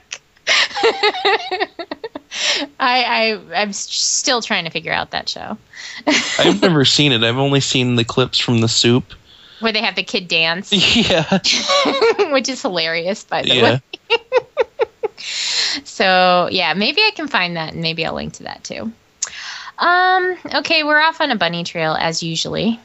I, 2.78 3.04
I 3.04 3.38
I'm 3.62 3.72
still 3.72 4.42
trying 4.42 4.64
to 4.64 4.70
figure 4.70 4.92
out 4.92 5.10
that 5.12 5.28
show 5.28 5.56
I've 6.38 6.60
never 6.62 6.84
seen 6.84 7.12
it. 7.12 7.22
I've 7.24 7.38
only 7.38 7.60
seen 7.60 7.96
the 7.96 8.04
clips 8.04 8.38
from 8.38 8.60
the 8.60 8.68
soup. 8.68 9.04
where 9.60 9.72
they 9.72 9.82
have 9.82 9.94
the 9.96 10.02
kid 10.02 10.28
dance, 10.28 10.72
Yeah. 10.72 11.24
which 12.32 12.48
is 12.48 12.60
hilarious, 12.62 13.24
by 13.24 13.42
the 13.42 13.54
Yeah. 13.54 13.62
way. 13.62 13.80
So 15.84 16.48
yeah, 16.50 16.74
maybe 16.74 17.00
I 17.00 17.10
can 17.14 17.28
find 17.28 17.56
that 17.56 17.72
and 17.72 17.82
maybe 17.82 18.04
I'll 18.04 18.14
link 18.14 18.34
to 18.34 18.42
that 18.44 18.64
too. 18.64 18.92
Um, 19.78 20.36
okay, 20.56 20.82
we're 20.84 21.00
off 21.00 21.20
on 21.20 21.30
a 21.30 21.36
bunny 21.36 21.64
trail 21.64 21.96
as 21.98 22.22
usually. 22.22 22.78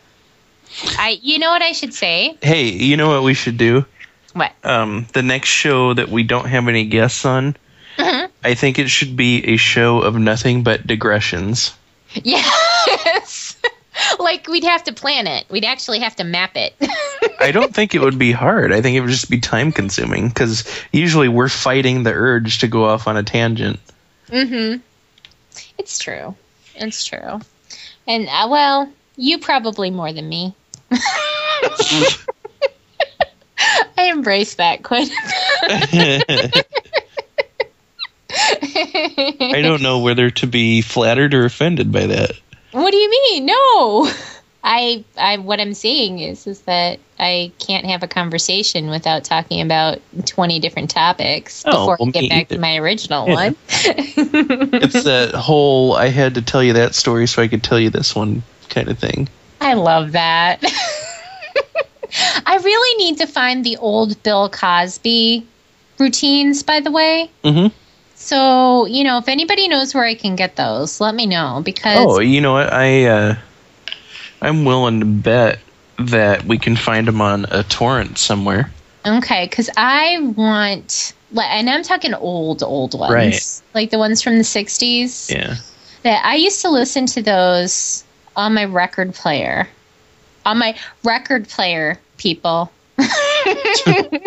I 0.97 1.19
you 1.21 1.39
know 1.39 1.49
what 1.51 1.61
I 1.61 1.71
should 1.73 1.93
say? 1.93 2.37
Hey, 2.41 2.69
you 2.69 2.97
know 2.97 3.09
what 3.09 3.23
we 3.23 3.33
should 3.33 3.57
do? 3.57 3.85
What? 4.33 4.51
Um, 4.63 5.07
the 5.13 5.23
next 5.23 5.49
show 5.49 5.93
that 5.93 6.09
we 6.09 6.23
don't 6.23 6.47
have 6.47 6.67
any 6.67 6.85
guests 6.85 7.25
on, 7.25 7.55
Mhm. 7.97 8.29
I 8.43 8.53
think 8.53 8.79
it 8.79 8.89
should 8.89 9.15
be 9.17 9.43
a 9.53 9.57
show 9.57 9.99
of 10.01 10.15
nothing 10.15 10.63
but 10.63 10.85
digressions. 10.87 11.73
Yes. 12.13 13.57
like 14.19 14.47
we'd 14.47 14.63
have 14.63 14.83
to 14.85 14.93
plan 14.93 15.27
it. 15.27 15.45
We'd 15.49 15.65
actually 15.65 15.99
have 15.99 16.15
to 16.17 16.23
map 16.23 16.55
it. 16.55 16.75
I 17.41 17.51
don't 17.51 17.73
think 17.73 17.93
it 17.95 17.99
would 18.01 18.17
be 18.19 18.31
hard. 18.31 18.71
I 18.71 18.81
think 18.81 18.95
it 18.95 19.01
would 19.01 19.09
just 19.09 19.29
be 19.29 19.39
time 19.39 19.71
consuming 19.71 20.27
because 20.29 20.63
usually 20.91 21.27
we're 21.27 21.49
fighting 21.49 22.03
the 22.03 22.13
urge 22.13 22.59
to 22.59 22.67
go 22.67 22.85
off 22.85 23.07
on 23.07 23.17
a 23.17 23.23
tangent. 23.23 23.79
mhm. 24.29 24.81
It's 25.77 25.99
true. 25.99 26.35
It's 26.75 27.03
true. 27.05 27.41
And 28.07 28.27
uh, 28.29 28.47
well, 28.49 28.89
you 29.17 29.39
probably 29.39 29.89
more 29.91 30.13
than 30.13 30.29
me. 30.29 30.53
I 33.97 34.11
embrace 34.11 34.55
that 34.55 34.83
quite. 34.83 35.09
I 35.63 36.53
I 39.51 39.61
don't 39.61 39.81
know 39.81 39.99
whether 39.99 40.29
to 40.29 40.47
be 40.47 40.81
flattered 40.81 41.33
or 41.33 41.45
offended 41.45 41.91
by 41.91 42.07
that. 42.07 42.31
What 42.71 42.91
do 42.91 42.97
you 42.97 43.09
mean? 43.09 43.45
No. 43.47 44.11
I 44.63 45.03
I 45.17 45.37
what 45.37 45.59
I'm 45.59 45.73
saying 45.73 46.19
is 46.19 46.45
is 46.45 46.61
that 46.61 46.99
I 47.17 47.51
can't 47.59 47.85
have 47.85 48.03
a 48.03 48.07
conversation 48.07 48.89
without 48.89 49.23
talking 49.23 49.61
about 49.61 49.99
20 50.25 50.59
different 50.59 50.89
topics 50.89 51.63
Oh, 51.65 51.71
before 51.71 51.97
well, 51.99 52.09
I 52.09 52.11
get 52.11 52.29
back 52.29 52.47
to 52.49 52.59
my 52.59 52.77
original 52.77 53.27
Yeah. 53.27 53.33
one. 53.33 53.55
It's 53.69 55.03
that 55.03 55.31
whole 55.33 55.93
I 55.95 56.07
had 56.09 56.35
to 56.35 56.41
tell 56.41 56.63
you 56.63 56.73
that 56.73 56.93
story 56.93 57.25
so 57.27 57.41
I 57.41 57.47
could 57.47 57.63
tell 57.63 57.79
you 57.79 57.89
this 57.89 58.13
one 58.15 58.43
kind 58.69 58.89
of 58.89 58.99
thing. 58.99 59.29
I 59.61 59.73
love 59.73 60.13
that. 60.13 60.63
I 62.45 62.57
really 62.57 63.05
need 63.05 63.17
to 63.19 63.27
find 63.27 63.63
the 63.63 63.77
old 63.77 64.21
Bill 64.23 64.49
Cosby 64.49 65.45
routines 65.99 66.63
by 66.63 66.79
the 66.79 66.91
way. 66.91 67.29
hmm 67.43 67.67
So, 68.15 68.85
you 68.85 69.03
know, 69.03 69.17
if 69.17 69.27
anybody 69.27 69.67
knows 69.67 69.93
where 69.93 70.05
I 70.05 70.15
can 70.15 70.35
get 70.35 70.55
those, 70.55 70.99
let 70.99 71.13
me 71.13 71.25
know 71.25 71.61
because 71.63 71.97
Oh, 71.97 72.19
you 72.19 72.41
know 72.41 72.53
what? 72.53 72.71
I 72.73 73.05
uh, 73.05 73.35
I'm 74.41 74.65
willing 74.65 74.99
to 75.01 75.05
bet 75.05 75.59
that 75.99 76.45
we 76.45 76.57
can 76.57 76.75
find 76.75 77.07
them 77.07 77.21
on 77.21 77.45
a 77.51 77.63
torrent 77.63 78.17
somewhere. 78.17 78.71
Okay, 79.05 79.47
because 79.49 79.69
I 79.77 80.19
want, 80.35 81.13
like, 81.31 81.49
and 81.51 81.69
I'm 81.69 81.83
talking 81.83 82.13
old, 82.13 82.63
old 82.63 82.97
ones, 82.97 83.13
Right. 83.13 83.61
like 83.73 83.91
the 83.91 83.97
ones 83.97 84.21
from 84.21 84.37
the 84.37 84.43
'60s. 84.43 85.29
Yeah. 85.29 85.55
That 86.03 86.23
I 86.25 86.35
used 86.35 86.61
to 86.61 86.69
listen 86.69 87.05
to 87.07 87.21
those 87.21 88.03
on 88.35 88.53
my 88.53 88.65
record 88.65 89.13
player, 89.13 89.67
on 90.45 90.57
my 90.57 90.77
record 91.03 91.47
player, 91.47 91.97
people. 92.17 92.71
I 92.97 94.23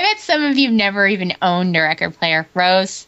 bet 0.00 0.20
some 0.20 0.42
of 0.44 0.56
you 0.56 0.70
never 0.70 1.06
even 1.06 1.32
owned 1.42 1.76
a 1.76 1.80
record 1.80 2.16
player. 2.18 2.46
Rose, 2.54 3.06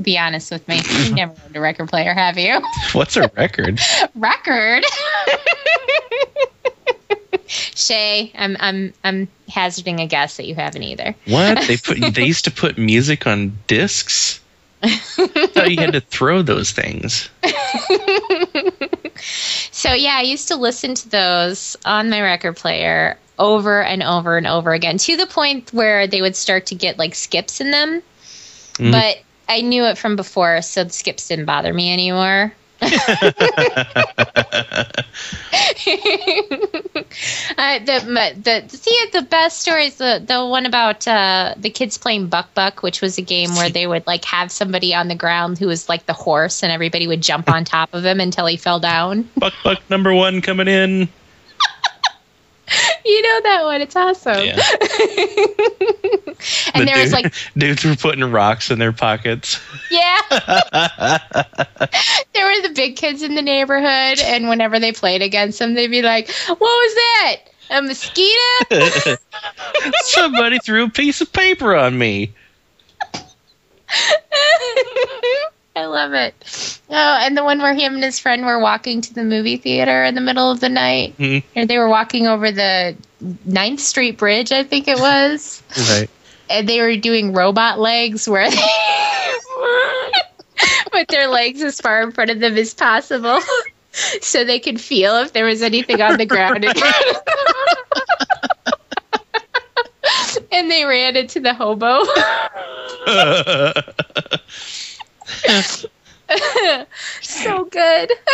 be 0.00 0.18
honest 0.18 0.50
with 0.50 0.66
me, 0.68 0.80
you 1.04 1.14
never 1.14 1.34
owned 1.44 1.56
a 1.56 1.60
record 1.60 1.88
player, 1.88 2.14
have 2.14 2.38
you? 2.38 2.60
What's 2.92 3.16
a 3.16 3.30
record? 3.36 3.80
record. 4.14 4.84
Shay, 7.46 8.30
I'm 8.36 8.56
I'm 8.60 8.92
I'm 9.04 9.28
hazarding 9.48 10.00
a 10.00 10.06
guess 10.06 10.36
that 10.36 10.46
you 10.46 10.54
haven't 10.54 10.82
either. 10.82 11.14
what 11.26 11.66
they 11.66 11.78
put? 11.78 11.98
They 12.14 12.24
used 12.24 12.44
to 12.44 12.50
put 12.50 12.76
music 12.76 13.26
on 13.26 13.58
discs. 13.66 14.40
I 14.82 14.96
thought 14.96 15.70
you 15.70 15.78
had 15.78 15.92
to 15.92 16.00
throw 16.00 16.42
those 16.42 16.72
things. 16.72 17.28
So 19.78 19.92
yeah, 19.92 20.16
I 20.18 20.22
used 20.22 20.48
to 20.48 20.56
listen 20.56 20.94
to 20.94 21.08
those 21.08 21.76
on 21.84 22.10
my 22.10 22.20
record 22.20 22.56
player 22.56 23.16
over 23.38 23.82
and 23.82 24.02
over 24.02 24.36
and 24.36 24.46
over 24.46 24.72
again 24.72 24.98
to 24.98 25.16
the 25.16 25.26
point 25.26 25.72
where 25.72 26.06
they 26.08 26.20
would 26.20 26.34
start 26.34 26.66
to 26.66 26.74
get 26.74 26.98
like 26.98 27.14
skips 27.14 27.60
in 27.60 27.70
them. 27.70 28.02
Mhm. 28.74 28.90
But 28.90 29.18
I 29.48 29.60
knew 29.60 29.84
it 29.84 29.96
from 29.96 30.16
before, 30.16 30.62
so 30.62 30.84
the 30.84 30.90
skips 30.90 31.28
didn't 31.28 31.44
bother 31.44 31.72
me 31.72 31.92
anymore. 31.92 32.52
uh, 32.80 32.88
the, 37.80 38.34
the 38.42 38.68
see 38.68 39.04
the 39.12 39.26
best 39.28 39.60
story 39.60 39.86
is 39.86 39.96
the 39.96 40.22
the 40.24 40.46
one 40.46 40.64
about 40.64 41.08
uh, 41.08 41.54
the 41.56 41.70
kids 41.70 41.98
playing 41.98 42.28
buck 42.28 42.54
buck, 42.54 42.84
which 42.84 43.00
was 43.00 43.18
a 43.18 43.22
game 43.22 43.52
where 43.56 43.68
they 43.68 43.86
would 43.86 44.06
like 44.06 44.24
have 44.24 44.52
somebody 44.52 44.94
on 44.94 45.08
the 45.08 45.16
ground 45.16 45.58
who 45.58 45.66
was 45.66 45.88
like 45.88 46.06
the 46.06 46.12
horse, 46.12 46.62
and 46.62 46.70
everybody 46.70 47.08
would 47.08 47.20
jump 47.20 47.50
on 47.50 47.64
top 47.64 47.92
of 47.94 48.04
him 48.04 48.20
until 48.20 48.46
he 48.46 48.56
fell 48.56 48.78
down. 48.78 49.28
Buck 49.36 49.54
Buck 49.64 49.78
number 49.90 50.14
one 50.14 50.40
coming 50.40 50.68
in. 50.68 51.08
You 53.04 53.22
know 53.22 53.40
that 53.44 53.64
one? 53.64 53.80
It's 53.80 53.96
awesome. 53.96 54.44
Yeah. 54.44 54.52
and 56.74 56.82
The 56.82 56.84
there 56.84 57.00
was 57.02 57.12
like 57.12 57.32
dudes 57.56 57.84
were 57.84 57.96
putting 57.96 58.30
rocks 58.30 58.70
in 58.70 58.78
their 58.78 58.92
pockets. 58.92 59.58
Yeah. 59.90 60.20
there 62.34 62.46
were 62.46 62.62
the 62.62 62.72
big 62.74 62.96
kids 62.96 63.22
in 63.22 63.34
the 63.34 63.42
neighborhood, 63.42 64.20
and 64.20 64.48
whenever 64.48 64.78
they 64.78 64.92
played 64.92 65.22
against 65.22 65.58
them, 65.58 65.72
they'd 65.74 65.88
be 65.88 66.02
like, 66.02 66.30
What 66.48 66.60
was 66.60 66.94
that? 66.94 67.36
A 67.70 67.82
mosquito? 67.82 69.16
Somebody 70.04 70.58
threw 70.58 70.84
a 70.84 70.90
piece 70.90 71.20
of 71.20 71.32
paper 71.32 71.74
on 71.74 71.96
me. 71.98 72.34
I 75.78 75.86
love 75.86 76.12
it. 76.12 76.34
Oh, 76.90 77.18
and 77.22 77.36
the 77.36 77.44
one 77.44 77.60
where 77.60 77.72
him 77.72 77.94
and 77.94 78.02
his 78.02 78.18
friend 78.18 78.44
were 78.44 78.58
walking 78.58 79.00
to 79.02 79.14
the 79.14 79.22
movie 79.22 79.58
theater 79.58 80.02
in 80.04 80.16
the 80.16 80.20
middle 80.20 80.50
of 80.50 80.58
the 80.58 80.68
night. 80.68 81.16
Mhm. 81.18 81.44
Or 81.54 81.66
they 81.66 81.78
were 81.78 81.88
walking 81.88 82.26
over 82.26 82.50
the 82.50 82.96
9th 83.48 83.78
Street 83.78 84.18
Bridge, 84.18 84.50
I 84.50 84.64
think 84.64 84.88
it 84.88 84.98
was. 84.98 85.62
Right. 85.90 86.10
and 86.50 86.68
they 86.68 86.80
were 86.80 86.96
doing 86.96 87.32
robot 87.32 87.78
legs 87.78 88.28
where 88.28 88.50
they 88.50 88.56
put 90.90 91.06
their 91.08 91.28
legs 91.28 91.62
as 91.62 91.80
far 91.80 92.02
in 92.02 92.10
front 92.10 92.30
of 92.30 92.40
them 92.40 92.56
as 92.56 92.74
possible 92.74 93.38
so 94.20 94.44
they 94.44 94.58
could 94.58 94.80
feel 94.80 95.16
if 95.18 95.32
there 95.32 95.44
was 95.44 95.62
anything 95.62 96.02
on 96.02 96.16
the 96.18 96.26
ground. 96.26 96.64
and 100.52 100.70
they 100.70 100.84
ran 100.84 101.16
into 101.16 101.38
the 101.38 101.54
hobo. 101.54 102.00
so 107.22 107.64
good. 107.64 108.12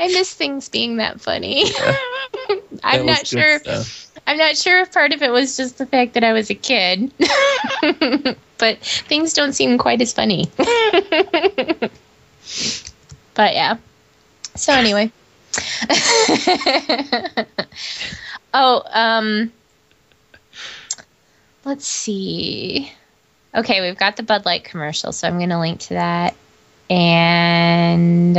I 0.00 0.08
miss 0.08 0.32
things 0.34 0.68
being 0.68 0.96
that 0.98 1.20
funny. 1.20 1.64
I'm 2.84 3.06
That 3.06 3.06
not 3.06 3.26
sure. 3.26 3.58
stuff. 3.60 4.06
I'm 4.26 4.36
not 4.36 4.56
sure 4.56 4.80
if 4.80 4.92
part 4.92 5.12
of 5.12 5.22
it 5.22 5.30
was 5.30 5.56
just 5.56 5.78
the 5.78 5.86
fact 5.86 6.14
that 6.14 6.24
I 6.24 6.32
was 6.32 6.50
a 6.50 6.54
kid, 6.54 7.12
but 8.58 8.78
things 8.80 9.32
don't 9.32 9.52
seem 9.54 9.78
quite 9.78 10.00
as 10.02 10.12
funny. 10.12 10.50
but 13.34 13.54
yeah. 13.54 13.76
So 14.54 14.72
anyway. 14.74 15.10
oh, 18.54 18.82
um 18.92 19.52
let's 21.64 21.86
see. 21.86 22.92
Okay, 23.54 23.80
we've 23.80 23.96
got 23.96 24.16
the 24.16 24.22
Bud 24.22 24.44
Light 24.44 24.64
commercial, 24.64 25.12
so 25.12 25.26
I'm 25.26 25.38
going 25.38 25.48
to 25.50 25.58
link 25.58 25.80
to 25.80 25.94
that. 25.94 26.36
And 26.90 28.36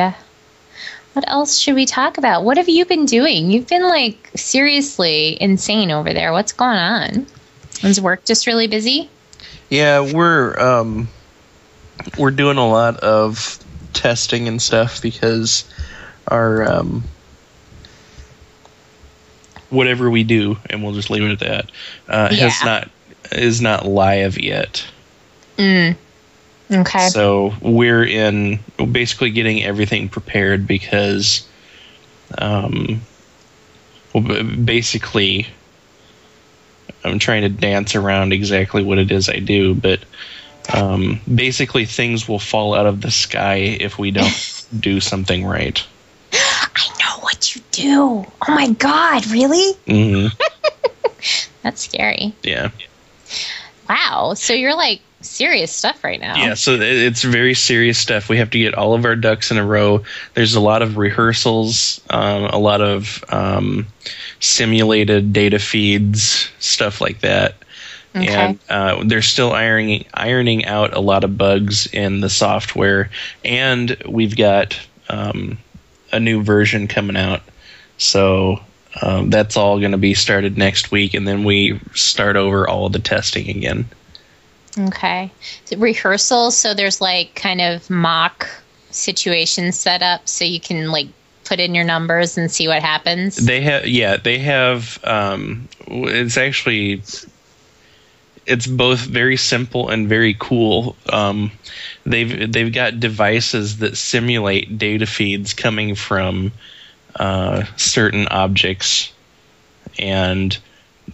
what 1.14 1.28
else 1.28 1.58
should 1.58 1.76
we 1.76 1.86
talk 1.86 2.18
about? 2.18 2.44
What 2.44 2.58
have 2.58 2.70
you 2.70 2.86
been 2.86 3.06
doing? 3.06 3.52
You've 3.52 3.68
been 3.68 3.88
like 3.88 4.32
seriously 4.36 5.38
insane 5.42 5.92
over 5.92 6.14
there. 6.14 6.32
What's 6.32 6.54
going 6.54 6.78
on? 6.78 7.28
Is 7.84 8.00
work 8.00 8.26
just 8.26 8.46
really 8.48 8.68
busy? 8.68 9.10
Yeah, 9.70 10.14
we're 10.14 10.60
um, 10.60 11.08
we're 12.18 12.32
doing 12.32 12.58
a 12.58 12.68
lot 12.68 12.98
of 12.98 13.64
testing 13.94 14.48
and 14.48 14.62
stuff 14.62 15.02
because 15.02 15.64
our 16.28 16.64
um, 16.72 17.04
whatever 19.70 20.10
we 20.10 20.24
do, 20.24 20.58
and 20.70 20.84
we'll 20.84 20.94
just 20.94 21.10
leave 21.10 21.24
it 21.24 21.32
at 21.32 21.40
that, 21.40 21.72
uh, 22.08 22.34
has 22.34 22.64
not 22.64 22.90
is 23.32 23.62
not 23.62 23.86
live 23.86 24.38
yet. 24.40 24.86
Mm. 25.60 25.96
Okay. 26.72 27.10
So 27.10 27.54
we're 27.62 28.06
in 28.06 28.60
basically 28.92 29.32
getting 29.32 29.64
everything 29.64 30.08
prepared 30.08 30.66
because, 30.66 31.48
um, 32.38 33.02
well, 34.14 34.44
basically, 34.44 35.48
I'm 37.04 37.20
trying 37.20 37.42
to 37.42 37.50
dance 37.50 37.96
around 37.96 38.32
exactly 38.32 38.84
what 38.84 39.00
it 39.00 39.12
is 39.12 39.28
I 39.30 39.40
do, 39.40 39.76
but 39.76 40.00
um, 40.74 41.20
basically 41.34 41.86
things 41.86 42.28
will 42.28 42.40
fall 42.40 42.74
out 42.74 42.86
of 42.86 43.02
the 43.02 43.12
sky 43.12 43.56
if 43.56 43.98
we 43.98 44.12
don't 44.12 44.66
do 44.80 45.00
something 45.02 45.46
right. 45.46 45.86
I 46.32 46.88
know 47.00 47.22
what 47.22 47.56
you 47.56 47.62
do. 47.72 48.26
Oh 48.48 48.52
my 48.56 48.70
god, 48.70 49.28
really? 49.28 49.74
hmm 49.88 50.28
That's 51.64 51.84
scary. 51.84 52.34
Yeah, 52.44 52.70
Wow. 53.90 54.36
So 54.36 54.54
you're 54.54 54.76
like 54.76 55.02
serious 55.22 55.72
stuff 55.72 56.04
right 56.04 56.20
now. 56.20 56.38
yeah. 56.38 56.54
So 56.54 56.76
it's 56.76 57.24
very 57.24 57.54
serious 57.54 57.98
stuff. 57.98 58.30
We 58.30 58.38
have 58.38 58.52
to 58.52 58.60
get 58.60 58.76
all 58.76 58.94
of 58.94 59.04
our 59.04 59.16
ducks 59.16 59.52
in 59.52 59.58
a 59.58 59.66
row. 59.66 60.04
There's 60.36 60.56
a 60.56 60.60
lot 60.62 60.82
of 60.82 60.98
rehearsals, 60.98 62.00
um, 62.10 62.46
a 62.46 62.58
lot 62.60 62.82
of 62.82 63.24
um, 63.30 63.88
simulated 64.40 65.34
data 65.34 65.60
feeds, 65.60 66.50
stuff 66.60 67.02
like 67.02 67.22
that. 67.22 67.56
Okay. 68.16 68.28
and 68.28 68.60
uh, 68.70 69.04
they're 69.06 69.22
still 69.22 69.54
ironing 69.54 70.04
ironing 70.16 70.66
out 70.66 70.96
a 70.96 71.00
lot 71.00 71.24
of 71.24 71.38
bugs 71.38 71.86
in 71.94 72.22
the 72.22 72.30
software, 72.30 73.12
and 73.46 73.96
we've 74.08 74.36
got 74.36 74.80
um, 75.10 75.60
a 76.12 76.20
new 76.20 76.42
version 76.42 76.88
coming 76.88 77.16
out. 77.16 77.42
So 78.00 78.62
um, 79.02 79.30
that's 79.30 79.56
all 79.56 79.80
going 79.80 79.92
to 79.92 79.98
be 79.98 80.14
started 80.14 80.58
next 80.58 80.92
week, 80.92 81.14
and 81.14 81.28
then 81.28 81.44
we 81.44 81.80
start 81.94 82.36
over 82.36 82.68
all 82.68 82.90
the 82.90 83.00
testing 83.00 83.50
again. 83.50 83.88
Okay. 84.78 85.32
Rehearsals. 85.76 86.58
So 86.58 86.74
there's 86.74 87.02
like 87.02 87.36
kind 87.36 87.62
of 87.62 87.90
mock 87.90 88.48
situations 88.92 89.78
set 89.78 90.02
up 90.02 90.28
so 90.28 90.46
you 90.46 90.60
can 90.60 90.92
like 90.92 91.08
put 91.44 91.60
in 91.60 91.74
your 91.76 91.84
numbers 91.84 92.38
and 92.38 92.52
see 92.52 92.68
what 92.68 92.82
happens. 92.82 93.36
They 93.36 93.62
have, 93.62 93.88
yeah, 93.88 94.18
they 94.18 94.38
have. 94.40 95.00
Um, 95.04 95.68
it's 95.88 96.38
actually, 96.38 97.02
it's 98.46 98.68
both 98.68 99.00
very 99.00 99.38
simple 99.38 99.90
and 99.90 100.08
very 100.08 100.36
cool. 100.40 100.96
Um, 101.12 101.52
they've 102.06 102.52
they've 102.52 102.74
got 102.74 103.00
devices 103.00 103.78
that 103.80 103.98
simulate 103.98 104.78
data 104.78 105.06
feeds 105.06 105.54
coming 105.54 105.96
from 105.96 106.52
uh, 107.16 107.64
certain 107.76 108.28
objects, 108.28 109.12
and 109.98 110.58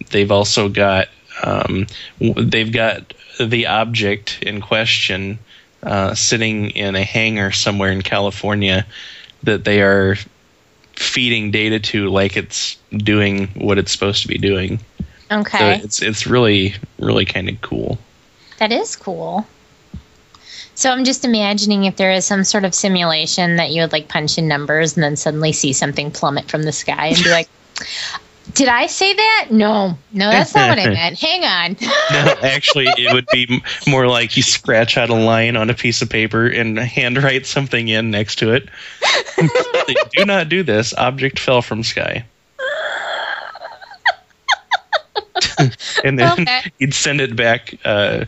they've 0.10 0.32
also 0.32 0.70
got 0.70 1.08
um, 1.44 1.88
they've 2.20 2.72
got 2.72 3.14
the 3.40 3.68
object 3.68 4.40
in 4.42 4.62
question 4.62 5.40
uh, 5.84 6.14
sitting 6.16 6.72
in 6.72 6.96
a 6.96 7.04
hangar 7.04 7.52
somewhere 7.52 7.92
in 7.92 8.02
California 8.02 8.86
that 9.44 9.64
they 9.64 9.82
are 9.82 10.16
feeding 10.94 11.52
data 11.52 11.80
to 11.80 12.10
like 12.10 12.38
it's 12.38 12.78
doing 12.92 13.48
what 13.50 13.78
it's 13.78 13.92
supposed 13.92 14.22
to 14.22 14.28
be 14.28 14.38
doing. 14.38 14.80
So 15.30 15.40
okay. 15.40 15.82
it's 15.84 16.02
it's 16.02 16.28
really 16.28 16.76
really 17.00 17.26
kind 17.26 17.50
of 17.50 17.62
cool. 17.62 17.98
That 18.60 18.72
is 18.72 18.96
cool. 18.96 19.46
So 20.76 20.92
I'm 20.92 21.06
just 21.06 21.24
imagining 21.24 21.86
if 21.86 21.96
there 21.96 22.12
is 22.12 22.26
some 22.26 22.44
sort 22.44 22.66
of 22.66 22.76
simulation 22.76 23.56
that 23.56 23.72
you 23.72 23.82
would 23.82 23.94
like 23.94 24.10
punch 24.10 24.38
in 24.38 24.48
numbers 24.48 24.96
and 24.96 25.04
then 25.04 25.16
suddenly 25.16 25.54
see 25.54 25.74
something 25.74 26.12
plummet 26.12 26.50
from 26.50 26.64
the 26.64 26.72
sky 26.74 27.08
and 27.08 27.24
be 27.24 27.30
like, 27.32 27.48
"Did 28.54 28.68
I 28.68 28.88
say 28.88 29.14
that? 29.14 29.48
No, 29.52 29.98
no, 30.12 30.30
that's 30.30 30.54
not 30.54 30.70
what 30.70 30.80
I 30.80 30.88
meant. 30.94 31.20
Hang 31.20 31.44
on." 31.44 31.78
No, 32.12 32.36
actually, 32.44 32.86
it 32.98 33.14
would 33.14 33.26
be 33.32 33.62
more 33.88 34.08
like 34.08 34.38
you 34.38 34.44
scratch 34.44 34.98
out 34.98 35.10
a 35.10 35.16
line 35.16 35.56
on 35.56 35.70
a 35.70 35.74
piece 35.74 36.02
of 36.02 36.10
paper 36.10 36.46
and 36.46 36.78
handwrite 36.78 37.46
something 37.46 37.88
in 37.88 38.12
next 38.12 38.36
to 38.40 38.54
it. 38.54 38.70
do 40.14 40.26
not 40.26 40.50
do 40.50 40.62
this. 40.62 40.94
Object 40.98 41.40
fell 41.40 41.62
from 41.62 41.84
sky. 41.84 42.26
and 46.04 46.20
then 46.20 46.32
Okay. 46.34 46.62
you'd 46.80 46.94
send 46.94 47.22
it 47.22 47.36
back 47.36 47.74
uh, 47.86 48.26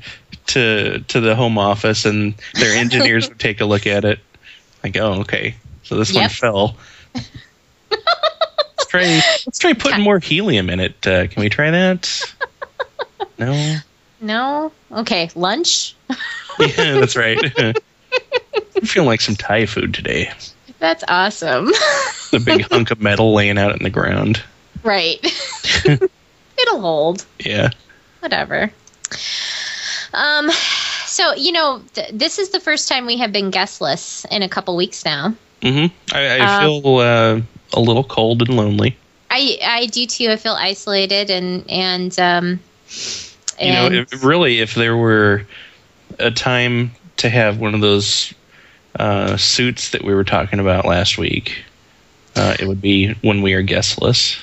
to 0.47 0.99
to 0.99 1.19
the 1.19 1.35
home 1.35 1.57
office, 1.57 2.05
and 2.05 2.33
their 2.53 2.75
engineers 2.77 3.29
would 3.29 3.39
take 3.39 3.61
a 3.61 3.65
look 3.65 3.87
at 3.87 4.05
it. 4.05 4.19
Like, 4.83 4.97
oh, 4.97 5.21
okay, 5.21 5.55
so 5.83 5.97
this 5.97 6.13
one 6.13 6.29
fell. 6.29 6.77
let's 7.89 8.85
try. 8.87 9.21
Let's 9.45 9.59
try 9.59 9.73
putting 9.73 10.01
more 10.01 10.19
helium 10.19 10.69
in 10.69 10.79
it. 10.79 11.05
Uh, 11.05 11.27
can 11.27 11.41
we 11.41 11.49
try 11.49 11.71
that? 11.71 12.33
No. 13.39 13.75
No. 14.19 14.71
Okay. 14.91 15.29
Lunch. 15.35 15.95
Yeah, 16.59 16.99
that's 16.99 17.15
right. 17.15 17.39
I'm 17.59 17.73
feeling 18.83 19.05
like 19.05 19.21
some 19.21 19.35
Thai 19.35 19.67
food 19.67 19.93
today. 19.93 20.31
That's 20.79 21.03
awesome. 21.07 21.67
The 22.31 22.41
big 22.43 22.61
hunk 22.71 22.89
of 22.89 22.99
metal 22.99 23.33
laying 23.35 23.59
out 23.59 23.75
in 23.77 23.83
the 23.83 23.91
ground. 23.91 24.41
Right. 24.81 25.19
It'll 25.85 26.81
hold. 26.81 27.25
Yeah. 27.39 27.69
Whatever. 28.21 28.71
Um, 30.13 30.49
so 31.05 31.33
you 31.35 31.51
know, 31.51 31.81
th- 31.93 32.11
this 32.13 32.39
is 32.39 32.49
the 32.49 32.59
first 32.59 32.87
time 32.87 33.05
we 33.05 33.17
have 33.17 33.31
been 33.31 33.49
guestless 33.51 34.25
in 34.31 34.41
a 34.43 34.49
couple 34.49 34.75
weeks 34.75 35.05
now. 35.05 35.33
Mm-hmm. 35.61 36.15
I, 36.15 36.37
I 36.37 36.39
Um, 36.39 36.81
feel 36.81 36.97
uh, 36.97 37.41
a 37.73 37.79
little 37.79 38.03
cold 38.03 38.41
and 38.41 38.55
lonely. 38.55 38.95
I 39.29 39.57
I 39.63 39.85
do 39.87 40.05
too. 40.05 40.29
I 40.29 40.35
feel 40.37 40.53
isolated 40.53 41.29
and 41.29 41.69
and 41.69 42.17
um. 42.19 42.59
You 43.59 43.73
know, 43.73 43.87
if, 43.91 44.23
really, 44.23 44.59
if 44.59 44.75
there 44.75 44.95
were 44.95 45.45
a 46.19 46.29
time 46.29 46.91
to 47.17 47.29
have 47.29 47.59
one 47.59 47.73
of 47.73 47.81
those 47.81 48.33
uh, 48.99 49.35
suits 49.37 49.89
that 49.91 50.03
we 50.03 50.13
were 50.13 50.23
talking 50.23 50.59
about 50.59 50.85
last 50.85 51.17
week, 51.17 51.63
uh, 52.35 52.55
it 52.59 52.67
would 52.67 52.81
be 52.81 53.13
when 53.21 53.41
we 53.41 53.53
are 53.53 53.63
guestless. 53.63 54.37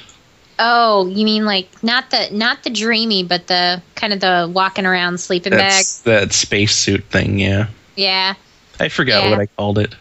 Oh, 0.58 1.06
you 1.08 1.24
mean 1.24 1.44
like 1.44 1.68
not 1.82 2.10
the 2.10 2.28
not 2.32 2.62
the 2.64 2.70
dreamy, 2.70 3.22
but 3.24 3.46
the 3.46 3.82
kind 3.94 4.12
of 4.12 4.20
the 4.20 4.50
walking 4.52 4.86
around 4.86 5.18
sleeping 5.18 5.50
bag? 5.50 5.60
That's 5.60 6.00
that 6.02 6.32
spacesuit 6.32 7.04
thing. 7.04 7.38
Yeah, 7.38 7.68
Yeah. 7.96 8.34
I 8.80 8.88
forgot 8.88 9.24
Yeah. 9.24 9.30
what 9.30 9.38
I 9.40 9.46
called 9.46 9.78
it. 9.78 9.94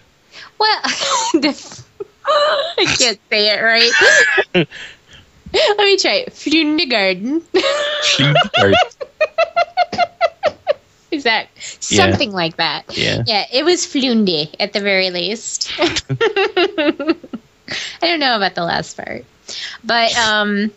Well, 0.59 0.79
I 0.83 1.53
can't 2.97 3.19
say 3.29 3.53
it 3.53 3.61
right. 3.61 3.91
Let 5.53 5.77
me 5.77 5.97
try 5.97 6.13
it. 6.25 6.33
Flundegarden. 6.33 7.43
Is 11.11 11.23
that 11.25 11.47
Yeah. 11.55 11.61
something 12.09 12.31
like 12.31 12.57
that? 12.57 12.97
yeah. 12.97 13.21
Yeah, 13.27 13.45
it 13.53 13.63
was 13.63 13.85
Flunde 13.85 14.49
at 14.59 14.73
the 14.73 14.79
very 14.79 15.11
least. 15.11 15.71
I 15.79 15.95
don't 18.01 18.19
know 18.19 18.35
about 18.35 18.55
the 18.55 18.63
last 18.63 18.97
part. 18.97 19.23
But 19.83 20.15
um 20.17 20.71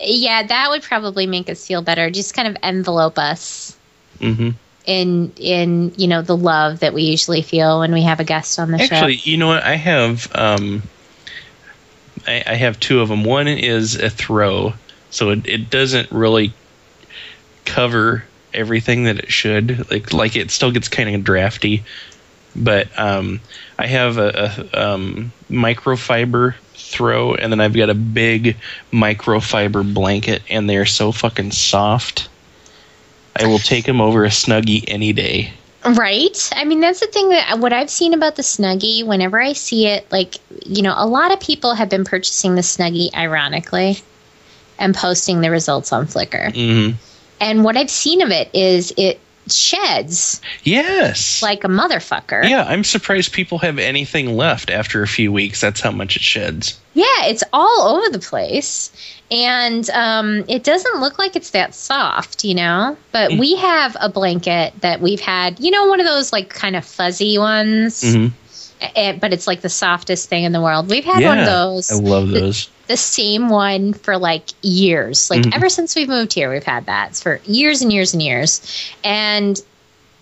yeah, 0.00 0.46
that 0.46 0.70
would 0.70 0.82
probably 0.82 1.26
make 1.26 1.48
us 1.48 1.66
feel 1.66 1.82
better. 1.82 2.10
Just 2.10 2.34
kind 2.34 2.48
of 2.48 2.56
envelope 2.62 3.18
us 3.18 3.78
hmm 4.20 4.50
in 4.86 5.32
in, 5.36 5.92
you 5.96 6.06
know, 6.08 6.22
the 6.22 6.36
love 6.36 6.80
that 6.80 6.94
we 6.94 7.02
usually 7.02 7.42
feel 7.42 7.80
when 7.80 7.92
we 7.92 8.02
have 8.02 8.20
a 8.20 8.24
guest 8.24 8.58
on 8.58 8.70
the 8.70 8.78
Actually, 8.78 8.80
show. 8.80 9.08
Actually, 9.16 9.30
you 9.32 9.36
know 9.38 9.48
what? 9.48 9.62
I 9.64 9.74
have 9.76 10.28
um, 10.34 10.82
I, 12.26 12.42
I 12.46 12.54
have 12.54 12.78
two 12.80 13.00
of 13.00 13.08
them. 13.08 13.24
One 13.24 13.48
is 13.48 13.94
a 13.96 14.10
throw, 14.10 14.74
so 15.10 15.30
it, 15.30 15.46
it 15.46 15.70
doesn't 15.70 16.10
really 16.10 16.54
cover 17.64 18.24
everything 18.52 19.04
that 19.04 19.18
it 19.18 19.30
should. 19.30 19.90
Like 19.90 20.12
like 20.12 20.36
it 20.36 20.50
still 20.50 20.70
gets 20.72 20.88
kind 20.88 21.14
of 21.14 21.24
drafty, 21.24 21.84
but 22.54 22.88
um, 22.98 23.40
I 23.78 23.86
have 23.86 24.18
a, 24.18 24.68
a 24.72 24.84
um, 24.94 25.32
microfiber 25.50 26.54
throw, 26.88 27.34
and 27.34 27.52
then 27.52 27.60
I've 27.60 27.74
got 27.74 27.90
a 27.90 27.94
big 27.94 28.56
microfiber 28.92 29.94
blanket, 29.94 30.42
and 30.48 30.68
they're 30.68 30.86
so 30.86 31.12
fucking 31.12 31.52
soft. 31.52 32.28
I 33.36 33.46
will 33.46 33.58
take 33.58 33.84
them 33.84 34.00
over 34.00 34.24
a 34.24 34.28
snuggie 34.28 34.84
any 34.88 35.12
day. 35.12 35.52
Right? 35.84 36.50
I 36.56 36.64
mean, 36.64 36.80
that's 36.80 37.00
the 37.00 37.06
thing 37.06 37.28
that 37.28 37.60
what 37.60 37.72
I've 37.72 37.88
seen 37.88 38.12
about 38.12 38.34
the 38.34 38.42
Snuggie, 38.42 39.06
whenever 39.06 39.40
I 39.40 39.52
see 39.52 39.86
it, 39.86 40.10
like, 40.10 40.34
you 40.66 40.82
know, 40.82 40.92
a 40.96 41.06
lot 41.06 41.32
of 41.32 41.38
people 41.38 41.74
have 41.74 41.88
been 41.88 42.04
purchasing 42.04 42.56
the 42.56 42.62
Snuggie 42.62 43.14
ironically 43.14 43.98
and 44.78 44.94
posting 44.94 45.40
the 45.40 45.50
results 45.50 45.92
on 45.92 46.06
Flickr. 46.06 46.52
hmm 46.52 46.96
And 47.40 47.64
what 47.64 47.76
I've 47.76 47.90
seen 47.90 48.22
of 48.22 48.30
it 48.30 48.50
is 48.52 48.92
it 48.96 49.20
sheds 49.52 50.40
Yes. 50.64 51.42
like 51.42 51.64
a 51.64 51.68
motherfucker. 51.68 52.48
Yeah, 52.48 52.64
I'm 52.64 52.84
surprised 52.84 53.32
people 53.32 53.58
have 53.58 53.78
anything 53.78 54.36
left 54.36 54.70
after 54.70 55.02
a 55.02 55.08
few 55.08 55.32
weeks. 55.32 55.60
That's 55.60 55.80
how 55.80 55.90
much 55.90 56.16
it 56.16 56.22
sheds. 56.22 56.78
Yeah, 56.94 57.04
it's 57.26 57.44
all 57.52 57.96
over 57.96 58.08
the 58.10 58.18
place. 58.18 58.90
And 59.30 59.88
um, 59.90 60.44
it 60.48 60.64
doesn't 60.64 61.00
look 61.00 61.18
like 61.18 61.36
it's 61.36 61.50
that 61.50 61.74
soft, 61.74 62.44
you 62.44 62.54
know? 62.54 62.96
But 63.12 63.30
Mm. 63.32 63.38
we 63.40 63.56
have 63.56 63.96
a 64.00 64.08
blanket 64.08 64.72
that 64.80 65.00
we've 65.00 65.20
had, 65.20 65.60
you 65.60 65.70
know, 65.70 65.86
one 65.86 66.00
of 66.00 66.06
those 66.06 66.32
like 66.32 66.48
kind 66.48 66.74
of 66.76 66.84
fuzzy 66.84 67.38
ones, 67.38 68.14
hmm 68.14 68.26
eh, 68.80 69.12
but 69.20 69.32
it's 69.32 69.46
like 69.46 69.60
the 69.60 69.68
softest 69.68 70.28
thing 70.28 70.44
in 70.44 70.52
the 70.52 70.60
world. 70.60 70.88
We've 70.88 71.04
had 71.04 71.22
one 71.22 71.38
of 71.38 71.46
those, 71.46 71.90
I 71.90 71.94
love 71.94 72.28
those. 72.28 72.68
the 72.86 72.96
same 72.96 73.48
one 73.48 73.92
for 73.92 74.16
like 74.18 74.48
years. 74.62 75.30
Like 75.30 75.42
Mhm. 75.42 75.54
ever 75.54 75.68
since 75.68 75.94
we've 75.96 76.08
moved 76.08 76.32
here, 76.32 76.50
we've 76.52 76.64
had 76.64 76.86
that 76.86 77.10
it's 77.10 77.22
for 77.22 77.40
years 77.44 77.82
and 77.82 77.92
years 77.92 78.12
and 78.14 78.22
years. 78.22 78.60
And 79.04 79.60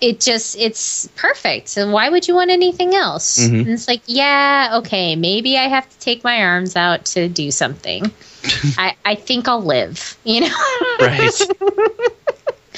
it 0.01 0.21
just 0.21 0.57
it's 0.59 1.09
perfect. 1.17 1.69
So 1.69 1.91
why 1.91 2.09
would 2.11 2.29
you 2.29 2.35
want 2.35 2.51
anything 2.51 2.95
else? 2.95 3.39
Mhm. 3.39 3.61
And 3.61 3.69
it's 3.69 3.89
like, 3.89 4.03
yeah, 4.07 4.79
okay, 4.81 5.17
maybe 5.17 5.57
I 5.57 5.69
have 5.69 5.89
to 5.89 5.99
take 5.99 6.23
my 6.23 6.43
arms 6.43 6.77
out 6.77 7.07
to 7.07 7.29
do 7.29 7.51
something. 7.51 8.11
I, 8.79 8.95
I 9.05 9.15
think 9.15 9.49
I'll 9.49 9.63
live, 9.65 10.17
you 10.25 10.43
know? 10.43 10.55
Right. 11.01 11.31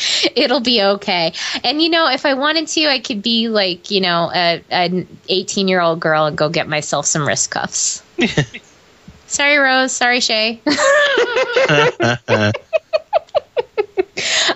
It'll 0.37 0.61
be 0.61 0.83
okay. 0.83 1.33
And 1.65 1.83
you 1.83 1.89
know, 1.91 2.09
if 2.09 2.27
I 2.27 2.35
wanted 2.35 2.69
to, 2.69 2.87
I 2.87 3.01
could 3.01 3.23
be 3.23 3.49
like, 3.49 3.91
you 3.91 4.01
know, 4.01 4.31
a, 4.35 4.63
an 4.71 5.07
18 5.29 5.69
year 5.69 5.81
old 5.81 6.01
girl 6.01 6.27
and 6.27 6.37
go 6.37 6.49
get 6.49 6.69
myself 6.69 7.07
some 7.07 7.27
wrist 7.27 7.51
cuffs. 7.51 8.03
Sorry, 9.27 9.57
Rose. 9.59 9.93
Sorry, 9.93 10.21
Shay. 10.21 10.61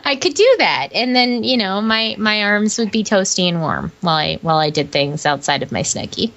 I 0.05 0.17
could 0.17 0.35
do 0.35 0.55
that, 0.59 0.89
and 0.93 1.15
then 1.15 1.45
you 1.45 1.57
know 1.57 1.81
my 1.81 2.17
my 2.19 2.43
arms 2.43 2.79
would 2.79 2.91
be 2.91 3.05
toasty 3.05 3.49
and 3.49 3.61
warm 3.61 3.93
while 4.01 4.17
I 4.17 4.39
while 4.43 4.59
I 4.59 4.71
did 4.71 4.91
things 4.91 5.25
outside 5.25 5.63
of 5.63 5.71
my 5.71 5.83
snuggie, 5.83 6.33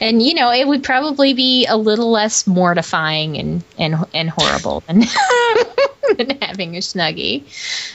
and 0.00 0.22
you 0.22 0.34
know 0.34 0.50
it 0.50 0.66
would 0.66 0.82
probably 0.82 1.34
be 1.34 1.66
a 1.66 1.76
little 1.76 2.10
less 2.10 2.46
mortifying 2.46 3.38
and 3.38 3.64
and 3.78 3.96
and 4.14 4.30
horrible 4.30 4.80
than 4.86 5.00
than 6.16 6.38
having 6.40 6.76
a 6.76 6.80
snuggie. 6.80 7.44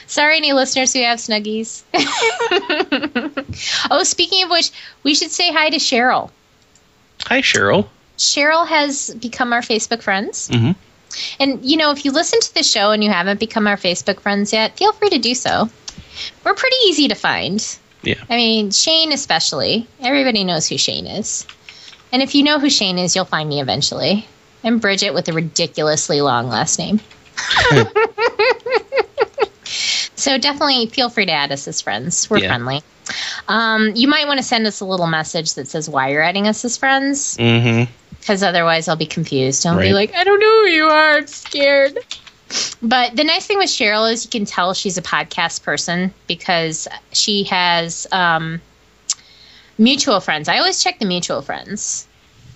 Sorry, 0.06 0.36
any 0.36 0.52
listeners 0.52 0.92
who 0.92 1.02
have 1.02 1.18
snuggies. 1.18 1.82
oh, 3.90 4.02
speaking 4.04 4.44
of 4.44 4.50
which, 4.50 4.70
we 5.02 5.14
should 5.14 5.30
say 5.30 5.52
hi 5.52 5.70
to 5.70 5.76
Cheryl. 5.76 6.30
Hi, 7.26 7.40
Cheryl. 7.40 7.88
Cheryl 8.18 8.66
has 8.66 9.14
become 9.14 9.52
our 9.52 9.60
Facebook 9.60 10.02
friends. 10.02 10.48
hmm 10.48 10.72
And, 11.40 11.64
you 11.64 11.76
know, 11.76 11.90
if 11.90 12.04
you 12.04 12.12
listen 12.12 12.40
to 12.40 12.54
the 12.54 12.62
show 12.62 12.90
and 12.90 13.02
you 13.02 13.10
haven't 13.10 13.40
become 13.40 13.66
our 13.66 13.76
Facebook 13.76 14.20
friends 14.20 14.52
yet, 14.52 14.76
feel 14.76 14.92
free 14.92 15.10
to 15.10 15.18
do 15.18 15.34
so. 15.34 15.68
We're 16.44 16.54
pretty 16.54 16.76
easy 16.86 17.08
to 17.08 17.14
find. 17.14 17.64
Yeah. 18.02 18.22
I 18.28 18.36
mean, 18.36 18.70
Shane 18.70 19.12
especially. 19.12 19.86
Everybody 20.00 20.44
knows 20.44 20.68
who 20.68 20.78
Shane 20.78 21.06
is. 21.06 21.46
And 22.12 22.22
if 22.22 22.34
you 22.34 22.42
know 22.42 22.58
who 22.58 22.70
Shane 22.70 22.98
is, 22.98 23.14
you'll 23.16 23.24
find 23.24 23.48
me 23.48 23.60
eventually. 23.60 24.26
And 24.62 24.80
Bridget 24.80 25.12
with 25.14 25.28
a 25.28 25.32
ridiculously 25.32 26.20
long 26.20 26.48
last 26.48 26.78
name. 26.78 27.00
so 29.64 30.38
definitely 30.38 30.86
feel 30.86 31.08
free 31.10 31.26
to 31.26 31.32
add 31.32 31.52
us 31.52 31.66
as 31.68 31.80
friends. 31.80 32.30
We're 32.30 32.38
Yeah. 32.38 32.48
friendly. 32.48 32.82
Um, 33.48 33.92
you 33.94 34.08
might 34.08 34.26
want 34.26 34.38
to 34.38 34.44
send 34.44 34.66
us 34.66 34.80
a 34.80 34.84
little 34.84 35.06
message 35.06 35.54
that 35.54 35.68
says 35.68 35.88
why 35.88 36.10
you're 36.10 36.22
adding 36.22 36.46
us 36.46 36.64
as 36.64 36.76
friends 36.76 37.36
hmm 37.36 37.84
because 38.20 38.42
otherwise 38.42 38.88
I'll 38.88 38.96
be 38.96 39.04
confused. 39.04 39.66
I'll 39.66 39.78
be 39.78 39.92
like, 39.92 40.14
I 40.14 40.24
don't 40.24 40.40
know 40.40 40.62
who 40.62 40.68
you 40.68 40.84
are. 40.86 41.16
I'm 41.18 41.26
scared. 41.26 41.98
But 42.80 43.16
the 43.16 43.22
nice 43.24 43.46
thing 43.46 43.58
with 43.58 43.68
Cheryl 43.68 44.10
is 44.10 44.24
you 44.24 44.30
can 44.30 44.46
tell 44.46 44.72
she's 44.72 44.96
a 44.96 45.02
podcast 45.02 45.62
person 45.62 46.14
because 46.26 46.88
she 47.12 47.44
has 47.44 48.06
um, 48.12 48.62
mutual 49.78 50.20
friends. 50.20 50.48
I 50.48 50.58
always 50.58 50.82
check 50.82 50.98
the 50.98 51.06
mutual 51.06 51.42
friends. 51.42 52.06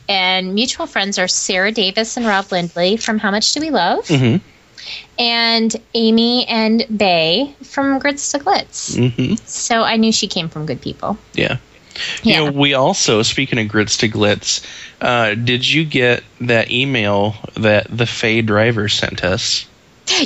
And 0.08 0.54
mutual 0.54 0.86
friends 0.86 1.18
are 1.18 1.28
Sarah 1.28 1.70
Davis 1.72 2.16
and 2.16 2.24
Rob 2.26 2.50
Lindley 2.50 2.96
from 2.96 3.18
How 3.18 3.30
Much 3.30 3.52
Do 3.52 3.60
We 3.60 3.70
Love? 3.70 4.08
hmm 4.08 4.36
And 5.18 5.74
Amy 5.94 6.46
and 6.46 6.86
Bay 6.96 7.54
from 7.62 7.98
Grits 7.98 8.32
to 8.32 8.38
Glitz. 8.38 8.96
hmm 8.96 9.34
So 9.44 9.82
I 9.82 9.96
knew 9.96 10.12
she 10.12 10.26
came 10.28 10.48
from 10.48 10.64
good 10.66 10.80
people. 10.80 11.18
Yeah. 11.34 11.58
Yeah. 12.22 12.38
You 12.44 12.44
know, 12.46 12.58
we 12.58 12.74
also, 12.74 13.22
speaking 13.22 13.58
of 13.58 13.68
grits 13.68 13.96
to 13.98 14.08
glitz, 14.08 14.64
uh, 15.00 15.34
did 15.34 15.68
you 15.68 15.84
get 15.84 16.22
that 16.40 16.70
email 16.70 17.34
that 17.54 17.86
the 17.94 18.06
Fey 18.06 18.40
driver 18.40 18.88
sent 18.88 19.24
us? 19.24 19.66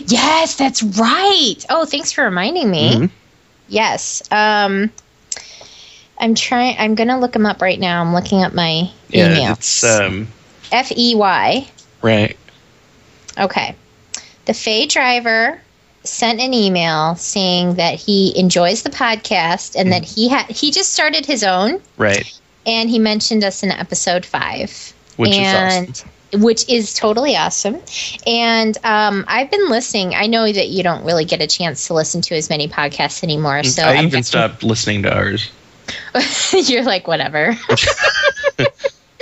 Yes, 0.07 0.55
that's 0.57 0.83
right. 0.83 1.57
Oh, 1.71 1.87
thanks 1.87 2.13
for 2.13 2.25
reminding 2.25 2.71
me. 2.71 2.95
Mhm. 2.95 3.11
Yes. 3.69 4.23
Um, 4.31 4.91
I'm 6.23 6.35
trying. 6.35 6.77
I'm 6.79 6.95
gonna 6.95 7.19
look 7.21 7.33
them 7.33 7.45
up 7.47 7.61
right 7.61 7.79
now. 7.79 8.01
I'm 8.01 8.15
looking 8.15 8.43
up 8.43 8.55
my 8.55 8.91
Yeah, 9.11 9.27
email. 9.27 9.53
it's 9.53 9.85
um, 9.85 10.29
F 10.71 10.91
E 10.97 11.15
Y. 11.15 11.69
right. 12.01 12.37
Okay. 13.39 13.75
The 14.47 14.55
Fey 14.55 14.87
driver 14.87 15.61
sent 16.05 16.41
an 16.41 16.53
email 16.55 17.15
saying 17.17 17.75
that 17.75 17.95
he 17.95 18.37
enjoys 18.39 18.83
the 18.83 18.91
podcast 18.91 19.75
and 19.77 19.93
that 19.93 20.05
he 20.05 20.29
had 20.29 20.47
he 20.47 20.71
just 20.71 20.93
started 20.93 21.27
his 21.27 21.45
own 21.45 21.81
Right. 21.97 22.33
and 22.67 22.89
he 22.91 22.99
mentioned 22.99 23.45
us 23.45 23.63
in 23.63 23.71
episode 23.71 24.25
five. 24.25 24.93
Which 25.17 25.37
and 25.37 25.89
is 25.91 26.05
awesome. 26.33 26.43
which 26.43 26.69
is 26.69 26.95
totally 26.95 27.37
awesome. 27.37 27.81
And 28.27 28.77
um, 28.85 29.25
I've 29.29 29.51
been 29.51 29.69
listening. 29.69 30.15
I 30.15 30.27
know 30.27 30.51
that 30.51 30.69
you 30.69 30.83
don't 30.83 31.05
really 31.05 31.25
get 31.25 31.41
a 31.43 31.47
chance 31.47 31.87
to 31.89 31.95
listen 31.95 32.21
to 32.23 32.35
as 32.37 32.49
many 32.49 32.69
podcasts 32.69 33.23
anymore. 33.23 33.63
So 33.65 33.83
Mm, 33.83 33.87
I 33.87 33.97
I'm 33.97 34.07
even 34.07 34.23
stopped 34.23 34.63
listening 34.63 35.03
to 35.03 35.15
ours. 35.15 35.51
You're 36.53 36.85
like, 36.85 37.07
whatever. 37.07 37.57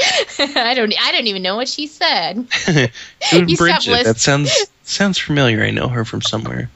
I 0.38 0.74
don't. 0.74 0.94
I 1.00 1.12
don't 1.12 1.26
even 1.26 1.42
know 1.42 1.56
what 1.56 1.68
she 1.68 1.86
said. 1.86 2.36
You 2.36 3.56
stopped 3.56 3.86
Bridget? 3.86 4.04
That 4.04 4.18
sounds 4.18 4.50
sounds 4.82 5.18
familiar. 5.18 5.62
I 5.62 5.70
know 5.70 5.88
her 5.88 6.04
from 6.04 6.22
somewhere. 6.22 6.70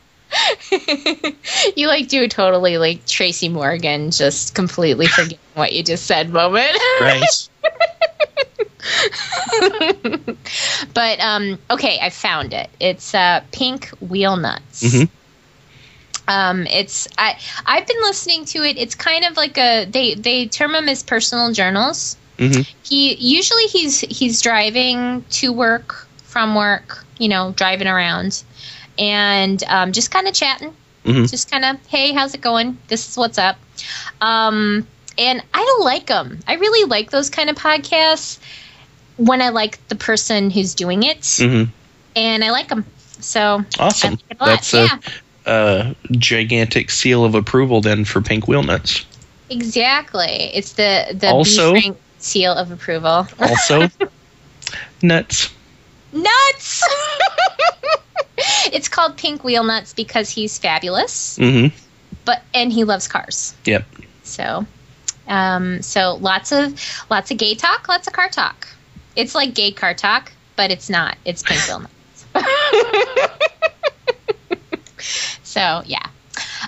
you 1.76 1.86
like 1.86 2.08
do 2.08 2.24
a 2.24 2.28
totally 2.28 2.78
like 2.78 3.06
Tracy 3.06 3.48
Morgan, 3.48 4.10
just 4.10 4.54
completely 4.54 5.06
forgetting 5.06 5.38
what 5.54 5.72
you 5.72 5.82
just 5.82 6.06
said 6.06 6.30
moment. 6.30 6.76
Right. 7.00 7.48
but 10.94 11.20
um, 11.20 11.58
okay, 11.70 11.98
I 12.02 12.10
found 12.10 12.52
it. 12.52 12.68
It's 12.80 13.14
uh, 13.14 13.42
Pink 13.52 13.88
Wheel 14.00 14.36
Nuts. 14.36 14.82
Mhm. 14.82 15.08
Um, 16.28 16.66
it's 16.66 17.08
I 17.18 17.36
I've 17.66 17.86
been 17.86 18.00
listening 18.02 18.44
to 18.46 18.62
it. 18.62 18.76
It's 18.78 18.94
kind 18.94 19.24
of 19.24 19.36
like 19.36 19.58
a 19.58 19.84
they 19.84 20.14
they 20.14 20.46
term 20.46 20.72
them 20.72 20.88
as 20.88 21.02
personal 21.02 21.52
journals. 21.52 22.16
hmm 22.38 22.62
He 22.82 23.14
usually 23.14 23.64
he's 23.64 24.00
he's 24.00 24.40
driving 24.42 25.24
to 25.30 25.52
work 25.52 26.06
from 26.24 26.54
work, 26.54 27.04
you 27.18 27.28
know, 27.28 27.52
driving 27.56 27.86
around, 27.88 28.42
and 28.98 29.62
um, 29.68 29.92
just 29.92 30.10
kind 30.10 30.26
of 30.28 30.34
chatting, 30.34 30.72
Mhm. 31.04 31.30
just 31.30 31.50
kind 31.50 31.64
of 31.64 31.76
hey, 31.88 32.12
how's 32.12 32.34
it 32.34 32.40
going? 32.40 32.78
This 32.88 33.08
is 33.08 33.16
what's 33.16 33.38
up. 33.38 33.56
Um, 34.20 34.86
and 35.18 35.42
I 35.52 35.78
like 35.84 36.06
them. 36.06 36.40
I 36.46 36.54
really 36.54 36.88
like 36.88 37.10
those 37.10 37.30
kind 37.30 37.50
of 37.50 37.56
podcasts 37.56 38.38
when 39.16 39.40
I 39.42 39.50
like 39.50 39.86
the 39.88 39.94
person 39.94 40.50
who's 40.50 40.74
doing 40.74 41.02
it, 41.02 41.26
hmm 41.38 41.64
and 42.16 42.44
I 42.44 42.50
like 42.50 42.68
them. 42.68 42.84
So 43.20 43.64
Awesome. 43.78 44.14
it 44.30 44.38
a. 44.40 44.44
That's 44.44 44.72
yeah, 44.74 44.98
a, 45.46 45.94
a 46.08 46.12
gigantic 46.12 46.90
seal 46.90 47.24
of 47.24 47.34
approval 47.34 47.80
then 47.80 48.04
for 48.04 48.20
Pink 48.20 48.46
Wheel 48.48 48.62
Nuts. 48.62 49.04
exactly. 49.50 50.50
It's 50.54 50.72
the 50.72 51.14
the 51.18 51.28
Also- 51.30 51.74
B 51.74 51.80
Frank 51.82 51.96
seal 52.18 52.52
of 52.52 52.70
approval. 52.70 53.26
Also, 53.38 53.88
nuts. 55.02 55.50
Nuts! 56.12 56.84
it's 58.72 58.88
called 58.88 59.16
Pink 59.16 59.44
Wheel 59.44 59.64
Nuts 59.64 59.92
because 59.92 60.30
he's 60.30 60.58
fabulous, 60.58 61.38
Mm-hmm. 61.38 61.74
but 62.24 62.42
and 62.54 62.72
he 62.72 62.84
loves 62.84 63.08
cars. 63.08 63.54
Yep. 63.64 63.84
So, 64.22 64.64
um, 65.28 65.82
so 65.82 66.14
lots 66.14 66.52
of 66.52 66.80
lots 67.10 67.30
of 67.30 67.36
gay 67.36 67.54
talk, 67.54 67.88
lots 67.88 68.06
of 68.06 68.12
car 68.12 68.28
talk. 68.28 68.68
It's 69.16 69.34
like 69.34 69.54
gay 69.54 69.72
car 69.72 69.92
talk, 69.94 70.32
but 70.56 70.70
it's 70.70 70.88
not. 70.88 71.16
It's 71.24 71.42
Pink 71.42 71.60
Wheel 71.68 71.80
Nuts. 71.80 72.24
so 75.54 75.82
yeah. 75.86 76.04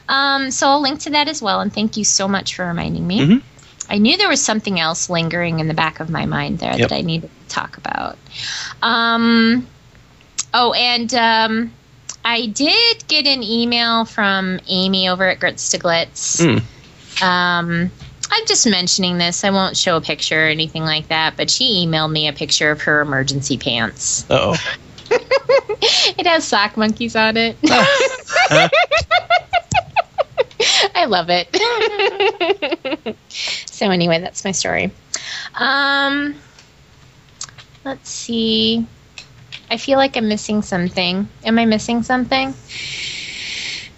Um, 0.09 0.53
so 0.53 0.69
I'll 0.69 0.81
link 0.81 1.01
to 1.01 1.11
that 1.11 1.27
as 1.29 1.43
well, 1.43 1.61
and 1.61 1.73
thank 1.75 1.97
you 1.97 2.05
so 2.05 2.29
much 2.29 2.55
for 2.55 2.65
reminding 2.65 3.05
me. 3.05 3.19
Mhm. 3.21 3.43
I 3.91 3.99
knew 3.99 4.17
there 4.17 4.29
was 4.29 4.43
something 4.43 4.79
else 4.79 5.11
lingering 5.11 5.59
in 5.59 5.67
the 5.69 5.75
back 5.75 5.99
of 6.01 6.09
my 6.09 6.25
mind 6.27 6.61
there 6.61 6.77
Yep. 6.79 6.89
that 6.89 6.95
I 6.95 7.01
needed 7.03 7.31
to 7.49 7.55
talk 7.55 7.77
about. 7.77 8.17
Um, 8.83 9.67
oh, 10.55 10.73
and 10.73 11.13
um, 11.15 11.73
I 12.25 12.47
did 12.47 13.07
get 13.09 13.27
an 13.27 13.43
email 13.43 14.05
from 14.05 14.61
Amy 14.69 15.09
over 15.09 15.29
at 15.29 15.41
Grits 15.41 15.71
to 15.71 15.79
Glitz. 15.79 16.41
Mm. 16.41 17.23
Um, 17.23 17.91
I'm 18.31 18.47
just 18.47 18.67
mentioning 18.69 19.19
this. 19.19 19.43
I 19.45 19.51
won't 19.51 19.77
show 19.77 19.97
a 19.97 20.01
picture 20.01 20.47
or 20.47 20.49
anything 20.49 20.83
like 20.83 21.09
that, 21.09 21.37
but 21.37 21.51
she 21.51 21.85
emailed 21.87 22.13
me 22.13 22.29
a 22.29 22.33
picture 22.33 22.71
of 22.71 22.83
her 22.83 23.01
emergency 23.01 23.57
pants. 23.59 24.25
Oh. 24.31 24.57
It 26.19 26.27
has 26.27 26.45
sock 26.45 26.77
monkeys 26.77 27.17
on 27.17 27.37
it. 27.37 27.57
I 30.95 31.05
love 31.07 31.29
it. 31.31 31.49
so 33.67 33.91
anyway, 33.91 34.21
that's 34.21 34.45
my 34.45 34.53
story. 34.53 34.91
Um, 35.55 36.37
let's 37.85 38.09
see. 38.09 38.87
I 39.71 39.77
feel 39.77 39.99
like 39.99 40.17
I'm 40.17 40.29
missing 40.29 40.63
something. 40.63 41.29
Am 41.45 41.59
I 41.59 41.65
missing 41.67 42.03
something? 42.03 42.55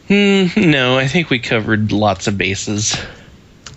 Hmm, 0.08 0.46
no, 0.70 0.98
I 0.98 1.06
think 1.06 1.30
we 1.30 1.38
covered 1.38 1.92
lots 1.92 2.26
of 2.26 2.38
bases. 2.38 2.96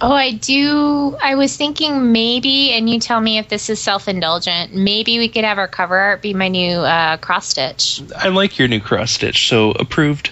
Oh, 0.04 0.12
I 0.12 0.32
do. 0.32 1.16
I 1.22 1.36
was 1.36 1.56
thinking 1.56 2.12
maybe, 2.12 2.72
and 2.72 2.90
you 2.90 3.00
tell 3.00 3.22
me 3.22 3.38
if 3.38 3.50
this 3.50 3.70
is 3.70 3.80
self 3.80 4.08
indulgent, 4.08 4.74
maybe 4.74 5.20
we 5.20 5.30
could 5.30 5.44
have 5.44 5.60
our 5.60 5.68
cover 5.68 5.96
art 5.98 6.22
be 6.24 6.34
my 6.34 6.48
new 6.48 6.78
uh, 6.80 7.18
cross 7.18 7.48
stitch. 7.48 8.02
I 8.18 8.30
like 8.30 8.58
your 8.58 8.68
new 8.68 8.80
cross 8.80 9.12
stitch, 9.12 9.48
so 9.48 9.72
approved. 9.72 10.32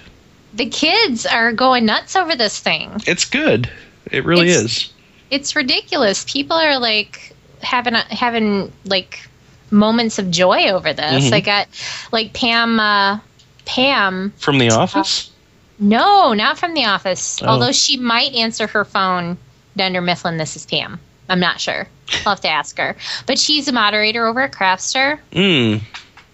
The 0.55 0.65
kids 0.65 1.25
are 1.27 1.53
going 1.53 1.85
nuts 1.85 2.15
over 2.15 2.35
this 2.35 2.59
thing. 2.59 2.91
It's 3.05 3.25
good. 3.25 3.69
It 4.11 4.25
really 4.25 4.49
It's- 4.49 4.63
is. 4.65 4.93
It's 5.29 5.55
ridiculous. 5.55 6.23
People 6.27 6.57
are 6.57 6.79
like 6.79 7.35
having 7.61 7.93
having 7.93 8.71
like 8.85 9.27
moments 9.69 10.17
of 10.17 10.31
joy 10.31 10.69
over 10.71 10.91
this. 10.93 11.29
Mhm. 11.29 11.33
I 11.33 11.39
got 11.41 11.67
like 12.11 12.33
Pam. 12.33 12.79
Uh, 12.79 13.19
Pam. 13.65 14.33
From 14.39 14.57
The 14.57 14.71
Office? 14.71 15.29
No, 15.77 16.33
not 16.33 16.57
from 16.57 16.73
the 16.73 16.85
office. 16.85 17.39
Oh. 17.43 17.47
Although 17.47 17.71
she 17.71 17.95
might 17.97 18.33
answer 18.33 18.65
her 18.67 18.83
phone 18.83 19.37
Dunder 19.79 20.01
Mifflin. 20.01 20.35
This 20.35 20.57
is 20.57 20.65
Pam. 20.65 20.99
I'm 21.29 21.39
not 21.39 21.61
sure. 21.61 21.87
I'll 22.25 22.33
have 22.33 22.41
to 22.41 22.49
ask 22.49 22.77
her. 22.77 22.97
But 23.25 23.39
she's 23.39 23.69
a 23.69 23.71
moderator 23.71 24.27
over 24.27 24.41
at 24.41 24.51
Craftster. 24.51 25.19
Mm. 25.31 25.81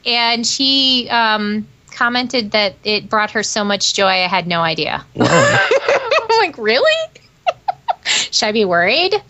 and 0.03 0.47
she 0.47 1.07
um, 1.11 1.67
commented 1.91 2.51
that 2.51 2.73
it 2.83 3.07
brought 3.07 3.29
her 3.31 3.43
so 3.43 3.63
much 3.63 3.93
joy 3.93 4.07
I 4.07 4.27
had 4.27 4.47
no 4.47 4.61
idea. 4.61 5.05
I'm 5.19 6.39
like, 6.39 6.57
really? 6.57 6.91
Should 8.03 8.47
I 8.47 8.51
be 8.51 8.65
worried? 8.65 9.13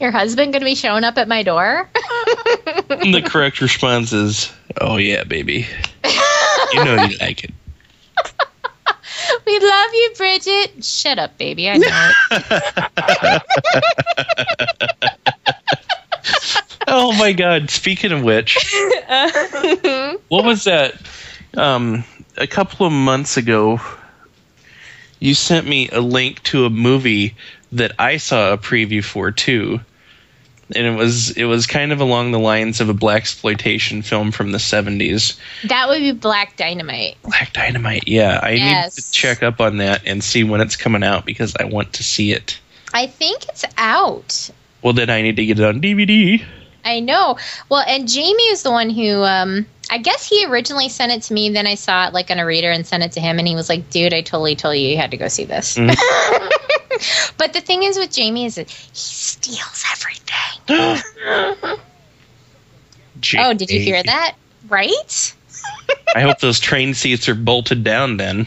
Your 0.00 0.10
husband 0.10 0.52
going 0.52 0.60
to 0.60 0.66
be 0.66 0.74
showing 0.74 1.04
up 1.04 1.16
at 1.16 1.28
my 1.28 1.42
door? 1.42 1.88
the 2.88 3.22
correct 3.24 3.62
response 3.62 4.12
is, 4.12 4.52
oh, 4.82 4.98
yeah, 4.98 5.24
baby. 5.24 5.66
You 6.74 6.84
know 6.84 7.04
you 7.04 7.16
like 7.18 7.42
it. 7.44 7.54
we 9.46 9.58
love 9.58 9.90
you, 9.92 10.12
Bridget. 10.16 10.84
Shut 10.84 11.18
up, 11.18 11.38
baby. 11.38 11.68
I 11.68 11.76
know 11.78 12.10
it. 12.30 13.42
Oh, 16.92 17.12
my 17.16 17.32
God. 17.32 17.70
Speaking 17.70 18.10
of 18.10 18.24
which, 18.24 18.56
what 20.28 20.44
was 20.44 20.64
that? 20.64 20.94
Um, 21.56 22.02
a 22.36 22.48
couple 22.48 22.84
of 22.84 22.92
months 22.92 23.36
ago, 23.36 23.80
you 25.20 25.34
sent 25.34 25.68
me 25.68 25.88
a 25.90 26.00
link 26.00 26.42
to 26.44 26.64
a 26.64 26.70
movie 26.70 27.36
that 27.70 27.92
I 27.98 28.16
saw 28.16 28.52
a 28.52 28.58
preview 28.58 29.04
for 29.04 29.30
too, 29.30 29.80
and 30.74 30.86
it 30.86 30.96
was 30.96 31.30
it 31.32 31.44
was 31.44 31.66
kind 31.66 31.92
of 31.92 32.00
along 32.00 32.32
the 32.32 32.38
lines 32.38 32.80
of 32.80 32.88
a 32.88 32.94
black 32.94 33.22
exploitation 33.22 34.02
film 34.02 34.30
from 34.30 34.52
the 34.52 34.58
seventies. 34.58 35.38
that 35.64 35.88
would 35.88 35.98
be 35.98 36.12
Black 36.12 36.56
Dynamite. 36.56 37.16
Black 37.22 37.52
Dynamite. 37.52 38.06
Yeah, 38.06 38.40
I 38.42 38.50
Yes. 38.52 38.96
need 38.96 39.02
to 39.04 39.10
check 39.12 39.42
up 39.42 39.60
on 39.60 39.78
that 39.78 40.02
and 40.06 40.22
see 40.22 40.44
when 40.44 40.60
it's 40.60 40.76
coming 40.76 41.02
out 41.02 41.24
because 41.24 41.54
I 41.58 41.64
want 41.64 41.92
to 41.94 42.02
see 42.02 42.32
it. 42.32 42.58
I 42.94 43.06
think 43.06 43.48
it's 43.48 43.64
out. 43.78 44.50
Well, 44.82 44.92
then 44.92 45.10
I 45.10 45.22
need 45.22 45.36
to 45.36 45.44
get 45.46 45.58
it 45.58 45.64
on 45.64 45.80
DVD. 45.80 46.42
I 46.84 47.00
know. 47.00 47.36
Well, 47.68 47.84
and 47.86 48.08
Jamie 48.08 48.42
is 48.44 48.62
the 48.62 48.70
one 48.70 48.88
who, 48.88 49.22
um, 49.22 49.66
I 49.90 49.98
guess 49.98 50.26
he 50.26 50.46
originally 50.46 50.88
sent 50.88 51.12
it 51.12 51.22
to 51.24 51.34
me. 51.34 51.50
Then 51.50 51.66
I 51.66 51.74
saw 51.74 52.06
it 52.08 52.14
like 52.14 52.30
on 52.30 52.38
a 52.38 52.46
reader 52.46 52.70
and 52.70 52.86
sent 52.86 53.02
it 53.02 53.12
to 53.12 53.20
him, 53.20 53.38
and 53.38 53.46
he 53.46 53.54
was 53.54 53.68
like, 53.68 53.90
"Dude, 53.90 54.14
I 54.14 54.22
totally 54.22 54.56
told 54.56 54.76
you 54.76 54.88
you 54.88 54.96
had 54.96 55.10
to 55.10 55.16
go 55.18 55.28
see 55.28 55.44
this." 55.44 55.76
Mhm. 55.76 55.94
but 57.36 57.52
the 57.52 57.60
thing 57.60 57.82
is 57.82 57.98
with 57.98 58.12
Jamie 58.12 58.46
is 58.46 58.54
that 58.56 58.70
he 58.70 58.88
steals 58.92 59.84
everything. 59.92 60.68
oh, 63.38 63.54
did 63.54 63.70
you 63.70 63.80
hear 63.80 64.02
that? 64.02 64.36
Right? 64.68 65.34
I 66.14 66.20
hope 66.20 66.40
those 66.40 66.60
train 66.60 66.94
seats 66.94 67.28
are 67.28 67.34
bolted 67.34 67.84
down 67.84 68.16
then. 68.16 68.46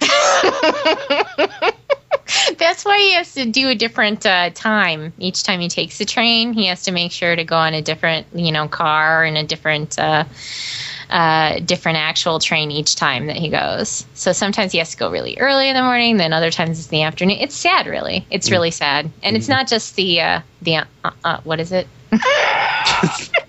That's 2.58 2.84
why 2.84 2.98
he 2.98 3.12
has 3.14 3.34
to 3.34 3.46
do 3.46 3.68
a 3.68 3.74
different 3.74 4.26
uh, 4.26 4.50
time 4.50 5.12
each 5.18 5.42
time 5.42 5.60
he 5.60 5.68
takes 5.68 5.98
the 5.98 6.04
train. 6.04 6.52
He 6.52 6.66
has 6.66 6.84
to 6.84 6.92
make 6.92 7.12
sure 7.12 7.34
to 7.34 7.44
go 7.44 7.56
on 7.56 7.74
a 7.74 7.82
different, 7.82 8.26
you 8.34 8.52
know, 8.52 8.68
car 8.68 9.24
and 9.24 9.36
a 9.36 9.44
different, 9.44 9.98
uh, 9.98 10.24
uh, 11.10 11.60
different 11.60 11.98
actual 11.98 12.38
train 12.38 12.70
each 12.70 12.96
time 12.96 13.26
that 13.26 13.36
he 13.36 13.48
goes. 13.48 14.06
So 14.14 14.32
sometimes 14.32 14.72
he 14.72 14.78
has 14.78 14.90
to 14.90 14.96
go 14.96 15.10
really 15.10 15.38
early 15.38 15.68
in 15.68 15.74
the 15.74 15.82
morning. 15.82 16.16
Then 16.16 16.32
other 16.32 16.50
times 16.50 16.78
it's 16.78 16.88
in 16.88 16.98
the 16.98 17.02
afternoon. 17.02 17.38
It's 17.40 17.54
sad, 17.54 17.86
really. 17.86 18.26
It's 18.30 18.50
really 18.50 18.70
sad, 18.70 19.10
and 19.22 19.36
it's 19.36 19.48
not 19.48 19.68
just 19.68 19.96
the 19.96 20.20
uh, 20.20 20.40
the 20.62 20.76
uh, 20.78 21.10
uh, 21.24 21.40
what 21.44 21.60
is 21.60 21.72
it? 21.72 21.86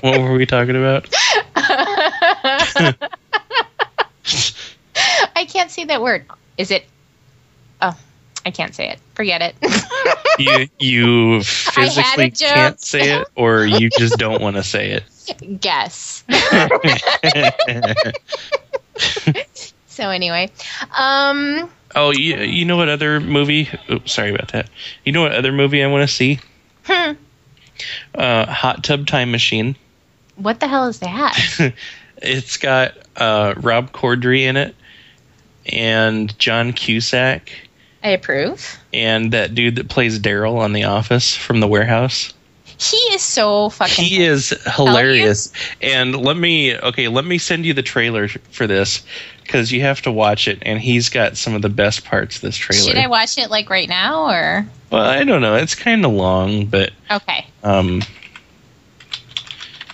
What 0.00 0.20
were 0.20 0.34
we 0.34 0.46
talking 0.46 0.76
about? 0.76 1.08
I 5.34 5.44
can't 5.48 5.70
say 5.70 5.84
that 5.84 6.00
word. 6.00 6.24
Is 6.56 6.70
it? 6.70 6.84
Oh, 7.82 7.96
I 8.46 8.50
can't 8.50 8.74
say 8.74 8.90
it. 8.90 9.00
Forget 9.14 9.42
it. 9.42 9.56
You 10.38 10.68
you 10.78 11.42
physically 11.42 12.30
can't 12.30 12.80
say 12.80 13.18
it, 13.18 13.28
or 13.34 13.64
you 13.64 13.90
just 13.90 14.18
don't 14.18 14.40
want 14.40 14.56
to 14.56 14.62
say 14.62 14.90
it. 14.90 15.04
Guess. 15.60 16.24
So 19.86 20.10
anyway, 20.10 20.50
um, 20.96 21.68
Oh, 21.96 22.12
you, 22.12 22.36
you 22.36 22.64
know 22.64 22.76
what 22.76 22.88
other 22.88 23.18
movie? 23.18 23.68
Oops, 23.90 24.12
sorry 24.12 24.32
about 24.32 24.52
that. 24.52 24.68
You 25.04 25.10
know 25.10 25.22
what 25.22 25.32
other 25.32 25.50
movie 25.50 25.82
I 25.82 25.88
want 25.88 26.08
to 26.08 26.14
see? 26.14 26.38
Hmm. 26.84 27.12
Uh, 28.14 28.46
Hot 28.46 28.84
Tub 28.84 29.08
Time 29.08 29.32
Machine. 29.32 29.74
What 30.36 30.60
the 30.60 30.68
hell 30.68 30.86
is 30.86 31.00
that? 31.00 31.72
It's 32.20 32.56
got 32.56 32.94
uh, 33.16 33.54
Rob 33.56 33.92
Corddry 33.92 34.40
in 34.42 34.56
it, 34.56 34.74
and 35.66 36.36
John 36.36 36.72
Cusack, 36.72 37.52
I 38.02 38.08
approve. 38.08 38.76
and 38.92 39.32
that 39.34 39.54
dude 39.54 39.76
that 39.76 39.88
plays 39.88 40.18
Darryl 40.18 40.56
on 40.58 40.72
The 40.72 40.82
Office 40.84 41.36
from 41.36 41.60
the 41.60 41.68
warehouse. 41.68 42.34
He 42.78 42.96
is 43.12 43.22
so 43.22 43.70
fucking. 43.70 44.04
He 44.04 44.22
is 44.24 44.50
hilarious. 44.76 45.52
And 45.82 46.14
let 46.14 46.36
me 46.36 46.76
okay, 46.78 47.08
let 47.08 47.24
me 47.24 47.38
send 47.38 47.66
you 47.66 47.74
the 47.74 47.82
trailer 47.82 48.28
for 48.28 48.66
this 48.68 49.02
because 49.42 49.72
you 49.72 49.80
have 49.80 50.00
to 50.02 50.12
watch 50.12 50.46
it. 50.46 50.58
And 50.62 50.80
he's 50.80 51.08
got 51.08 51.36
some 51.36 51.54
of 51.54 51.62
the 51.62 51.68
best 51.68 52.04
parts 52.04 52.36
of 52.36 52.42
this 52.42 52.56
trailer. 52.56 52.84
Should 52.90 52.96
I 52.98 53.08
watch 53.08 53.36
it 53.36 53.50
like 53.50 53.68
right 53.68 53.88
now 53.88 54.30
or? 54.30 54.66
well, 54.90 55.02
I 55.02 55.24
don't 55.24 55.42
know. 55.42 55.56
It's 55.56 55.74
kind 55.74 56.04
of 56.04 56.12
long, 56.12 56.66
but 56.66 56.92
Okay. 57.10 57.46
um, 57.64 58.00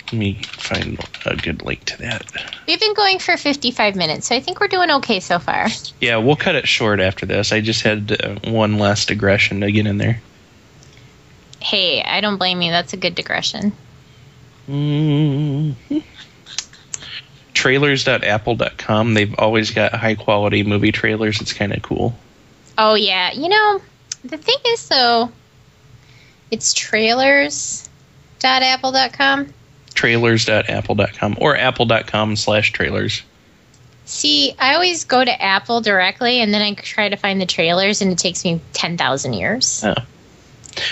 let 0.06 0.12
me 0.12 0.34
find 0.44 0.98
a 1.24 1.36
good 1.36 1.62
link 1.64 1.84
to 1.86 1.98
that. 1.98 2.30
We've 2.68 2.78
been 2.78 2.94
going 2.94 3.18
for 3.18 3.36
55 3.36 3.96
minutes, 3.96 4.28
so 4.28 4.36
I 4.36 4.40
think 4.40 4.60
we're 4.60 4.68
doing 4.68 4.90
okay 4.90 5.20
so 5.20 5.38
far. 5.38 5.68
Yeah, 6.00 6.18
we'll 6.18 6.36
cut 6.36 6.54
it 6.54 6.68
short 6.68 7.00
after 7.00 7.24
this. 7.26 7.50
I 7.52 7.60
just 7.60 7.82
had 7.82 8.12
uh, 8.22 8.50
one 8.50 8.78
last 8.78 9.08
digression 9.08 9.60
to 9.62 9.72
get 9.72 9.86
in 9.86 9.98
there. 9.98 10.20
Hey, 11.64 12.02
I 12.02 12.20
don't 12.20 12.36
blame 12.36 12.60
you. 12.60 12.70
That's 12.70 12.92
a 12.92 12.98
good 12.98 13.14
digression. 13.14 13.72
Mm-hmm. 14.68 15.98
Trailers.apple.com. 17.54 19.14
They've 19.14 19.34
always 19.38 19.70
got 19.70 19.94
high 19.94 20.14
quality 20.14 20.62
movie 20.62 20.92
trailers. 20.92 21.40
It's 21.40 21.54
kind 21.54 21.72
of 21.72 21.82
cool. 21.82 22.14
Oh 22.76 22.96
yeah, 22.96 23.32
you 23.32 23.48
know, 23.48 23.80
the 24.24 24.36
thing 24.36 24.58
is 24.66 24.86
though, 24.88 25.30
it's 26.50 26.74
trailers.apple.com. 26.74 29.54
Trailers.apple.com 29.94 31.36
or 31.40 31.56
apple.com 31.56 32.36
slash 32.36 32.72
trailers. 32.72 33.22
See, 34.04 34.54
I 34.58 34.74
always 34.74 35.04
go 35.04 35.24
to 35.24 35.42
Apple 35.42 35.80
directly, 35.80 36.40
and 36.40 36.52
then 36.52 36.60
I 36.60 36.74
try 36.74 37.08
to 37.08 37.16
find 37.16 37.40
the 37.40 37.46
trailers, 37.46 38.02
and 38.02 38.12
it 38.12 38.18
takes 38.18 38.44
me 38.44 38.60
10,000 38.74 39.32
years. 39.32 39.82
Oh. 39.82 39.94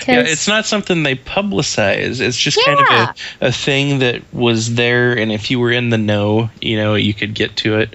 Yeah, 0.06 0.20
it's 0.20 0.48
not 0.48 0.66
something 0.66 1.02
they 1.02 1.16
publicize. 1.16 2.20
It's 2.20 2.38
just 2.38 2.58
kind 2.64 2.80
of 2.80 2.86
a, 2.90 3.14
a 3.48 3.52
thing 3.52 3.98
that 4.00 4.22
was 4.32 4.74
there, 4.74 5.16
and 5.16 5.32
if 5.32 5.50
you 5.50 5.58
were 5.58 5.72
in 5.72 5.90
the 5.90 5.98
know, 5.98 6.50
you 6.60 6.76
know, 6.76 6.94
you 6.94 7.14
could 7.14 7.34
get 7.34 7.56
to 7.56 7.78
it. 7.78 7.94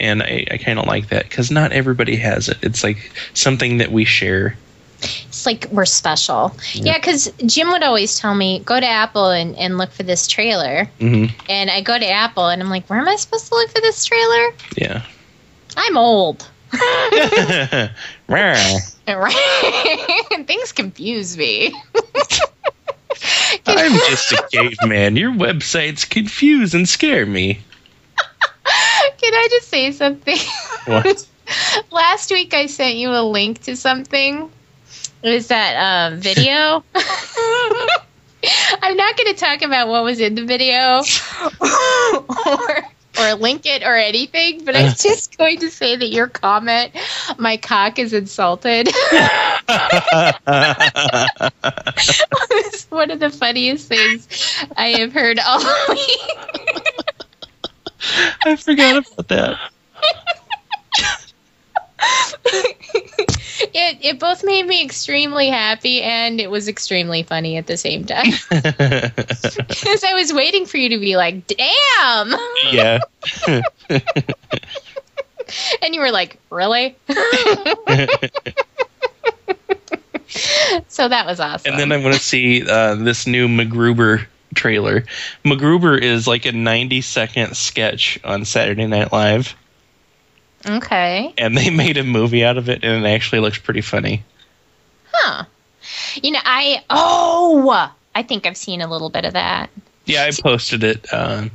And 0.00 0.22
I, 0.22 0.44
I 0.50 0.56
kind 0.58 0.78
of 0.78 0.86
like 0.86 1.08
that 1.10 1.28
because 1.28 1.50
not 1.50 1.72
everybody 1.72 2.16
has 2.16 2.48
it. 2.48 2.58
It's 2.62 2.82
like 2.82 3.12
something 3.34 3.78
that 3.78 3.92
we 3.92 4.04
share. 4.04 4.56
It's 5.00 5.46
like 5.46 5.66
we're 5.70 5.84
special. 5.84 6.56
Yeah, 6.72 6.98
because 6.98 7.30
Jim 7.46 7.68
would 7.70 7.82
always 7.82 8.18
tell 8.18 8.34
me, 8.34 8.60
go 8.60 8.78
to 8.78 8.86
Apple 8.86 9.30
and, 9.30 9.56
and 9.56 9.78
look 9.78 9.90
for 9.92 10.02
this 10.02 10.26
trailer. 10.26 10.86
hmm 10.98 11.26
And 11.48 11.70
I 11.70 11.80
go 11.82 11.98
to 11.98 12.08
Apple 12.08 12.48
and 12.48 12.62
I'm 12.62 12.70
like, 12.70 12.88
where 12.88 12.98
am 12.98 13.08
I 13.08 13.16
supposed 13.16 13.48
to 13.48 13.54
look 13.54 13.70
for 13.70 13.80
this 13.80 14.04
trailer? 14.04 14.52
Yeah. 14.76 15.02
I'm 15.76 15.96
old. 15.96 16.48
Rawr. 19.06 20.46
Things 20.46 20.72
confuse 20.72 21.36
me. 21.36 21.74
I'm 23.66 23.92
just 23.92 24.32
a 24.32 24.48
caveman. 24.50 25.16
Your 25.16 25.32
websites 25.32 26.08
confuse 26.08 26.74
and 26.74 26.88
scare 26.88 27.26
me. 27.26 27.60
Can 28.64 29.34
I 29.34 29.48
just 29.50 29.68
say 29.68 29.92
something? 29.92 30.38
What? 30.86 31.26
Last 31.90 32.30
week 32.30 32.54
I 32.54 32.66
sent 32.66 32.96
you 32.96 33.10
a 33.10 33.22
link 33.22 33.62
to 33.62 33.76
something. 33.76 34.50
It 35.22 35.30
was 35.30 35.48
that 35.48 36.12
uh, 36.12 36.16
video. 36.16 36.84
I'm 38.82 38.96
not 38.96 39.16
going 39.16 39.32
to 39.32 39.38
talk 39.38 39.62
about 39.62 39.88
what 39.88 40.02
was 40.04 40.20
in 40.20 40.34
the 40.34 40.44
video 40.44 41.02
or 41.60 42.82
or 43.18 43.34
link 43.34 43.66
it 43.66 43.82
or 43.82 43.94
anything, 43.94 44.64
but 44.64 44.74
I'm 44.74 44.86
uh-huh. 44.86 44.94
just 45.02 45.36
going 45.36 45.58
to 45.60 45.70
say 45.70 45.96
that 45.96 46.08
your 46.08 46.28
comment, 46.28 46.92
my 47.38 47.56
cock 47.56 47.98
is 47.98 48.12
insulted, 48.12 48.86
was 52.50 52.86
one 52.90 53.10
of 53.10 53.20
the 53.20 53.30
funniest 53.30 53.88
things 53.88 54.28
I 54.76 54.88
have 54.98 55.12
heard 55.12 55.38
all 55.38 55.58
week. 55.88 56.20
I 58.44 58.56
forgot 58.56 59.06
about 59.06 59.28
that. 59.28 59.58
it 63.74 63.98
it 64.02 64.18
both 64.18 64.44
made 64.44 64.66
me 64.66 64.84
extremely 64.84 65.48
happy 65.48 66.02
and 66.02 66.40
it 66.40 66.50
was 66.50 66.68
extremely 66.68 67.22
funny 67.22 67.56
at 67.56 67.66
the 67.66 67.76
same 67.76 68.04
time 68.04 68.32
because 68.50 70.04
I 70.04 70.14
was 70.14 70.32
waiting 70.32 70.66
for 70.66 70.78
you 70.78 70.90
to 70.90 70.98
be 70.98 71.16
like, 71.16 71.46
"Damn," 71.46 72.34
yeah. 72.70 72.98
and 75.82 75.94
you 75.94 76.00
were 76.00 76.10
like, 76.10 76.38
"Really?" 76.50 76.96
so 80.88 81.08
that 81.08 81.26
was 81.26 81.40
awesome. 81.40 81.72
And 81.72 81.80
then 81.80 81.92
I'm 81.92 82.02
going 82.02 82.14
to 82.14 82.20
see 82.20 82.68
uh, 82.68 82.94
this 82.94 83.26
new 83.26 83.48
MacGruber 83.48 84.26
trailer. 84.54 85.04
MacGruber 85.44 86.00
is 86.00 86.26
like 86.26 86.46
a 86.46 86.52
90 86.52 87.00
second 87.00 87.56
sketch 87.56 88.18
on 88.24 88.44
Saturday 88.44 88.86
Night 88.86 89.12
Live, 89.12 89.54
okay, 90.66 91.32
and 91.38 91.56
they 91.56 91.70
made 91.84 91.96
a 91.96 92.04
movie 92.04 92.44
out 92.44 92.58
of 92.58 92.68
it, 92.68 92.84
and 92.84 93.04
it 93.04 93.08
actually 93.08 93.40
looks 93.40 93.58
pretty 93.58 93.80
funny. 93.80 94.22
huh? 95.12 95.44
You 96.22 96.32
know, 96.32 96.40
I 96.44 96.82
oh, 96.90 97.92
I 98.14 98.22
think 98.22 98.46
I've 98.46 98.56
seen 98.56 98.80
a 98.80 98.86
little 98.88 99.10
bit 99.10 99.24
of 99.24 99.32
that. 99.34 99.70
Yeah, 100.04 100.24
I 100.24 100.30
posted 100.32 100.82
it 100.84 101.06
uh, 101.12 101.48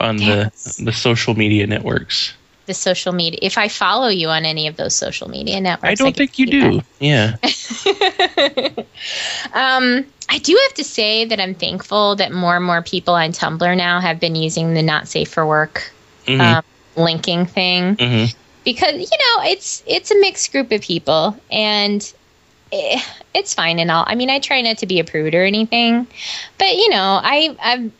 on 0.00 0.18
Yes. 0.18 0.76
the 0.76 0.84
the 0.84 0.92
social 0.92 1.34
media 1.34 1.66
networks. 1.66 2.34
The 2.66 2.74
social 2.74 3.12
media. 3.12 3.38
If 3.42 3.58
I 3.58 3.68
follow 3.68 4.08
you 4.08 4.28
on 4.28 4.44
any 4.44 4.66
of 4.68 4.76
those 4.76 4.94
social 4.94 5.28
media 5.28 5.60
networks, 5.60 5.90
I 5.90 5.94
don't 5.94 6.14
can 6.14 6.26
think 6.26 6.38
you 6.38 6.46
do. 6.46 6.80
Yeah. 7.00 7.36
um, 9.52 10.04
I 10.28 10.38
do 10.38 10.58
have 10.62 10.74
to 10.74 10.84
say 10.84 11.24
that 11.24 11.40
I'm 11.40 11.54
thankful 11.54 12.16
that 12.16 12.32
more 12.32 12.56
and 12.56 12.64
more 12.64 12.82
people 12.82 13.14
on 13.14 13.32
Tumblr 13.32 13.76
now 13.76 14.00
have 14.00 14.20
been 14.20 14.34
using 14.36 14.74
the 14.74 14.82
not 14.82 15.08
safe 15.08 15.28
for 15.28 15.46
work 15.46 15.92
hmm 16.26 16.40
um, 16.40 16.62
linking 16.96 17.46
thing 17.46 17.96
hmm 17.98 18.24
because 18.64 18.92
you 18.92 19.18
know 19.18 19.44
it's 19.50 19.82
it's 19.86 20.10
a 20.10 20.20
mixed 20.20 20.52
group 20.52 20.70
of 20.70 20.80
people 20.80 21.36
and 21.50 22.12
eh, 22.72 23.00
it's 23.34 23.54
fine 23.54 23.78
and 23.78 23.90
all. 23.90 24.04
I 24.06 24.14
mean, 24.14 24.30
I 24.30 24.38
try 24.38 24.60
not 24.60 24.78
to 24.78 24.86
be 24.86 25.00
a 25.00 25.04
prude 25.04 25.34
or 25.34 25.44
anything, 25.44 26.06
but 26.58 26.74
you 26.74 26.88
know, 26.90 27.20
I 27.22 27.56
I'm 27.60 27.92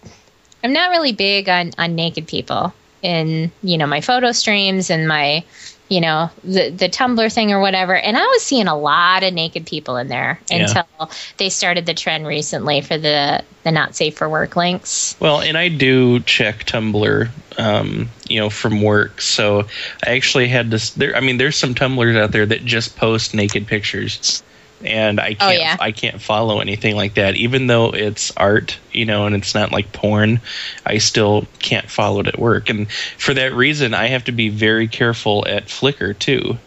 I'm 0.63 0.73
not 0.73 0.91
really 0.91 1.13
big 1.13 1.49
on 1.49 1.73
on 1.79 1.95
naked 1.95 2.27
people 2.27 2.73
in 3.03 3.51
you 3.63 3.77
know 3.79 3.87
my 3.87 4.01
photo 4.01 4.33
streams 4.33 4.91
and 4.91 5.09
my 5.09 5.45
you 5.89 6.01
know 6.01 6.31
the 6.43 6.71
the 6.71 6.89
Tumblr 6.89 7.33
thing 7.35 7.53
or 7.53 7.61
whatever. 7.61 7.95
And 7.95 8.17
I 8.17 8.25
was 8.25 8.43
seeing 8.43 8.67
a 8.67 8.77
lot 8.77 9.23
of 9.23 9.35
naked 9.35 9.67
people 9.67 9.97
in 9.97 10.09
there 10.09 10.41
Yeah. 10.51 10.67
until 10.69 11.11
they 11.37 11.49
started 11.51 11.87
the 11.87 11.95
trend 11.95 12.27
recently 12.27 12.81
for 12.81 12.97
the 12.99 13.43
the 13.65 13.73
not 13.73 13.95
safe 13.95 14.17
for 14.17 14.29
work 14.29 14.57
links. 14.57 15.17
Well, 15.21 15.41
and 15.41 15.57
I 15.57 15.69
do 15.69 16.21
check 16.21 16.65
Tumblr, 16.65 17.29
um, 17.59 18.09
you 18.29 18.41
know, 18.41 18.51
from 18.51 18.83
work. 18.83 19.21
So 19.21 19.67
I 20.07 20.17
actually 20.17 20.49
had 20.49 20.71
this. 20.71 20.91
There, 20.91 21.15
I 21.17 21.21
mean, 21.21 21.37
there's 21.37 21.57
some 21.57 21.75
Tumblrs 21.75 22.17
out 22.17 22.33
there 22.33 22.47
that 22.47 22.65
just 22.65 22.97
post 22.97 23.35
naked 23.35 23.67
pictures, 23.67 24.43
and 24.85 25.21
I 25.21 25.37
Oh, 25.41 25.47
can't. 25.49 25.59
yeah. 25.59 25.77
I 25.81 25.93
can't 25.93 26.21
follow 26.21 26.61
anything 26.61 26.97
like 26.97 27.15
that, 27.15 27.35
even 27.37 27.67
though 27.67 27.91
it's 27.91 28.33
art, 28.37 28.79
you 28.93 29.05
know, 29.05 29.27
and 29.27 29.35
it's 29.35 29.55
not 29.55 29.73
like 29.73 29.93
porn. 29.93 30.41
I 30.87 30.99
still 30.99 31.47
can't 31.59 31.91
follow 31.91 32.21
it 32.21 32.27
at 32.29 32.39
work, 32.39 32.69
and 32.71 32.91
for 32.91 33.35
that 33.35 33.53
reason, 33.55 33.95
I 33.95 34.07
have 34.09 34.25
to 34.25 34.33
be 34.33 34.49
very 34.49 34.89
careful 34.89 35.45
at 35.49 35.67
Flickr 35.67 36.19
too. 36.19 36.59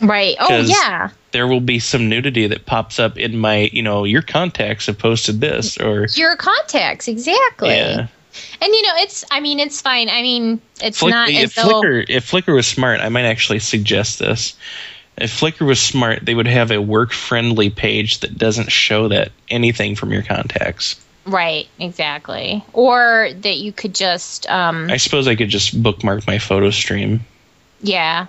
Right. 0.00 0.36
Oh 0.38 0.58
yeah. 0.60 1.10
There 1.32 1.46
will 1.46 1.60
be 1.60 1.78
some 1.78 2.08
nudity 2.08 2.46
that 2.46 2.64
pops 2.66 2.98
up 2.98 3.18
in 3.18 3.36
my, 3.36 3.68
you 3.72 3.82
know, 3.82 4.04
your 4.04 4.22
contacts 4.22 4.86
have 4.86 4.96
posted 4.98 5.40
this, 5.40 5.76
or 5.76 6.06
Your 6.14 6.36
contacts, 6.36 7.06
exactly. 7.08 7.70
yeah. 7.70 8.06
And 8.62 8.72
you 8.72 8.82
know, 8.82 8.92
it's 8.98 9.24
I 9.30 9.40
mean, 9.40 9.58
it's 9.58 9.80
fine. 9.80 10.08
I 10.08 10.22
mean, 10.22 10.60
it's 10.80 10.98
Flick- 11.00 11.10
not 11.12 11.28
as 11.28 11.36
if 11.42 11.54
though 11.56 11.82
Flickr 11.82 12.04
if 12.08 12.30
Flickr 12.30 12.54
was 12.54 12.66
smart, 12.68 13.00
I 13.00 13.08
might 13.08 13.24
actually 13.24 13.58
suggest 13.58 14.20
this. 14.20 14.54
If 15.20 15.38
Flickr 15.38 15.66
was 15.66 15.80
smart, 15.80 16.24
they 16.24 16.34
would 16.34 16.46
have 16.46 16.70
a 16.70 16.80
work 16.80 17.12
friendly 17.12 17.70
page 17.70 18.20
that 18.20 18.38
doesn't 18.38 18.70
show 18.70 19.08
that 19.08 19.32
anything 19.50 19.94
from 19.96 20.12
your 20.12 20.22
contacts. 20.22 20.96
right, 21.26 21.66
exactly. 21.78 22.64
Or 22.72 23.30
that 23.32 23.56
you 23.56 23.72
could 23.72 23.94
just 23.94 24.48
um 24.48 24.90
I 24.90 24.96
suppose 24.96 25.26
I 25.28 25.34
could 25.34 25.48
just 25.48 25.80
bookmark 25.80 26.26
my 26.26 26.38
photo 26.38 26.70
stream, 26.70 27.20
yeah. 27.80 28.26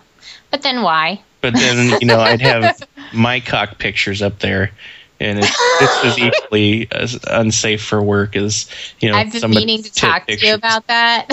But 0.51 0.63
then 0.63 0.81
why? 0.81 1.21
but 1.41 1.53
then 1.53 1.99
you 2.01 2.07
know 2.07 2.19
I'd 2.19 2.41
have 2.41 2.81
my 3.13 3.39
cock 3.39 3.77
pictures 3.77 4.21
up 4.21 4.39
there, 4.39 4.71
and 5.19 5.39
it's 5.39 5.57
it's 5.81 6.05
as 6.05 6.19
equally 6.19 6.87
as 6.91 7.19
unsafe 7.25 7.83
for 7.83 8.01
work 8.01 8.35
as 8.35 8.69
you 8.99 9.09
know. 9.09 9.15
I've 9.15 9.31
been 9.31 9.49
meaning 9.51 9.83
to 9.83 9.93
talk 9.93 10.27
to 10.27 10.35
you 10.37 10.53
about 10.53 10.87
that. 10.87 11.27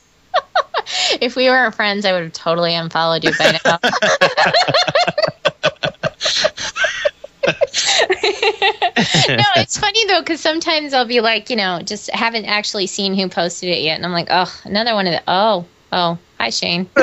if 1.20 1.36
we 1.36 1.48
weren't 1.48 1.74
friends, 1.74 2.04
I 2.04 2.12
would 2.12 2.22
have 2.22 2.32
totally 2.32 2.74
unfollowed 2.74 3.24
you 3.24 3.32
by 3.38 3.58
now. 3.64 3.78
No, 9.28 9.44
it's 9.56 9.78
funny 9.78 10.04
though 10.06 10.20
because 10.20 10.40
sometimes 10.40 10.92
I'll 10.92 11.06
be 11.06 11.20
like, 11.20 11.50
you 11.50 11.56
know, 11.56 11.80
just 11.82 12.10
haven't 12.10 12.44
actually 12.46 12.86
seen 12.86 13.14
who 13.14 13.28
posted 13.28 13.68
it 13.70 13.82
yet, 13.82 13.96
and 13.96 14.04
I'm 14.04 14.12
like, 14.12 14.28
oh, 14.30 14.52
another 14.64 14.94
one 14.94 15.06
of 15.06 15.12
the. 15.12 15.22
Oh, 15.26 15.66
oh, 15.92 16.18
hi 16.38 16.50
Shane. 16.50 16.88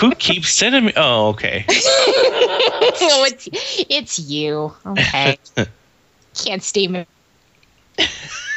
Who 0.00 0.14
keeps 0.16 0.50
sending 0.50 0.86
me? 0.86 0.92
Oh, 0.96 1.28
okay. 1.28 1.64
oh, 1.68 3.24
it's 3.26 3.48
it's 3.88 4.18
you. 4.18 4.74
Okay. 4.84 5.38
Can't 6.34 6.62
stay. 6.62 6.88
ma- 6.88 7.04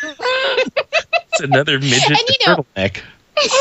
It's 0.03 1.41
another 1.41 1.79
midget 1.79 2.09
And 2.09 2.19
you 2.19 2.35
know- 2.47 2.65
turtleneck. 2.75 3.01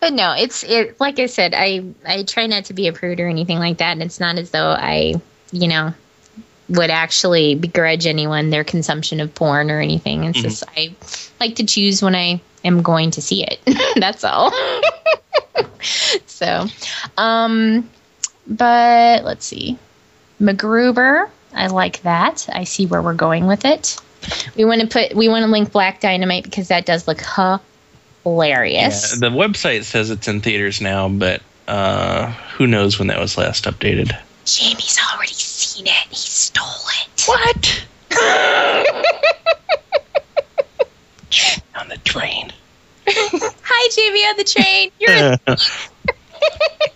but 0.00 0.12
no, 0.12 0.34
it's 0.36 0.62
it. 0.64 1.00
Like 1.00 1.18
I 1.18 1.26
said, 1.26 1.54
I 1.56 1.84
I 2.06 2.22
try 2.24 2.46
not 2.46 2.66
to 2.66 2.74
be 2.74 2.88
a 2.88 2.92
prude 2.92 3.20
or 3.20 3.28
anything 3.28 3.58
like 3.58 3.78
that, 3.78 3.92
and 3.92 4.02
it's 4.02 4.20
not 4.20 4.36
as 4.36 4.50
though 4.50 4.68
I, 4.68 5.14
you 5.52 5.68
know, 5.68 5.94
would 6.68 6.90
actually 6.90 7.54
begrudge 7.54 8.06
anyone 8.06 8.50
their 8.50 8.64
consumption 8.64 9.20
of 9.20 9.34
porn 9.34 9.70
or 9.70 9.80
anything. 9.80 10.24
It's 10.24 10.38
Mhm. 10.38 10.42
just 10.42 10.64
I 10.76 10.94
like 11.40 11.56
to 11.56 11.64
choose 11.64 12.02
when 12.02 12.14
I 12.14 12.40
am 12.64 12.82
going 12.82 13.12
to 13.12 13.22
see 13.22 13.44
it. 13.44 13.58
That's 13.96 14.24
all. 14.24 14.52
so, 16.26 16.66
um, 17.16 17.88
but 18.46 19.24
let's 19.24 19.46
see, 19.46 19.78
MacGruber. 20.42 21.30
I 21.54 21.68
like 21.68 22.02
that. 22.02 22.48
I 22.52 22.64
see 22.64 22.86
where 22.86 23.00
we're 23.00 23.14
going 23.14 23.46
with 23.46 23.64
it. 23.64 23.96
We 24.56 24.64
want 24.64 24.80
to 24.80 24.86
put 24.86 25.14
we 25.14 25.28
want 25.28 25.44
to 25.44 25.50
link 25.50 25.72
Black 25.72 26.00
Dynamite 26.00 26.44
because 26.44 26.68
that 26.68 26.86
does 26.86 27.08
look 27.08 27.20
hilarious. 28.24 29.12
Yeah, 29.14 29.18
the 29.28 29.34
website 29.34 29.84
says 29.84 30.10
it's 30.10 30.28
in 30.28 30.40
theaters 30.40 30.80
now, 30.80 31.08
but 31.08 31.42
uh, 31.68 32.26
who 32.56 32.66
knows 32.66 32.98
when 32.98 33.08
that 33.08 33.18
was 33.18 33.36
last 33.38 33.64
updated? 33.64 34.16
Jamie's 34.44 34.98
already 35.12 35.32
seen 35.32 35.86
it. 35.86 36.06
He 36.10 36.16
stole 36.16 36.66
it. 37.02 37.08
What? 37.26 37.86
On 41.76 41.88
the 41.88 41.96
train. 42.04 42.52
Hi, 43.08 43.88
Jamie 43.94 44.24
on 44.24 44.36
the 44.36 44.44
train. 44.44 44.90
You're 45.00 45.12
in- 45.46 45.56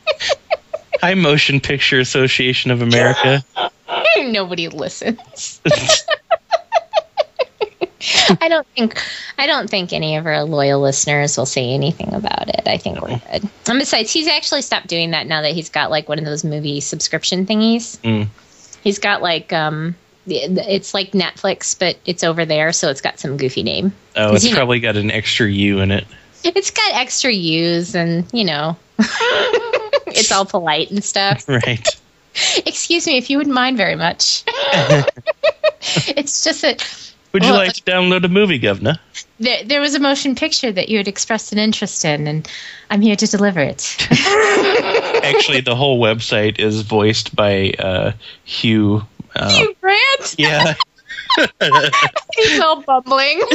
Hi, 1.03 1.15
Motion 1.15 1.61
Picture 1.61 2.01
Association 2.01 2.71
of 2.71 2.83
America. 2.83 3.45
nobody 4.19 4.69
listens. 4.69 5.61
I 8.41 8.49
don't 8.49 8.67
think 8.69 9.03
I 9.39 9.47
don't 9.47 9.69
think 9.69 9.93
any 9.93 10.17
of 10.17 10.27
our 10.27 10.45
loyal 10.45 10.81
listeners 10.81 11.37
will 11.37 11.47
say 11.47 11.71
anything 11.71 12.15
about 12.15 12.49
it. 12.49 12.63
I 12.67 12.79
think 12.79 13.01
we're 13.01 13.19
good. 13.19 13.49
And 13.69 13.79
besides, 13.79 14.13
he's 14.13 14.29
actually 14.29 14.63
stopped 14.63 14.87
doing 14.87 15.11
that 15.11 15.27
now 15.27 15.43
that 15.43 15.53
he's 15.53 15.71
got 15.71 15.91
like 15.91 16.09
one 16.09 16.19
of 16.19 16.25
those 16.25 16.45
movie 16.45 16.81
subscription 16.81 17.47
thingies. 17.47 17.99
Mm. 17.99 18.29
He's 18.83 18.99
got 18.99 19.23
like 19.23 19.53
um 19.53 19.97
it's 20.27 20.93
like 20.95 21.13
Netflix, 21.13 21.79
but 21.79 21.99
it's 22.05 22.25
over 22.25 22.45
there, 22.45 22.73
so 22.73 22.91
it's 22.91 23.01
got 23.01 23.19
some 23.21 23.37
goofy 23.37 23.63
name. 23.63 23.93
Oh, 24.17 24.35
it's 24.35 24.45
You 24.45 24.51
know- 24.51 24.57
probably 24.59 24.81
got 24.81 24.97
an 24.97 25.11
extra 25.11 25.49
U 25.51 25.81
in 25.81 25.91
it. 25.91 26.07
It's 26.45 26.71
got 26.71 26.95
extra 26.95 27.33
U's 27.33 27.95
and 27.97 28.25
you 28.33 28.45
know 28.45 28.77
it's 30.17 30.33
all 30.33 30.45
polite 30.45 30.91
and 30.91 31.03
stuff. 31.05 31.47
Right. 31.49 31.87
Excuse 32.67 33.07
me 33.07 33.17
if 33.17 33.31
you 33.31 33.39
wouldn't 33.39 33.55
mind 33.55 33.79
very 33.79 33.97
much. 33.97 34.45
it's 36.09 36.45
just 36.45 36.61
that 36.63 37.13
Would 37.33 37.45
you 37.45 37.51
Well, 37.51 37.59
like 37.61 37.73
to 37.75 37.83
download 37.83 38.25
a 38.25 38.29
movie, 38.29 38.59
Governor? 38.59 38.99
there, 39.41 39.65
there 39.65 39.81
was 39.81 39.95
a 39.95 40.01
motion 40.01 40.35
picture 40.35 40.71
that 40.71 40.91
you 40.91 40.99
had 40.99 41.09
expressed 41.09 41.53
an 41.53 41.59
interest 41.59 42.05
in, 42.05 42.27
and 42.27 42.47
I'm 42.91 43.01
here 43.01 43.17
to 43.17 43.27
deliver 43.27 43.61
it. 43.61 43.97
Actually, 45.25 45.63
the 45.63 45.75
whole 45.75 45.99
website 46.01 46.59
is 46.59 46.83
voiced 46.83 47.35
by 47.35 47.71
uh, 47.79 48.13
Hugh. 48.45 49.03
Uh, 49.35 49.57
you 49.59 49.77
Grant, 49.81 50.35
yeah. 50.39 50.75
He's 52.37 52.61
all 52.61 52.83
bumbling. 52.83 53.41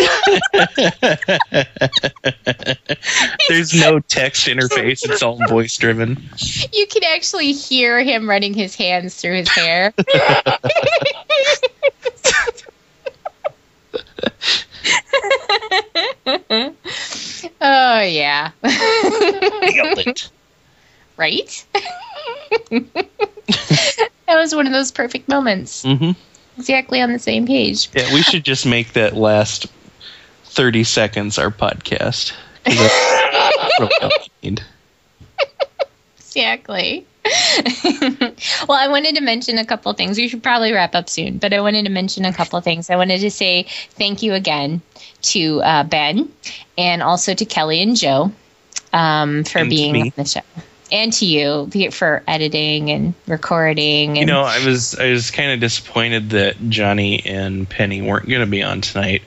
There's 3.50 3.74
no 3.74 4.00
text 4.00 4.48
interface. 4.48 5.04
It's 5.10 5.22
all 5.24 5.38
voice 5.48 5.76
driven. 5.78 6.18
you 6.74 6.88
can 6.88 7.04
actually 7.04 7.52
hear 7.54 8.02
him 8.04 8.30
running 8.30 8.54
his 8.54 8.76
hands 8.76 9.16
through 9.16 9.38
his 9.38 9.50
hair. 9.50 9.94
oh 17.62 18.02
yeah, 18.02 18.52
Nailed 18.64 19.98
it. 20.00 20.30
right. 21.18 21.66
that 22.70 23.10
was 24.30 24.56
one 24.56 24.68
of 24.68 24.74
those 24.74 24.92
perfect 24.92 25.28
moments. 25.28 25.84
hmm 25.84 26.12
Exactly 26.58 27.02
on 27.02 27.12
the 27.14 27.20
same 27.20 27.48
page. 27.48 27.90
Yeah, 27.96 28.14
we 28.14 28.22
should 28.22 28.44
just 28.46 28.66
make 28.66 28.94
that 28.94 29.16
last 29.16 29.68
30 30.46 30.84
seconds 30.84 31.38
our 31.40 31.50
podcast. 31.50 32.34
'Cause 32.66 32.78
that's 32.78 33.80
really 33.80 33.92
all 34.02 34.10
we 34.42 34.50
need. 34.50 34.62
Exactly. 36.18 37.06
well, 38.68 38.78
I 38.78 38.88
wanted 38.88 39.16
to 39.16 39.22
mention 39.22 39.58
a 39.58 39.66
couple 39.66 39.92
things. 39.94 40.18
We 40.18 40.28
should 40.28 40.44
probably 40.44 40.72
wrap 40.72 40.96
up 40.96 41.10
soon, 41.10 41.38
but 41.38 41.54
I 41.54 41.62
wanted 41.62 41.86
to 41.86 41.92
mention 41.92 42.26
a 42.26 42.34
couple 42.34 42.60
things. 42.62 42.90
I 42.90 42.96
wanted 42.96 43.20
to 43.20 43.32
say 43.32 43.64
thank 43.92 44.22
you 44.22 44.34
again 44.34 44.82
to 45.24 45.62
uh, 45.62 45.84
Ben 45.84 46.32
and 46.78 47.02
also 47.04 47.34
to 47.34 47.46
Kelly 47.46 47.82
and 47.82 47.96
Joe 47.96 48.32
um, 48.94 49.44
for 49.44 49.60
And 49.60 49.70
being 49.70 50.02
on 50.02 50.12
the 50.16 50.26
show. 50.26 50.42
And 50.92 51.14
to 51.14 51.26
you 51.26 51.70
for 51.92 52.22
editing 52.28 52.92
and 52.92 53.14
recording. 53.28 54.10
And 54.10 54.18
You 54.18 54.26
know, 54.26 54.42
I 54.42 54.66
was 54.66 54.98
I 55.00 55.12
was 55.12 55.32
kind 55.32 55.52
of 55.52 55.60
disappointed 55.60 56.32
that 56.32 56.58
Johnny 56.70 57.26
and 57.26 57.70
Penny 57.70 58.02
weren't 58.02 58.28
going 58.28 58.42
to 58.42 58.48
be 58.48 58.64
on 58.64 58.82
tonight 58.82 59.22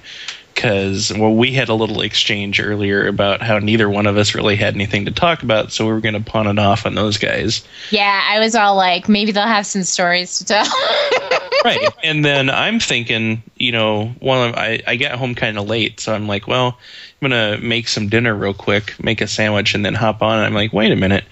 because 0.55 1.13
well, 1.13 1.35
we 1.35 1.53
had 1.53 1.69
a 1.69 1.75
little 1.75 2.01
exchange 2.01 2.61
earlier 2.61 3.07
about 3.07 3.43
how 3.43 3.59
neither 3.59 3.91
one 3.91 4.07
of 4.07 4.17
us 4.17 4.35
really 4.35 4.57
had 4.57 4.75
anything 4.75 5.05
to 5.07 5.11
talk 5.11 5.43
about, 5.43 5.73
so 5.73 5.87
we 5.87 5.93
were 5.93 6.01
going 6.01 6.15
to 6.15 6.21
pawn 6.31 6.47
it 6.47 6.59
off 6.59 6.87
on 6.87 6.95
those 6.95 7.19
guys. 7.19 7.65
yeah, 7.91 8.23
I 8.29 8.39
was 8.39 8.55
all 8.55 8.77
like, 8.77 9.09
maybe 9.09 9.33
they'll 9.33 9.47
have 9.47 9.67
some 9.67 9.83
stories 9.83 10.39
to 10.39 10.45
tell. 10.45 10.65
right 11.65 11.89
and 12.03 12.23
then 12.23 12.51
i'm 12.51 12.79
thinking 12.79 13.43
you 13.57 13.73
know 13.73 14.09
one 14.21 14.51
of 14.51 14.55
i, 14.55 14.83
I 14.87 14.97
got 14.97 15.13
home 15.13 15.35
kind 15.35 15.57
of 15.57 15.67
late 15.67 15.99
so 15.99 16.13
i'm 16.13 16.27
like 16.27 16.47
well 16.47 16.79
i'm 17.23 17.31
gonna 17.31 17.57
make 17.59 17.89
some 17.89 18.11
dinner 18.11 18.35
real 18.35 18.53
quick 18.53 18.95
make 19.03 19.23
a 19.23 19.27
sandwich 19.27 19.75
and 19.75 19.83
then 19.83 19.95
hop 19.95 20.21
on 20.21 20.37
and 20.37 20.45
i'm 20.47 20.53
like 20.53 20.75
wait 20.75 20.93
a 20.93 20.97
minute 20.97 21.25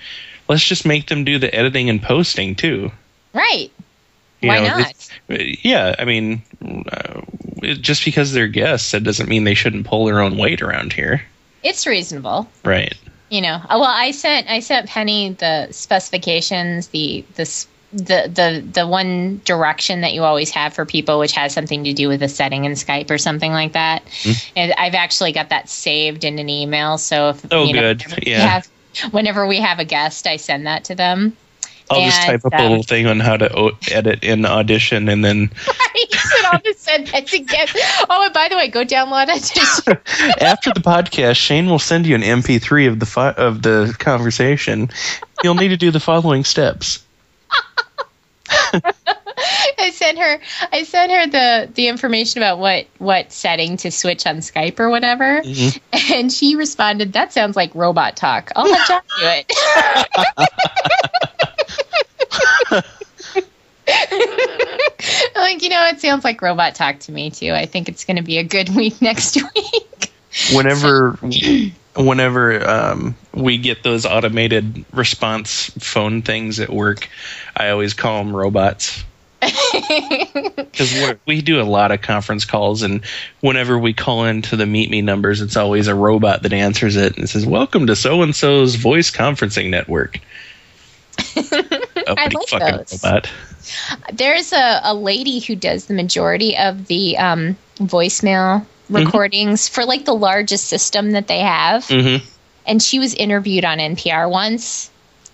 let's 0.49 0.65
just 0.65 0.87
make 0.87 1.09
them 1.09 1.25
do 1.25 1.39
the 1.39 1.55
editing 1.55 1.91
and 1.91 2.03
posting 2.03 2.55
too 2.55 2.91
right. 3.35 3.71
You 4.41 4.49
Why 4.49 4.61
know, 4.61 4.79
not? 4.79 4.95
this- 5.29 5.59
yeah 5.63 5.97
i 5.99 6.07
mean 6.07 6.41
uh, 6.91 7.21
just 7.63 8.05
because 8.05 8.33
they're 8.33 8.49
guests 8.49 8.91
that 8.93 9.05
doesn't 9.05 9.29
mean 9.29 9.45
they 9.45 9.55
shouldn't 9.55 9.87
pull 9.87 10.05
their 10.05 10.21
own 10.21 10.37
weight 10.37 10.63
around 10.63 10.93
here 10.93 11.23
It's 11.63 11.87
reasonable. 11.87 12.49
right 12.65 12.95
you 13.31 13.41
know 13.41 13.55
uh, 13.55 13.79
well 13.81 13.85
i 13.85 14.11
sent 14.11 14.49
i 14.51 14.61
sent 14.61 14.89
penny 14.89 15.31
the 15.35 15.69
specifications 15.71 16.89
the 16.89 17.25
the 17.37 17.67
the 17.93 18.31
the 18.35 18.65
the 18.73 18.87
one 18.87 19.41
direction 19.45 20.01
that 20.03 20.13
you 20.15 20.23
always 20.23 20.51
have 20.51 20.73
for 20.75 20.85
people 20.87 21.19
which 21.19 21.33
has 21.33 21.53
something 21.53 21.85
to 21.85 21.93
do 21.93 22.09
with 22.09 22.23
a 22.23 22.29
setting 22.29 22.65
in 22.65 22.73
skype 22.73 23.11
or 23.11 23.19
something 23.19 23.53
like 23.53 23.73
that 23.73 24.03
and 24.57 24.73
i've 24.79 24.95
actually 24.95 25.33
got 25.33 25.49
that 25.51 25.69
saved 25.69 26.25
in 26.25 26.39
an 26.39 26.49
email 26.49 26.99
so 26.99 27.31
if 27.31 27.47
Oh, 27.51 27.65
you 27.67 27.73
know, 27.75 27.81
good. 27.95 28.03
whenever 28.03 28.21
we 28.25 28.31
Yeah. 28.33 28.47
have, 28.49 28.69
whenever 29.13 29.47
we 29.47 29.59
have 29.61 29.79
a 29.79 29.85
guest 29.85 30.27
i 30.27 30.37
send 30.37 30.67
that 30.67 30.85
to 30.85 30.95
them 30.95 31.37
i'll 31.91 32.01
just 32.03 32.23
type 32.23 32.45
up 32.45 32.55
um, 32.55 32.61
a 32.61 32.69
little 32.69 32.83
thing 32.83 33.07
on 33.07 33.21
how 33.21 33.37
to 33.37 33.55
o- 33.57 33.79
edit 33.91 34.25
in 34.25 34.45
audition 34.47 35.09
and 35.09 35.23
then 35.25 35.51
I 36.33 36.41
said 36.41 36.45
I'll 36.53 36.61
just 36.61 36.81
send 36.81 37.07
that 37.09 37.27
to. 37.27 38.07
Oh, 38.11 38.25
and 38.25 38.33
by 38.35 38.49
the 38.49 38.57
way, 38.57 38.69
go 38.69 38.85
download 38.85 39.27
it. 39.29 40.43
after 40.43 40.71
the 40.73 40.81
podcast, 40.81 41.37
Shane 41.37 41.67
will 41.67 41.79
send 41.79 42.07
you 42.07 42.15
an 42.15 42.23
MP3 42.23 42.89
of 42.89 42.99
the 42.99 43.07
fi- 43.07 43.33
of 43.33 43.63
the 43.63 43.95
conversation. 43.99 44.91
You'll 45.43 45.55
need 45.55 45.69
to 45.69 45.77
do 45.77 45.91
the 45.91 46.01
following 46.01 46.45
steps. 46.45 47.05
I 49.79 49.91
sent 49.91 50.19
her 50.19 50.39
I 50.73 50.83
sent 50.85 51.11
her 51.11 51.27
the 51.27 51.73
the 51.73 51.89
information 51.89 52.43
about 52.43 52.59
what 52.59 52.87
what 52.99 53.33
setting 53.33 53.77
to 53.79 53.91
switch 53.91 54.27
on 54.27 54.37
Skype 54.37 54.79
or 54.79 54.91
whatever. 54.91 55.43
Mhm. 55.43 55.81
And 56.15 56.33
she 56.33 56.57
responded, 56.57 57.15
That 57.15 57.33
sounds 57.33 57.57
like 57.57 57.75
robot 57.75 58.17
talk. 58.17 58.53
I'll 58.55 58.71
let 58.71 58.87
John 58.87 59.01
do 59.19 59.27
it. 59.27 59.53
Like, 65.35 65.63
you 65.63 65.69
know, 65.69 65.87
it 65.87 66.01
sounds 66.01 66.25
like 66.25 66.41
robot 66.43 66.75
talk 66.75 67.01
to 67.01 67.13
me 67.13 67.31
too. 67.31 67.53
I 67.53 67.67
think 67.67 67.89
it's 67.89 68.05
gonna 68.05 68.23
be 68.23 68.39
a 68.39 68.45
good 68.45 68.69
week 68.77 69.01
next 69.03 69.37
week. 69.55 70.13
Whenever, 70.53 71.13
whenever 71.97 72.69
um, 72.69 73.17
we 73.35 73.59
get 73.59 73.83
those 73.83 74.07
automated 74.07 74.85
response 74.93 75.71
phone 75.79 76.23
things 76.23 76.61
at 76.61 76.71
work, 76.71 77.09
I 77.57 77.71
always 77.71 77.95
call 77.95 78.23
them 78.23 78.35
robots. 78.35 79.05
because 79.41 81.17
we 81.27 81.43
do 81.43 81.61
a 81.61 81.65
lot 81.65 81.91
of 81.91 82.01
conference 82.01 82.45
calls, 82.45 82.83
and 82.83 83.05
whenever 83.41 83.77
we 83.77 83.93
call 83.93 84.25
into 84.25 84.55
the 84.55 84.67
Meet 84.67 84.89
Me 84.89 85.03
numbers, 85.03 85.41
it's 85.41 85.57
always 85.57 85.89
a 85.89 85.97
robot 85.97 86.45
that 86.45 86.53
answers 86.53 86.95
it 86.95 87.19
and 87.19 87.29
says, 87.29 87.45
"Welcome 87.45 87.89
to 87.89 87.97
so 87.97 88.23
and 88.23 88.37
so's 88.37 88.77
voice 88.77 89.11
conferencing 89.11 89.69
network." 89.71 90.21
I 92.17 92.29
like 92.29 92.89
those. 92.89 93.05
Robot. 93.05 93.31
There's 94.13 94.53
a, 94.53 94.81
a 94.85 94.95
lady 94.95 95.41
who 95.41 95.57
does 95.57 95.87
the 95.87 95.95
majority 95.95 96.57
of 96.57 96.87
the 96.87 97.17
um, 97.19 97.57
voicemail 97.77 98.61
mm-hmm. 98.61 98.97
recordings 98.97 99.69
mm-hmm. 99.69 99.75
for 99.75 99.85
like 99.87 100.05
the 100.05 100.15
largest 100.15 100.67
system 100.67 101.13
that 101.13 101.29
they 101.29 101.41
have. 101.41 101.85
Mm-hmm. 101.85 102.25
And 102.67 102.83
she 102.83 102.99
was 102.99 103.15
interviewed 103.15 103.65
on 103.65 103.79
NPR 103.79 104.31
once, 104.31 104.91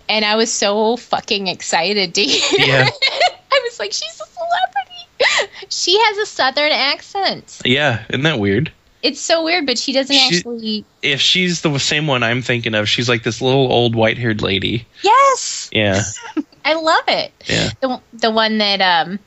and 0.08 0.24
I 0.24 0.36
was 0.36 0.50
so 0.50 0.96
fucking 0.96 1.46
excited 1.46 2.14
to 2.14 2.24
hear. 2.24 2.66
Yeah. 2.66 2.88
I 3.52 3.60
was 3.64 3.78
like, 3.78 3.92
she's 3.92 4.20
a 4.20 4.24
celebrity. 4.24 5.52
She 5.68 5.98
has 5.98 6.18
a 6.18 6.26
southern 6.26 6.72
accent. 6.72 7.60
Yeah, 7.64 8.04
isn't 8.08 8.22
that 8.22 8.38
weird? 8.38 8.72
It's 9.02 9.20
so 9.20 9.44
weird, 9.44 9.66
but 9.66 9.78
she 9.78 9.92
doesn't 9.92 10.14
she, 10.14 10.36
actually. 10.36 10.84
If 11.02 11.20
she's 11.20 11.60
the 11.60 11.76
same 11.78 12.06
one 12.06 12.22
I'm 12.22 12.42
thinking 12.42 12.74
of, 12.74 12.88
she's 12.88 13.08
like 13.08 13.22
this 13.22 13.40
little 13.40 13.70
old 13.70 13.94
white 13.94 14.18
haired 14.18 14.42
lady. 14.42 14.86
Yes. 15.02 15.70
Yeah. 15.72 16.02
I 16.68 16.74
love 16.74 17.04
it. 17.08 17.32
Yeah. 17.46 17.70
The 17.80 18.00
the 18.12 18.30
one 18.30 18.58
that 18.58 18.82
um, 18.82 19.18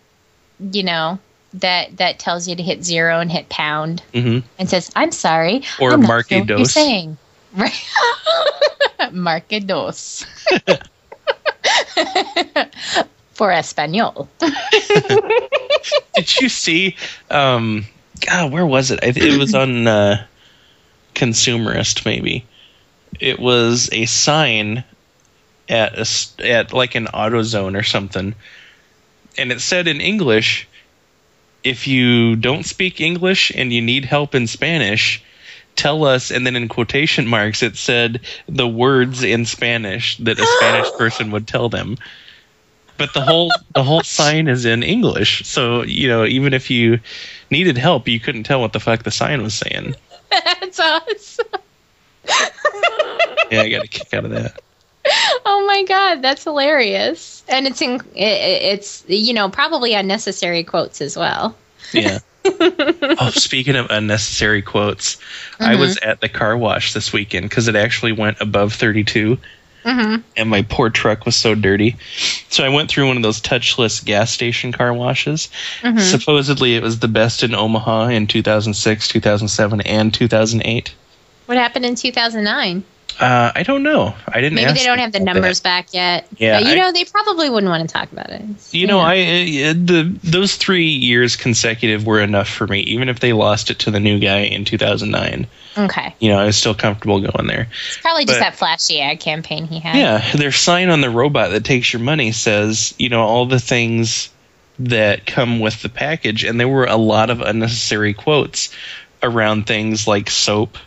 you 0.60 0.84
know, 0.84 1.18
that 1.56 1.98
that 1.98 2.20
tells 2.20 2.48
you 2.48 2.56
to 2.56 2.62
hit 2.62 2.84
zero 2.86 3.20
and 3.20 3.32
hit 3.32 3.50
pound 3.50 4.04
mm-hmm. 4.14 4.46
and 4.60 4.70
says, 4.70 4.92
"I'm 4.96 5.12
sorry." 5.12 5.64
Or 5.80 5.94
I'm 5.94 6.04
marque 6.04 6.30
sure 6.30 6.46
dos. 6.46 6.60
You're 6.60 6.66
saying 6.66 7.18
right? 7.56 7.74
marque 9.12 9.66
dos. 9.66 10.24
For 13.34 13.52
Espanol. 13.52 14.30
Did 16.14 16.42
you 16.42 16.48
see? 16.48 16.96
Um, 17.32 17.86
God, 18.24 18.52
where 18.52 18.68
was 18.68 18.92
it? 18.92 19.00
it 19.02 19.40
was 19.40 19.56
on 19.56 19.88
uh, 19.88 20.28
Consumerist, 21.16 22.06
maybe. 22.06 22.46
It 23.20 23.40
was 23.40 23.90
a 23.92 24.06
sign 24.06 24.84
at 25.72 25.98
a, 25.98 26.48
at 26.48 26.74
like 26.74 26.94
an 26.94 27.08
AutoZone 27.08 27.80
or 27.80 27.84
something, 27.84 28.36
and 29.38 29.52
it 29.52 29.62
said 29.62 29.88
in 29.88 30.02
English, 30.02 30.68
"If 31.64 31.88
you 31.88 32.36
don't 32.36 32.66
speak 32.66 33.02
English 33.02 33.52
and 33.56 33.74
you 33.74 33.82
need 33.82 34.06
help 34.06 34.36
in 34.36 34.48
Spanish." 34.48 35.24
Tell 35.78 36.04
us, 36.04 36.32
and 36.32 36.46
then 36.46 36.58
in 36.58 36.68
quotation 36.68 37.26
marks, 37.26 37.64
it 37.64 37.78
said 37.78 38.20
the 38.50 38.68
words 38.68 39.24
in 39.24 39.46
Spanish 39.46 40.18
that 40.18 40.38
a 40.38 40.46
Spanish 40.46 40.92
person 40.98 41.32
would 41.32 41.48
tell 41.48 41.70
them 41.70 41.98
but 43.02 43.14
the 43.14 43.22
whole 43.22 43.52
the 43.74 43.84
whole 43.84 44.04
sign 44.20 44.48
is 44.48 44.64
in 44.64 44.84
English. 44.84 45.44
So 45.46 45.82
you 45.82 46.08
know, 46.08 46.24
even 46.24 46.54
if 46.54 46.70
you 46.70 47.00
needed 47.50 47.78
help, 47.78 48.08
you 48.08 48.20
couldn't 48.20 48.44
tell 48.44 48.62
what 48.62 48.74
the 48.74 48.80
fuck 48.80 49.02
the 49.02 49.12
sign 49.12 49.42
was 49.42 49.56
saying. 49.56 49.96
That's 50.30 50.80
awesome. 50.80 51.48
yeah, 53.50 53.62
I 53.62 53.70
got 53.70 53.86
a 53.86 53.88
kick 53.88 54.14
out 54.14 54.26
of 54.26 54.32
that. 54.32 54.62
Oh 55.44 55.66
my 55.66 55.84
god, 55.84 56.22
that's 56.22 56.44
hilarious, 56.44 57.44
and 57.48 57.66
it's 57.66 57.82
in, 57.82 57.96
it, 58.16 58.64
it's 58.74 59.04
you 59.08 59.34
know 59.34 59.50
probably 59.50 59.94
unnecessary 59.94 60.64
quotes 60.64 61.02
as 61.02 61.18
well. 61.18 61.56
Yeah. 61.94 62.20
oh, 62.46 63.32
speaking 63.34 63.76
of 63.76 63.88
unnecessary 63.90 64.62
quotes, 64.62 65.16
mm-hmm. 65.16 65.64
I 65.64 65.76
was 65.76 65.98
at 65.98 66.22
the 66.22 66.30
car 66.30 66.56
wash 66.56 66.94
this 66.94 67.12
weekend 67.12 67.50
because 67.50 67.68
it 67.68 67.76
actually 67.76 68.12
went 68.12 68.42
above 68.42 68.74
32 68.74 69.38
Mm-hmm. 69.84 70.22
And 70.38 70.50
my 70.50 70.62
poor 70.62 70.90
truck 70.90 71.26
was 71.26 71.36
so 71.36 71.56
dirty. 71.56 71.98
So 72.50 72.64
I 72.64 72.70
went 72.70 72.90
through 72.90 73.08
one 73.08 73.18
of 73.18 73.24
those 73.24 73.42
touchless 73.42 74.04
gas 74.04 74.32
station 74.32 74.72
car 74.72 74.94
washes. 74.94 75.50
Mm-hmm. 75.82 76.00
Supposedly 76.00 76.76
it 76.76 76.84
was 76.84 77.00
the 77.00 77.08
best 77.08 77.44
in 77.44 77.56
Omaha 77.56 78.08
in 78.08 78.28
2006, 78.28 79.08
2007, 79.08 79.82
and 79.82 80.14
2008. 80.14 80.94
What 81.48 81.58
happened 81.58 81.86
in 81.86 81.96
2009? 81.96 82.84
Uh, 83.22 83.52
I 83.54 83.62
don't 83.62 83.84
know. 83.84 84.16
I 84.28 84.42
didn't. 84.42 84.56
Maybe 84.56 84.74
they 84.74 84.84
don't 84.84 84.98
have 84.98 85.12
the 85.12 85.20
numbers 85.20 85.60
that. 85.60 85.64
back 85.64 85.94
yet. 85.94 86.28
Yeah, 86.38 86.60
but, 86.60 86.66
you 86.66 86.74
I, 86.74 86.76
know 86.76 86.92
they 86.92 87.06
probably 87.06 87.52
wouldn't 87.52 87.70
want 87.70 87.88
to 87.88 87.94
talk 87.94 88.12
about 88.12 88.32
it. 88.32 88.42
You 88.74 88.88
know, 88.88 88.98
I 88.98 89.20
uh, 89.20 89.74
the 89.74 90.20
those 90.24 90.56
three 90.56 90.88
years 90.88 91.36
consecutive 91.36 92.08
were 92.08 92.20
enough 92.20 92.50
for 92.50 92.66
me. 92.66 92.80
Even 92.80 93.10
if 93.10 93.20
they 93.20 93.34
lost 93.34 93.70
it 93.70 93.78
to 93.80 93.92
the 93.92 94.00
new 94.00 94.18
guy 94.18 94.40
in 94.40 94.66
2009. 94.66 95.46
Okay. 95.78 96.16
You 96.20 96.30
know, 96.30 96.40
I 96.40 96.46
was 96.46 96.58
still 96.58 96.74
comfortable 96.74 97.22
going 97.22 97.46
there. 97.46 97.68
It's 97.90 98.00
probably 98.00 98.26
just 98.26 98.40
that 98.40 98.56
flashy 98.56 99.00
ad 99.00 99.20
campaign 99.20 99.68
he 99.68 99.80
had. 99.80 99.96
Yeah, 99.96 100.32
their 100.32 100.52
sign 100.52 100.90
on 100.90 101.02
the 101.02 101.12
robot 101.12 101.52
that 101.52 101.64
takes 101.64 101.94
your 101.94 102.02
money 102.02 102.32
says, 102.32 102.96
you 102.98 103.10
know, 103.10 103.22
all 103.22 103.46
the 103.46 103.60
things 103.60 104.32
that 104.80 105.28
come 105.28 105.60
with 105.60 105.80
the 105.84 105.90
package, 105.90 106.44
and 106.44 106.60
there 106.60 106.68
were 106.68 106.86
a 106.86 106.98
lot 106.98 107.30
of 107.30 107.40
unnecessary 107.42 108.16
quotes 108.16 108.74
around 109.22 109.68
things 109.68 110.08
like 110.08 110.32
soap 110.32 110.80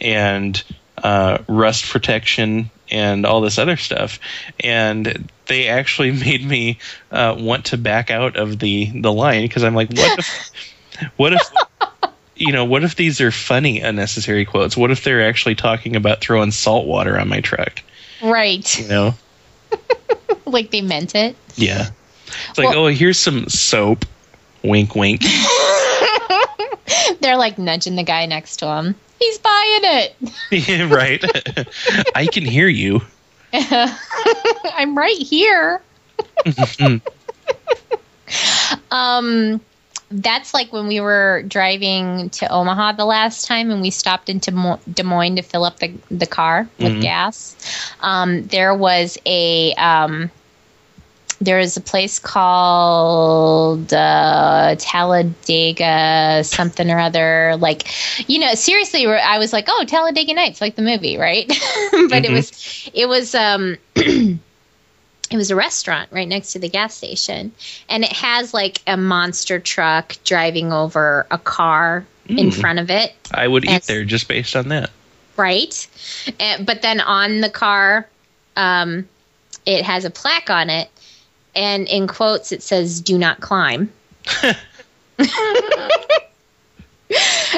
and 0.00 0.62
uh, 1.02 1.38
rust 1.48 1.86
protection 1.90 2.70
and 2.90 3.26
all 3.26 3.40
this 3.40 3.58
other 3.58 3.76
stuff. 3.76 4.18
And 4.60 5.30
they 5.46 5.68
actually 5.68 6.12
made 6.24 6.44
me 6.44 6.78
uh, 7.10 7.36
want 7.38 7.66
to 7.66 7.78
back 7.78 8.10
out 8.10 8.36
of 8.36 8.58
the 8.58 8.90
the 9.00 9.12
line 9.12 9.42
because 9.42 9.64
I'm 9.64 9.74
like, 9.74 9.90
what 9.90 10.18
if, 10.18 10.50
what 11.16 11.32
if, 11.32 11.42
you 12.36 12.52
know, 12.52 12.64
what 12.64 12.84
if 12.84 12.96
these 12.96 13.20
are 13.20 13.30
funny 13.30 13.80
unnecessary 13.80 14.44
quotes? 14.44 14.76
What 14.76 14.90
if 14.90 15.04
they're 15.04 15.26
actually 15.26 15.54
talking 15.54 15.96
about 15.96 16.20
throwing 16.20 16.50
salt 16.50 16.86
water 16.86 17.18
on 17.18 17.28
my 17.28 17.40
truck? 17.40 17.82
Right. 18.22 18.78
You 18.78 18.88
know, 18.88 19.14
like 20.46 20.70
they 20.70 20.80
meant 20.80 21.14
it. 21.14 21.36
Yeah. 21.56 21.88
It's 22.50 22.58
like, 22.58 22.70
well, 22.70 22.86
oh, 22.86 22.88
here's 22.88 23.18
some 23.18 23.48
soap. 23.48 24.04
Wink, 24.62 24.94
wink. 24.94 25.22
they're 27.20 27.36
like 27.36 27.58
nudging 27.58 27.96
the 27.96 28.02
guy 28.02 28.26
next 28.26 28.58
to 28.58 28.66
him. 28.66 28.94
He's 29.18 29.38
buying 29.38 29.80
it. 29.82 30.90
right. 30.90 31.24
I 32.14 32.26
can 32.26 32.44
hear 32.44 32.68
you. 32.68 33.00
I'm 33.52 34.96
right 34.96 35.16
here. 35.16 35.80
um, 38.90 39.60
that's 40.10 40.54
like 40.54 40.72
when 40.72 40.86
we 40.86 41.00
were 41.00 41.42
driving 41.46 42.30
to 42.30 42.50
Omaha 42.50 42.92
the 42.92 43.04
last 43.04 43.46
time, 43.46 43.70
and 43.70 43.82
we 43.82 43.90
stopped 43.90 44.28
into 44.28 44.52
Mo- 44.52 44.80
Des 44.92 45.02
Moines 45.02 45.36
to 45.36 45.42
fill 45.42 45.64
up 45.64 45.78
the 45.78 45.92
the 46.10 46.26
car 46.26 46.68
with 46.78 46.92
mm-hmm. 46.92 47.00
gas. 47.00 47.56
Um, 48.00 48.46
there 48.46 48.74
was 48.74 49.18
a 49.26 49.74
um, 49.74 50.30
there 51.40 51.58
is 51.58 51.76
a 51.76 51.80
place 51.80 52.18
called 52.18 53.92
uh, 53.92 54.74
Talladega 54.78 56.42
something 56.44 56.90
or 56.90 56.98
other. 56.98 57.56
Like, 57.56 57.88
you 58.28 58.40
know, 58.40 58.54
seriously, 58.54 59.06
I 59.06 59.38
was 59.38 59.52
like, 59.52 59.66
oh, 59.68 59.84
Talladega 59.86 60.34
Nights, 60.34 60.60
like 60.60 60.74
the 60.74 60.82
movie, 60.82 61.16
right? 61.16 61.46
but 61.48 61.54
mm-hmm. 61.54 62.24
it 62.24 62.32
was, 62.32 62.90
it 62.92 63.06
was, 63.06 63.34
um, 63.34 63.76
it 63.94 64.38
was 65.32 65.50
a 65.50 65.56
restaurant 65.56 66.10
right 66.10 66.26
next 66.26 66.52
to 66.52 66.58
the 66.58 66.68
gas 66.68 66.94
station, 66.94 67.52
and 67.88 68.02
it 68.02 68.12
has 68.12 68.52
like 68.52 68.82
a 68.86 68.96
monster 68.96 69.60
truck 69.60 70.16
driving 70.24 70.72
over 70.72 71.26
a 71.30 71.38
car 71.38 72.04
mm. 72.26 72.38
in 72.38 72.50
front 72.50 72.80
of 72.80 72.90
it. 72.90 73.14
I 73.32 73.46
would 73.46 73.64
eat 73.64 73.84
there 73.84 74.04
just 74.04 74.26
based 74.26 74.56
on 74.56 74.68
that. 74.68 74.90
Right, 75.36 75.86
and, 76.40 76.66
but 76.66 76.82
then 76.82 77.00
on 77.00 77.42
the 77.42 77.50
car, 77.50 78.08
um, 78.56 79.08
it 79.64 79.84
has 79.84 80.04
a 80.04 80.10
plaque 80.10 80.50
on 80.50 80.68
it 80.68 80.90
and 81.58 81.88
in 81.88 82.06
quotes 82.06 82.52
it 82.52 82.62
says 82.62 83.00
"Do 83.00 83.18
not 83.18 83.40
climb." 83.40 83.92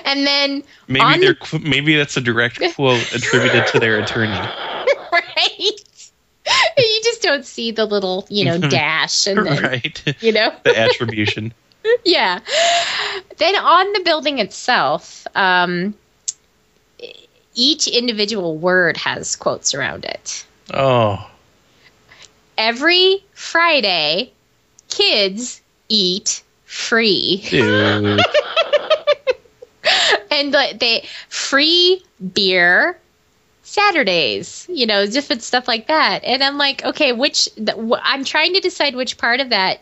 and 0.05 0.27
then 0.27 0.65
maybe 0.89 1.21
they 1.21 1.27
the, 1.27 1.61
maybe 1.63 1.95
that's 1.97 2.17
a 2.17 2.21
direct 2.21 2.61
quote 2.75 3.13
attributed 3.13 3.67
to 3.69 3.79
their 3.79 4.01
attorney. 4.01 4.33
Right. 5.13 6.11
You 6.79 7.01
just 7.05 7.23
don't 7.23 7.45
see 7.45 7.71
the 7.71 7.85
little, 7.85 8.27
you 8.31 8.45
know, 8.47 8.59
dash 8.71 9.27
and 9.27 9.47
then, 9.47 9.63
right. 9.63 10.23
you 10.23 10.33
know, 10.33 10.53
the 10.65 10.77
attribution. 10.77 11.53
yeah. 12.05 12.41
Then 13.37 13.55
on 13.57 13.93
the 13.93 14.01
building 14.01 14.39
itself, 14.39 15.27
um, 15.35 15.95
each 17.55 17.87
individual 17.87 18.57
word 18.57 18.97
has 18.97 19.37
quotes 19.37 19.75
around 19.75 20.07
it. 20.07 20.47
Oh 20.73 21.31
every 22.61 23.25
Friday, 23.41 24.33
kids 24.91 25.63
eat 25.89 26.43
free. 26.67 27.43
and 30.31 30.53
like, 30.53 30.79
they 30.79 31.07
free 31.31 32.05
beer 32.35 32.99
Saturdays, 33.63 34.67
you 34.69 34.87
know, 34.87 35.07
different 35.07 35.43
stuff 35.43 35.67
like 35.67 35.87
that. 35.87 36.23
And 36.23 36.45
I'm 36.45 36.59
like, 36.59 36.85
okay, 36.85 37.13
which 37.13 37.49
I'm 38.03 38.25
trying 38.25 38.53
to 38.55 38.61
decide 38.61 38.95
which 38.95 39.17
part 39.17 39.41
of 39.41 39.49
that 39.49 39.81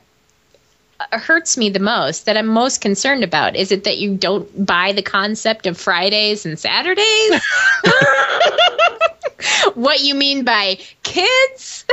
uh, 1.01 1.19
hurts 1.19 1.57
me 1.57 1.69
the 1.69 1.81
most 1.81 2.27
that 2.27 2.37
I'm 2.37 2.47
most 2.47 2.81
concerned 2.81 3.25
about. 3.25 3.57
Is 3.57 3.73
it 3.73 3.85
that 3.85 3.99
you 3.99 4.17
don't 4.17 4.65
buy 4.65 4.93
the 4.93 5.03
concept 5.03 5.67
of 5.67 5.77
Fridays 5.77 6.47
and 6.47 6.59
Saturdays? 6.59 7.43
what 9.75 10.01
you 10.01 10.15
mean 10.15 10.45
by 10.45 10.79
kids? 11.03 11.85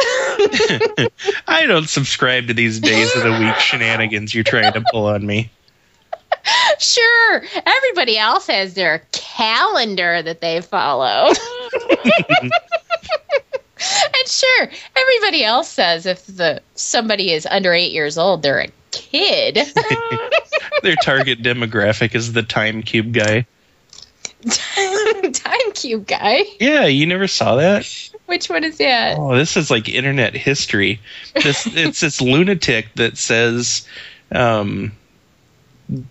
I 1.48 1.66
don't 1.68 1.90
subscribe 1.90 2.48
to 2.48 2.54
these 2.54 2.80
days 2.80 3.16
of 3.16 3.24
the 3.24 3.32
week 3.32 3.56
shenanigans 3.60 4.34
you're 4.34 4.44
trying 4.44 4.74
to 4.74 4.84
pull 4.92 5.06
on 5.06 5.26
me. 5.26 5.50
sure, 6.80 7.44
everybody 7.66 8.18
else 8.18 8.48
has 8.48 8.74
their 8.74 9.04
calendar 9.12 10.22
that 10.22 10.42
they 10.42 10.62
follow. 10.62 11.32
and 12.40 12.52
sure, 14.28 14.70
everybody 14.96 15.44
else 15.44 15.70
says 15.70 16.06
if 16.06 16.26
the 16.26 16.62
somebody 16.76 17.32
is 17.32 17.48
under 17.50 17.74
eight 17.74 17.92
years 17.92 18.18
old, 18.18 18.42
they're 18.42 18.62
a 18.62 18.68
kid. 18.92 19.60
Their 20.84 20.96
target 20.98 21.42
demographic 21.42 22.16
is 22.16 22.34
the 22.34 22.44
time 22.44 22.84
cube 22.84 23.12
guy. 23.14 23.46
Time 25.34 25.72
cube 25.74 26.08
guy. 26.08 26.44
Yeah, 26.60 26.86
you 26.86 27.06
never 27.06 27.28
saw 27.28 27.56
that? 27.56 27.88
Which 28.28 28.50
one 28.50 28.64
is 28.64 28.78
that? 28.78 29.18
Oh, 29.18 29.36
this 29.36 29.58
is 29.58 29.72
like 29.72 29.90
internet 29.90 30.36
history. 30.36 31.00
This 31.34 31.66
it's 31.76 32.00
this 32.00 32.22
lunatic 32.22 32.88
that 32.96 33.18
says 33.18 33.88
um 34.32 34.92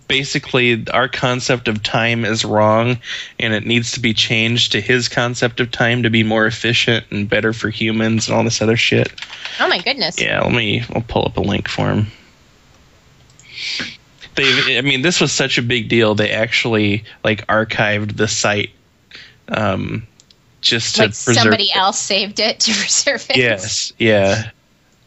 basically 0.07 0.87
our 0.93 1.09
concept 1.09 1.67
of 1.67 1.83
time 1.83 2.25
is 2.25 2.45
wrong 2.45 2.99
and 3.41 3.53
it 3.53 3.67
needs 3.67 3.93
to 3.93 4.01
be 4.01 4.15
changed 4.15 4.73
to 4.73 4.81
his 4.81 5.09
concept 5.09 5.59
of 5.59 5.71
time 5.71 6.05
to 6.05 6.11
be 6.11 6.23
more 6.23 6.47
efficient 6.47 7.05
and 7.11 7.29
better 7.29 7.53
for 7.53 7.71
humans 7.71 8.29
and 8.29 8.37
all 8.37 8.45
this 8.45 8.63
other 8.63 8.77
shit. 8.77 9.13
Oh 9.61 9.69
my 9.69 9.79
goodness. 9.79 10.21
Yeah, 10.21 10.43
let 10.43 10.53
me 10.53 10.85
I'll 10.95 11.03
pull 11.03 11.25
up 11.25 11.37
a 11.37 11.41
link 11.41 11.69
for 11.69 11.91
him. 11.91 12.07
They 14.35 14.79
I 14.79 14.81
mean 14.81 15.03
this 15.03 15.21
was 15.21 15.33
such 15.33 15.59
a 15.59 15.63
big 15.63 15.89
deal 15.89 16.15
they 16.15 16.31
actually 16.31 17.05
like 17.23 17.47
archived 17.47 18.17
the 18.17 18.29
site 18.29 18.71
um 19.49 20.07
just 20.61 20.97
to 20.97 21.03
like 21.03 21.11
preserve 21.11 21.35
somebody 21.35 21.71
else 21.73 21.99
saved 21.99 22.41
it 22.41 22.61
to 22.61 22.73
preserve 22.79 23.27
it. 23.31 23.37
Yes, 23.37 23.93
yeah. 23.99 24.51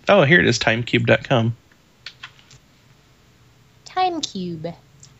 Oh, 0.07 0.23
here 0.23 0.39
it 0.39 0.45
is 0.45 0.59
timecube.com. 0.59 1.55
Time 3.85 4.21
cube. 4.21 4.67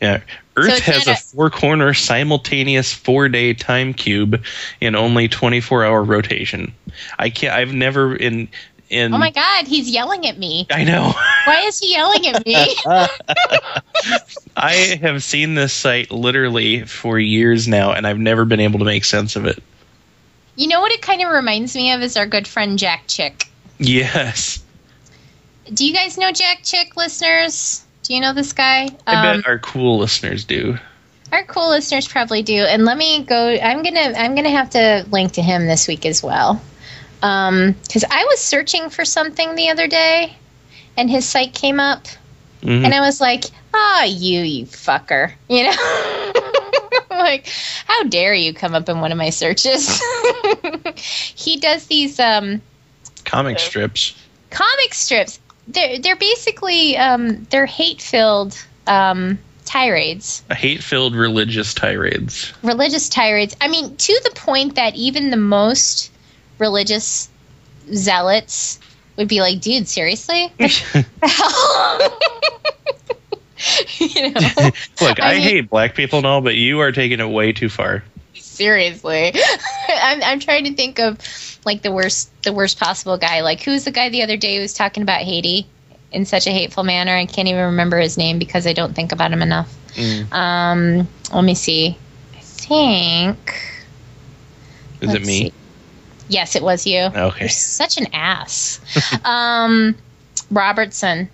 Yeah. 0.02 0.22
Earth 0.56 0.70
it's 0.70 0.80
has 0.82 1.08
a, 1.08 1.12
a- 1.12 1.16
four 1.16 1.50
corner 1.50 1.94
simultaneous 1.94 2.94
four 2.94 3.28
day 3.30 3.54
time 3.54 3.94
cube 3.94 4.44
in 4.80 4.96
only 4.96 5.28
24 5.28 5.84
hour 5.84 6.04
rotation. 6.04 6.74
I 7.18 7.30
can't, 7.30 7.54
I've 7.54 7.74
never 7.74 8.16
in, 8.16 8.48
in, 8.90 9.14
Oh 9.14 9.18
my 9.18 9.32
god, 9.32 9.68
he's 9.68 9.90
yelling 9.90 10.26
at 10.28 10.38
me. 10.38 10.66
I 10.72 10.84
know. 10.84 11.14
Why 11.46 11.62
is 11.66 11.80
he 11.80 11.92
yelling 11.94 12.28
at 12.28 12.46
me? 12.46 12.76
I 14.56 14.98
have 15.02 15.24
seen 15.24 15.56
this 15.56 15.74
site 15.74 16.12
literally 16.12 16.84
for 16.86 17.20
years 17.20 17.68
now 17.68 17.92
and 17.92 18.08
I've 18.08 18.20
never 18.20 18.46
been 18.46 18.60
able 18.60 18.80
to 18.80 18.86
make 18.86 19.06
sense 19.06 19.36
of 19.36 19.46
it. 19.46 19.62
you 20.56 20.68
know 20.68 20.82
what 20.82 20.92
it 20.92 21.02
kind 21.02 21.22
of 21.22 21.30
reminds 21.32 21.76
me 21.76 21.92
of 21.92 22.02
is 22.02 22.18
our 22.18 22.26
good 22.26 22.48
friend 22.48 22.80
Jack 22.80 23.04
Chick. 23.08 23.48
Yes. 23.78 24.64
Do 25.74 25.86
you 25.86 25.94
guys 25.94 26.18
know 26.18 26.32
Jack 26.32 26.64
Chick, 26.64 26.96
listeners? 26.96 27.84
Do 28.04 28.14
you 28.16 28.22
know 28.22 28.34
this 28.34 28.54
guy? 28.54 28.88
I 29.06 29.16
Um, 29.32 29.38
bet 29.42 29.48
our 29.48 29.60
cool 29.60 29.98
listeners 30.00 30.44
do. 30.46 30.78
our 31.32 31.44
cool 31.44 31.70
listeners 31.70 32.08
probably 32.08 32.42
do. 32.42 32.64
And 32.64 32.86
let 32.86 32.98
me 32.98 33.24
go. 33.24 33.50
I'm 33.50 33.84
gonna. 33.84 34.14
I'm 34.18 34.34
gonna 34.34 34.50
have 34.50 34.70
to 34.72 35.06
link 35.12 35.34
to 35.34 35.42
him 35.42 35.68
this 35.68 35.88
week 35.88 36.06
as 36.06 36.24
well. 36.24 36.62
Um, 37.22 37.74
because 37.84 38.04
I 38.10 38.24
was 38.26 38.40
searching 38.40 38.90
for 38.90 39.04
something 39.06 39.56
the 39.56 39.70
other 39.70 39.88
day, 39.88 40.34
and 40.96 41.10
his 41.10 41.28
site 41.28 41.54
came 41.54 41.80
up, 41.80 42.06
Mhm. 42.64 42.86
and 42.86 42.94
I 42.94 43.00
was 43.02 43.20
like, 43.22 43.46
"Ah, 43.74 44.04
you, 44.04 44.42
you 44.42 44.66
fucker," 44.66 45.32
you 45.50 45.64
know. 45.64 45.76
like, 47.10 47.48
how 47.86 48.04
dare 48.04 48.34
you 48.34 48.54
come 48.54 48.76
up 48.76 48.88
in 48.90 49.00
one 49.02 49.12
of 49.12 49.18
my 49.18 49.30
searches? 49.32 50.00
he 51.36 51.58
does 51.58 51.88
these 51.88 52.20
um 52.20 52.62
Comic 53.26 53.60
strips. 53.60 54.14
comic 54.50 54.94
strips. 54.94 55.40
They're 55.68 56.00
they're 56.00 56.16
basically 56.16 56.98
um 56.98 57.44
they're 57.50 57.66
hate 57.66 58.02
filled 58.02 58.58
um 58.86 59.38
tirades, 59.66 60.44
Hate 60.52 60.82
filled 60.84 61.14
religious 61.16 61.74
tirades. 61.74 62.54
religious 62.64 63.10
tirades. 63.10 63.56
I 63.60 63.68
mean, 63.68 63.96
to 63.98 64.22
the 64.24 64.32
point 64.36 64.76
that 64.76 64.96
even 64.96 65.30
the 65.30 65.36
most 65.38 66.10
religious 66.60 67.30
zealots 67.94 68.80
would 69.16 69.28
be 69.28 69.42
like, 69.42 69.62
"Dude, 69.62 69.88
seriously." 69.88 70.52
you 74.00 74.32
know, 74.32 74.40
Look, 75.02 75.20
I 75.20 75.32
I, 75.32 75.34
mean- 75.34 75.42
hate 75.42 75.70
black 75.70 75.96
people 75.96 76.18
and 76.20 76.26
all, 76.28 76.42
but 76.42 76.56
you 76.56 76.80
are 76.80 76.92
taking 76.92 77.20
it 77.20 77.30
way 77.30 77.52
too 77.54 77.70
far. 77.70 78.04
seriously. 78.36 79.34
I'm 79.90 80.22
I'm 80.24 80.40
trying 80.40 80.66
to 80.66 80.74
think 80.74 81.00
of 81.00 81.18
like 81.66 81.82
the 81.82 81.92
worst 81.92 82.30
the 82.44 82.54
worst 82.54 82.80
possible 82.80 83.18
guy. 83.18 83.42
Like 83.42 83.62
who's 83.64 83.84
the 83.86 83.92
guy 83.92 84.10
the 84.10 84.24
other 84.24 84.38
day 84.38 84.56
who 84.56 84.62
was 84.62 84.74
talking 84.74 85.04
about 85.04 85.22
Haiti 85.22 85.66
in 86.12 86.26
such 86.26 86.48
a 86.48 86.52
hateful 86.52 86.84
manner? 86.84 87.12
I 87.16 87.26
can't 87.26 87.48
even 87.48 87.66
remember 87.66 87.98
his 88.00 88.18
name 88.18 88.40
because 88.40 88.66
I 88.68 88.74
don't 88.74 88.94
think 88.96 89.12
about 89.12 89.32
him 89.32 89.42
enough. 89.42 89.74
Mm. 89.94 90.32
Um, 90.32 91.08
let 91.34 91.44
me 91.44 91.56
see. 91.56 91.98
I 92.36 92.40
think. 92.40 93.84
Is 95.02 95.10
it 95.10 95.14
let's 95.14 95.28
me? 95.28 95.40
see. 95.50 95.54
Yes, 96.30 96.56
it 96.56 96.64
was 96.64 96.86
you. 96.86 97.02
Okay. 97.02 97.40
You're 97.42 97.50
such 97.50 97.98
an 97.98 98.08
ass. 98.14 98.80
um, 99.26 99.96
Robertson. 100.52 101.30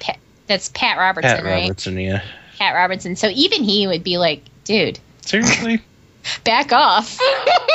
Pat, 0.00 0.18
that's 0.46 0.68
Pat 0.70 0.98
Robertson, 0.98 1.36
Pat 1.36 1.44
right? 1.44 1.62
Robertson, 1.62 1.98
yeah. 1.98 2.22
Pat 2.58 2.74
Robertson. 2.74 3.16
So 3.16 3.28
even 3.28 3.62
he 3.62 3.86
would 3.86 4.04
be 4.04 4.18
like, 4.18 4.42
dude, 4.64 4.98
Seriously? 5.22 5.80
back 6.44 6.72
off. 6.72 7.18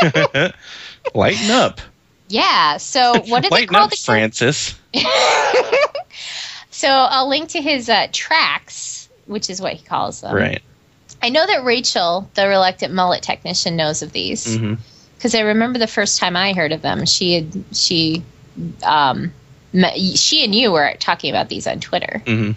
Lighten 1.15 1.51
up. 1.51 1.81
yeah. 2.27 2.77
So 2.77 3.13
what 3.27 3.43
did 3.43 3.51
they 3.51 3.55
Lighten 3.55 3.67
call 3.75 3.83
up, 3.85 3.89
the 3.89 3.97
Francis. 3.97 4.75
So 6.77 6.87
I'll 6.87 7.27
link 7.27 7.49
to 7.49 7.61
his 7.61 7.89
uh, 7.89 8.05
tracks, 8.11 9.09
which 9.25 9.49
is 9.49 9.59
what 9.59 9.73
he 9.73 9.83
calls 9.83 10.21
them. 10.21 10.35
right. 10.35 10.61
I 11.23 11.29
know 11.29 11.43
that 11.47 11.63
Rachel, 11.63 12.29
the 12.35 12.47
reluctant 12.47 12.93
mullet 12.93 13.23
technician, 13.23 13.75
knows 13.75 14.03
of 14.03 14.11
these 14.11 14.57
hmm 14.57 14.75
because 15.17 15.33
I 15.35 15.41
remember 15.41 15.79
the 15.79 15.87
first 15.87 16.19
time 16.19 16.35
I 16.37 16.53
heard 16.53 16.71
of 16.71 16.81
them. 16.81 17.05
She 17.05 17.33
had 17.33 17.63
she, 17.73 18.23
um, 18.83 19.33
met, 19.73 19.97
she 19.97 20.43
and 20.43 20.53
you 20.53 20.71
were 20.71 20.93
talking 20.99 21.29
about 21.29 21.49
these 21.49 21.67
on 21.67 21.79
Twitter. 21.79 22.21
hmm 22.25 22.51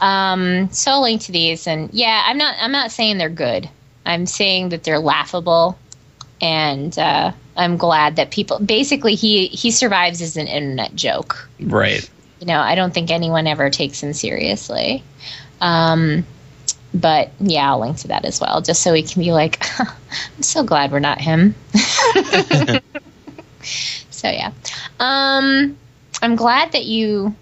Um, 0.00 0.70
so 0.72 0.92
I'll 0.92 1.02
link 1.02 1.22
to 1.22 1.32
these, 1.32 1.66
and 1.66 1.90
yeah, 1.92 2.22
I'm 2.26 2.38
not 2.38 2.56
I'm 2.60 2.72
not 2.72 2.92
saying 2.92 3.18
they're 3.18 3.28
good. 3.28 3.68
I'm 4.06 4.26
saying 4.26 4.70
that 4.70 4.84
they're 4.84 5.00
laughable, 5.00 5.76
and 6.40 6.96
uh, 6.98 7.32
I'm 7.56 7.76
glad 7.76 8.16
that 8.16 8.30
people 8.30 8.58
basically 8.60 9.14
he 9.16 9.48
he 9.48 9.70
survives 9.70 10.22
as 10.22 10.36
an 10.36 10.46
internet 10.46 10.94
joke. 10.94 11.48
Right. 11.60 12.08
you 12.40 12.46
know, 12.46 12.60
I 12.60 12.74
don't 12.76 12.94
think 12.94 13.10
anyone 13.10 13.46
ever 13.48 13.68
takes 13.70 14.00
him 14.02 14.12
seriously. 14.12 15.02
Um, 15.60 16.24
but 16.94 17.30
yeah, 17.40 17.70
I'll 17.70 17.80
link 17.80 17.98
to 17.98 18.08
that 18.08 18.24
as 18.24 18.40
well, 18.40 18.60
just 18.60 18.82
so 18.82 18.92
we 18.92 19.02
can 19.02 19.22
be 19.22 19.32
like, 19.32 19.62
I'm 19.80 20.42
so 20.42 20.62
glad 20.64 20.90
we're 20.92 20.98
not 21.00 21.20
him. 21.20 21.54
so 24.10 24.28
yeah, 24.28 24.52
um, 24.98 25.76
I'm 26.22 26.36
glad 26.36 26.72
that 26.72 26.84
you 26.84 27.34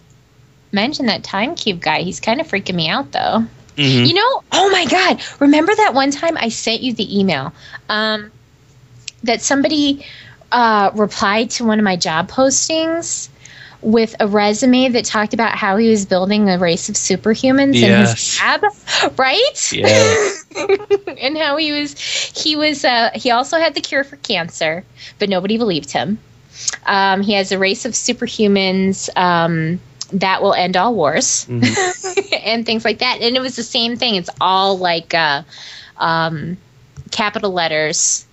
mentioned 0.73 1.09
that 1.09 1.25
time 1.25 1.55
cube 1.55 1.81
guy. 1.81 2.03
He's 2.03 2.21
kind 2.21 2.41
of 2.41 2.47
freaking 2.49 2.75
me 2.75 2.89
out 2.89 3.13
though. 3.13 3.41
hmm 3.77 4.05
You 4.05 4.15
know, 4.15 4.43
oh 4.53 4.71
my 4.71 4.85
God. 4.87 5.23
Remember 5.41 5.75
that 5.75 5.95
one 5.95 6.11
time 6.11 6.37
I 6.37 6.49
sent 6.49 6.83
you 6.83 6.93
the 6.95 7.19
email 7.19 7.53
um, 7.89 8.31
that 9.23 9.41
somebody 9.43 10.05
uh, 10.53 10.91
replied 10.95 11.51
to 11.51 11.65
one 11.65 11.79
of 11.79 11.85
my 11.85 11.97
job 11.97 12.31
postings 12.31 13.29
with 13.83 14.15
a 14.21 14.27
resume 14.27 14.89
that 14.89 15.05
talked 15.05 15.35
about 15.35 15.57
how 15.57 15.77
he 15.77 15.89
was 15.89 16.07
building 16.07 16.49
a 16.49 16.59
race 16.59 16.89
of 16.89 16.95
superhumans 16.97 17.83
in 17.83 17.95
his 17.99 18.15
Yes. 18.15 18.41
lab, 18.41 18.63
right? 19.19 19.73
Yeah. 19.73 20.29
and 21.21 21.37
how 21.37 21.57
he 21.57 21.73
was, 21.73 21.95
he 21.99 22.57
was, 22.57 22.85
uh, 22.85 23.11
he 23.15 23.31
also 23.31 23.59
had 23.59 23.75
the 23.75 23.81
cure 23.81 24.05
for 24.05 24.17
cancer, 24.17 24.85
but 25.19 25.29
nobody 25.29 25.57
believed 25.59 25.91
him. 25.93 26.19
Um, 26.87 27.23
he 27.23 27.33
has 27.35 27.53
a 27.53 27.59
race 27.59 27.85
of 27.85 27.93
superhumans 27.93 29.09
um, 29.17 29.81
that 30.13 30.43
will 30.43 30.55
end 30.55 30.77
all 30.77 30.95
wars 30.95 31.47
Mhm. 31.49 32.33
and 32.45 32.65
things 32.65 32.85
like 32.85 32.99
that. 32.99 33.21
And 33.21 33.37
it 33.37 33.41
was 33.41 33.57
the 33.57 33.63
same 33.63 33.97
thing. 33.97 34.15
It's 34.17 34.31
all 34.41 34.79
like 34.79 35.15
uh, 35.15 35.43
um, 35.99 36.57
capital 37.11 37.51
letters, 37.53 38.27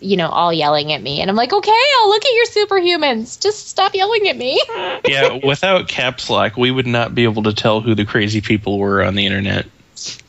you 0.00 0.16
know, 0.16 0.28
all 0.28 0.52
yelling 0.52 0.92
at 0.92 1.02
me. 1.02 1.20
And 1.20 1.30
I'm 1.30 1.36
like, 1.36 1.52
okay, 1.52 1.82
I'll 1.98 2.08
look 2.08 2.24
at 2.24 2.32
your 2.32 2.66
superhumans. 2.66 3.40
Just 3.40 3.68
stop 3.68 3.94
yelling 3.94 4.28
at 4.28 4.36
me. 4.36 4.60
yeah, 5.06 5.38
without 5.44 5.88
caps 5.88 6.30
lock, 6.30 6.56
we 6.56 6.70
would 6.70 6.86
not 6.86 7.14
be 7.14 7.24
able 7.24 7.42
to 7.44 7.52
tell 7.52 7.80
who 7.80 7.94
the 7.94 8.04
crazy 8.04 8.40
people 8.40 8.78
were 8.78 9.02
on 9.02 9.14
the 9.14 9.26
internet. 9.26 9.66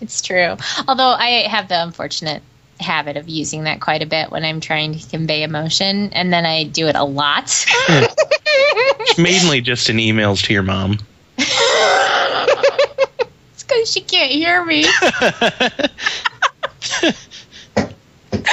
it's 0.01 0.21
true. 0.21 0.55
Although 0.87 1.11
I 1.11 1.47
have 1.47 1.69
the 1.69 1.81
unfortunate 1.81 2.43
habit 2.79 3.15
of 3.15 3.29
using 3.29 3.63
that 3.63 3.79
quite 3.79 4.01
a 4.01 4.05
bit 4.05 4.31
when 4.31 4.43
I'm 4.43 4.59
trying 4.59 4.97
to 4.97 5.09
convey 5.09 5.43
emotion, 5.43 6.11
and 6.13 6.33
then 6.33 6.45
I 6.45 6.65
do 6.65 6.87
it 6.87 6.95
a 6.95 7.03
lot. 7.03 7.65
It's 7.89 9.17
mainly 9.17 9.61
just 9.61 9.89
in 9.89 9.97
emails 9.97 10.43
to 10.45 10.53
your 10.53 10.63
mom. 10.63 10.97
it's 11.37 13.63
because 13.63 13.91
she 13.91 14.01
can't 14.01 14.31
hear 14.31 14.65
me. 14.65 14.85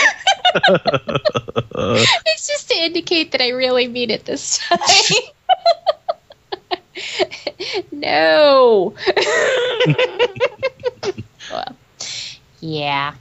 it's 2.27 2.48
just 2.48 2.70
to 2.70 2.77
indicate 2.77 3.32
that 3.32 3.43
I 3.43 3.51
really 3.51 3.89
mean 3.89 4.10
it 4.10 4.24
this 4.24 4.59
time. 4.59 4.78
no. 7.93 8.94
well, 11.51 11.77
yeah. 12.60 13.15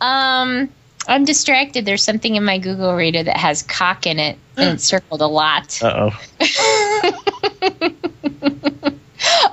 Um, 0.00 0.70
I'm 1.08 1.24
distracted. 1.24 1.84
There's 1.84 2.02
something 2.02 2.34
in 2.34 2.44
my 2.44 2.58
Google 2.58 2.94
Reader 2.94 3.22
that 3.24 3.36
has 3.36 3.62
cock 3.62 4.06
in 4.06 4.18
it, 4.18 4.38
and 4.56 4.74
it's 4.74 4.84
circled 4.84 5.20
a 5.20 5.26
lot. 5.26 5.80
Uh 5.82 6.10
oh. 6.10 6.20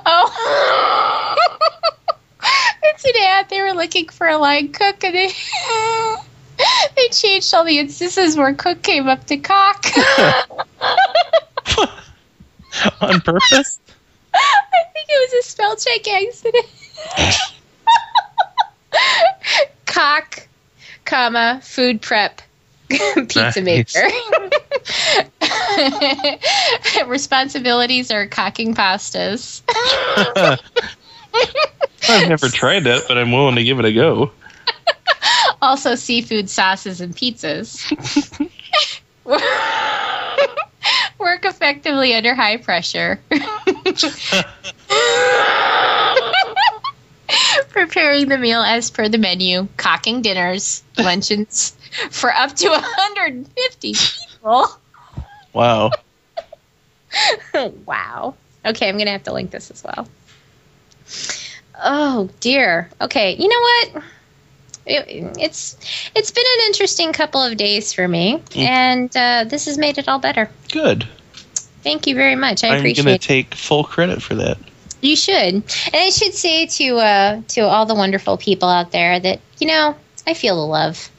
oh. 0.06 1.36
it's 2.82 3.04
an 3.04 3.12
ad. 3.20 3.48
They 3.48 3.60
were 3.60 3.72
looking 3.72 4.08
for 4.08 4.26
a 4.26 4.38
line 4.38 4.72
cook, 4.72 5.04
and 5.04 5.14
they 5.14 5.30
they 6.96 7.08
changed 7.08 7.52
all 7.54 7.64
the 7.64 7.78
instances 7.78 8.36
where 8.36 8.54
cook 8.54 8.82
came 8.82 9.08
up 9.08 9.26
to 9.26 9.36
cock. 9.36 9.86
On 13.00 13.20
purpose? 13.20 13.80
I 14.34 14.84
think 14.92 15.06
it 15.08 15.32
was 15.32 15.44
a 15.44 15.48
spell 15.48 15.76
check 15.76 16.08
accident. 16.08 16.66
cock, 19.86 20.48
comma, 21.04 21.60
food 21.62 22.02
prep, 22.02 22.42
pizza 22.88 23.60
maker. 23.60 24.08
Responsibilities 27.06 28.10
are 28.10 28.26
cocking 28.26 28.74
pastas. 28.74 29.62
I've 32.08 32.28
never 32.28 32.48
tried 32.48 32.84
that, 32.84 33.04
but 33.08 33.18
I'm 33.18 33.32
willing 33.32 33.56
to 33.56 33.64
give 33.64 33.78
it 33.78 33.84
a 33.84 33.92
go. 33.92 34.32
Also, 35.64 35.94
seafood 35.94 36.50
sauces 36.50 37.00
and 37.00 37.16
pizzas. 37.16 37.80
Work 41.18 41.46
effectively 41.46 42.12
under 42.14 42.34
high 42.34 42.58
pressure. 42.58 43.18
Preparing 47.70 48.28
the 48.28 48.36
meal 48.36 48.60
as 48.60 48.90
per 48.90 49.08
the 49.08 49.16
menu, 49.16 49.66
cocking 49.78 50.20
dinners, 50.20 50.82
luncheons 50.98 51.74
for 52.10 52.30
up 52.30 52.54
to 52.56 52.68
150 52.68 53.94
people. 53.94 54.68
Wow. 55.54 55.92
wow. 57.86 58.34
Okay, 58.66 58.86
I'm 58.86 58.96
going 58.96 59.06
to 59.06 59.12
have 59.12 59.22
to 59.22 59.32
link 59.32 59.50
this 59.50 59.70
as 59.70 59.82
well. 59.82 60.06
Oh, 61.82 62.28
dear. 62.40 62.90
Okay, 63.00 63.34
you 63.36 63.48
know 63.48 63.60
what? 63.60 64.04
It, 64.86 65.38
it's 65.38 65.76
it's 66.14 66.30
been 66.30 66.44
an 66.58 66.66
interesting 66.66 67.12
couple 67.12 67.42
of 67.42 67.56
days 67.56 67.92
for 67.92 68.06
me, 68.06 68.42
and 68.54 69.14
uh, 69.16 69.44
this 69.44 69.64
has 69.64 69.78
made 69.78 69.96
it 69.98 70.08
all 70.08 70.18
better. 70.18 70.50
Good. 70.70 71.08
Thank 71.82 72.06
you 72.06 72.14
very 72.14 72.34
much. 72.34 72.64
I 72.64 72.76
appreciate 72.76 72.98
it. 72.98 73.00
I'm 73.00 73.04
going 73.06 73.18
to 73.18 73.26
take 73.26 73.54
full 73.54 73.84
credit 73.84 74.22
for 74.22 74.34
that. 74.36 74.58
You 75.00 75.16
should, 75.16 75.54
and 75.54 75.64
I 75.94 76.10
should 76.10 76.34
say 76.34 76.66
to 76.66 76.96
uh, 76.96 77.42
to 77.48 77.60
all 77.62 77.86
the 77.86 77.94
wonderful 77.94 78.36
people 78.36 78.68
out 78.68 78.90
there 78.90 79.20
that 79.20 79.40
you 79.58 79.66
know 79.66 79.96
I 80.26 80.34
feel 80.34 80.56
the 80.56 80.66
love. 80.66 81.10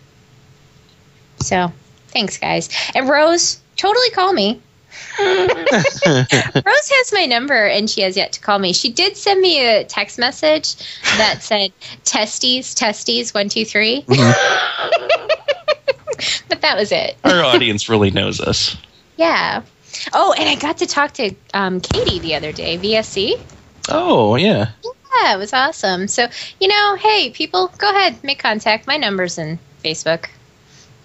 So 1.39 1.71
thanks, 2.09 2.37
guys. 2.37 2.69
And 2.95 3.07
Rose, 3.07 3.59
totally 3.75 4.09
call 4.11 4.33
me. 4.33 4.61
Rose 5.19 6.89
has 6.89 7.13
my 7.13 7.25
number, 7.25 7.65
and 7.65 7.89
she 7.89 8.01
has 8.01 8.17
yet 8.17 8.33
to 8.33 8.39
call 8.39 8.59
me. 8.59 8.73
She 8.73 8.91
did 8.91 9.15
send 9.15 9.41
me 9.41 9.65
a 9.65 9.85
text 9.85 10.19
message 10.19 10.75
that 11.17 11.41
said 11.41 11.71
"testes, 12.03 12.73
testes, 12.73 13.33
one, 13.33 13.49
two, 13.49 13.65
three. 13.65 14.03
but 14.07 14.17
that 16.61 16.75
was 16.77 16.91
it. 16.91 17.17
Our 17.23 17.43
audience 17.43 17.89
really 17.89 18.11
knows 18.11 18.41
us. 18.41 18.75
Yeah. 19.17 19.63
Oh, 20.13 20.33
and 20.37 20.49
I 20.49 20.55
got 20.55 20.77
to 20.79 20.85
talk 20.85 21.13
to 21.13 21.33
um, 21.53 21.79
Katie 21.79 22.19
the 22.19 22.35
other 22.35 22.51
day, 22.51 22.77
VSC. 22.77 23.33
Oh, 23.89 24.35
yeah. 24.35 24.71
Yeah, 24.83 25.35
it 25.35 25.37
was 25.37 25.53
awesome. 25.53 26.07
So, 26.07 26.27
you 26.59 26.67
know, 26.67 26.97
hey, 26.99 27.29
people, 27.29 27.71
go 27.77 27.89
ahead, 27.89 28.21
make 28.23 28.39
contact. 28.39 28.87
My 28.87 28.97
number's 28.97 29.37
in 29.37 29.57
Facebook. 29.83 30.25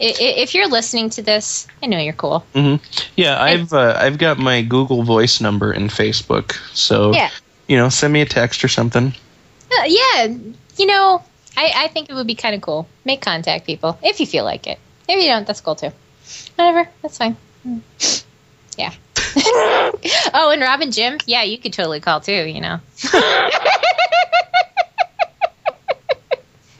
If 0.03 0.55
you're 0.55 0.69
listening 0.69 1.11
to 1.11 1.23
this, 1.23 1.67
I 1.83 1.87
know 1.87 1.99
you're 1.99 2.15
cool. 2.15 2.41
hmm 2.55 2.77
Yeah, 3.17 3.41
I've 3.41 3.73
uh, 3.73 3.97
I've 3.99 4.17
got 4.19 4.39
my 4.39 4.63
Google 4.63 5.03
Voice 5.03 5.41
number 5.41 5.73
in 5.73 5.89
Facebook, 5.89 6.55
so 6.75 7.13
Yeah. 7.13 7.31
you 7.69 7.77
know, 7.77 7.89
send 7.91 8.13
me 8.13 8.23
a 8.23 8.27
text 8.27 8.65
or 8.65 8.69
something. 8.69 9.13
Uh, 9.71 9.85
yeah, 9.87 10.27
you 10.79 10.87
know, 10.87 11.23
I, 11.57 11.73
I 11.77 11.89
think 11.89 12.09
it 12.09 12.15
would 12.15 12.27
be 12.27 12.35
kind 12.35 12.55
of 12.55 12.63
cool. 12.63 12.89
Make 13.05 13.21
contact, 13.21 13.67
people, 13.67 13.99
if 14.03 14.21
you 14.21 14.27
feel 14.27 14.45
like 14.45 14.67
it. 14.67 14.79
If 15.09 15.23
you 15.23 15.29
don't, 15.29 15.47
that's 15.47 15.61
cool 15.61 15.75
too. 15.77 15.93
Whatever, 16.57 16.89
that's 17.03 17.19
fine. 17.19 17.37
Mm. 17.67 18.25
Yeah. 18.79 18.93
oh, 20.35 20.51
and 20.53 20.63
Robin 20.63 20.91
Jim, 20.91 21.19
yeah, 21.27 21.43
you 21.43 21.59
could 21.59 21.73
totally 21.75 22.01
call 22.01 22.21
too. 22.21 22.33
You 22.33 22.61
know. 22.61 22.81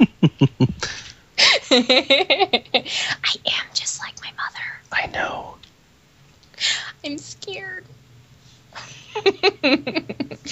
I 1.71 2.85
am 3.47 3.67
just 3.75 4.01
like 4.01 4.15
my 4.21 4.31
mother. 4.37 4.81
I 4.93 5.07
know. 5.09 5.57
I'm 7.05 7.19
scared. 7.19 7.85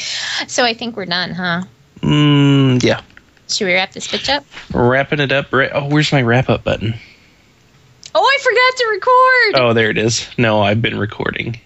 so 0.47 0.65
I 0.65 0.75
think 0.75 0.97
we're 0.97 1.07
done, 1.07 1.31
huh? 1.31 1.63
Mm, 2.01 2.83
yeah. 2.83 3.03
Should 3.49 3.67
we 3.67 3.75
wrap 3.75 3.93
this 3.93 4.07
bitch 4.09 4.29
up? 4.29 4.45
Wrapping 4.73 5.21
it 5.21 5.33
up. 5.33 5.53
Right. 5.53 5.71
Oh, 5.73 5.89
where's 5.89 6.13
my 6.13 6.23
wrap 6.23 6.49
up 6.49 6.65
button? 6.65 6.95
Oh, 8.15 8.23
I 8.23 8.39
forgot 8.43 8.77
to 8.77 8.87
record. 8.91 9.63
Oh, 9.63 9.73
there 9.75 9.91
it 9.91 9.99
is. 9.99 10.29
No, 10.39 10.61
I've 10.61 10.83
been 10.83 10.99
recording. 10.99 11.61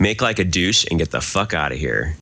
Make 0.00 0.22
like 0.22 0.38
a 0.38 0.44
douche 0.44 0.86
and 0.90 0.98
get 0.98 1.10
the 1.10 1.20
fuck 1.20 1.54
out 1.54 1.72
of 1.72 1.78
here. 1.78 2.16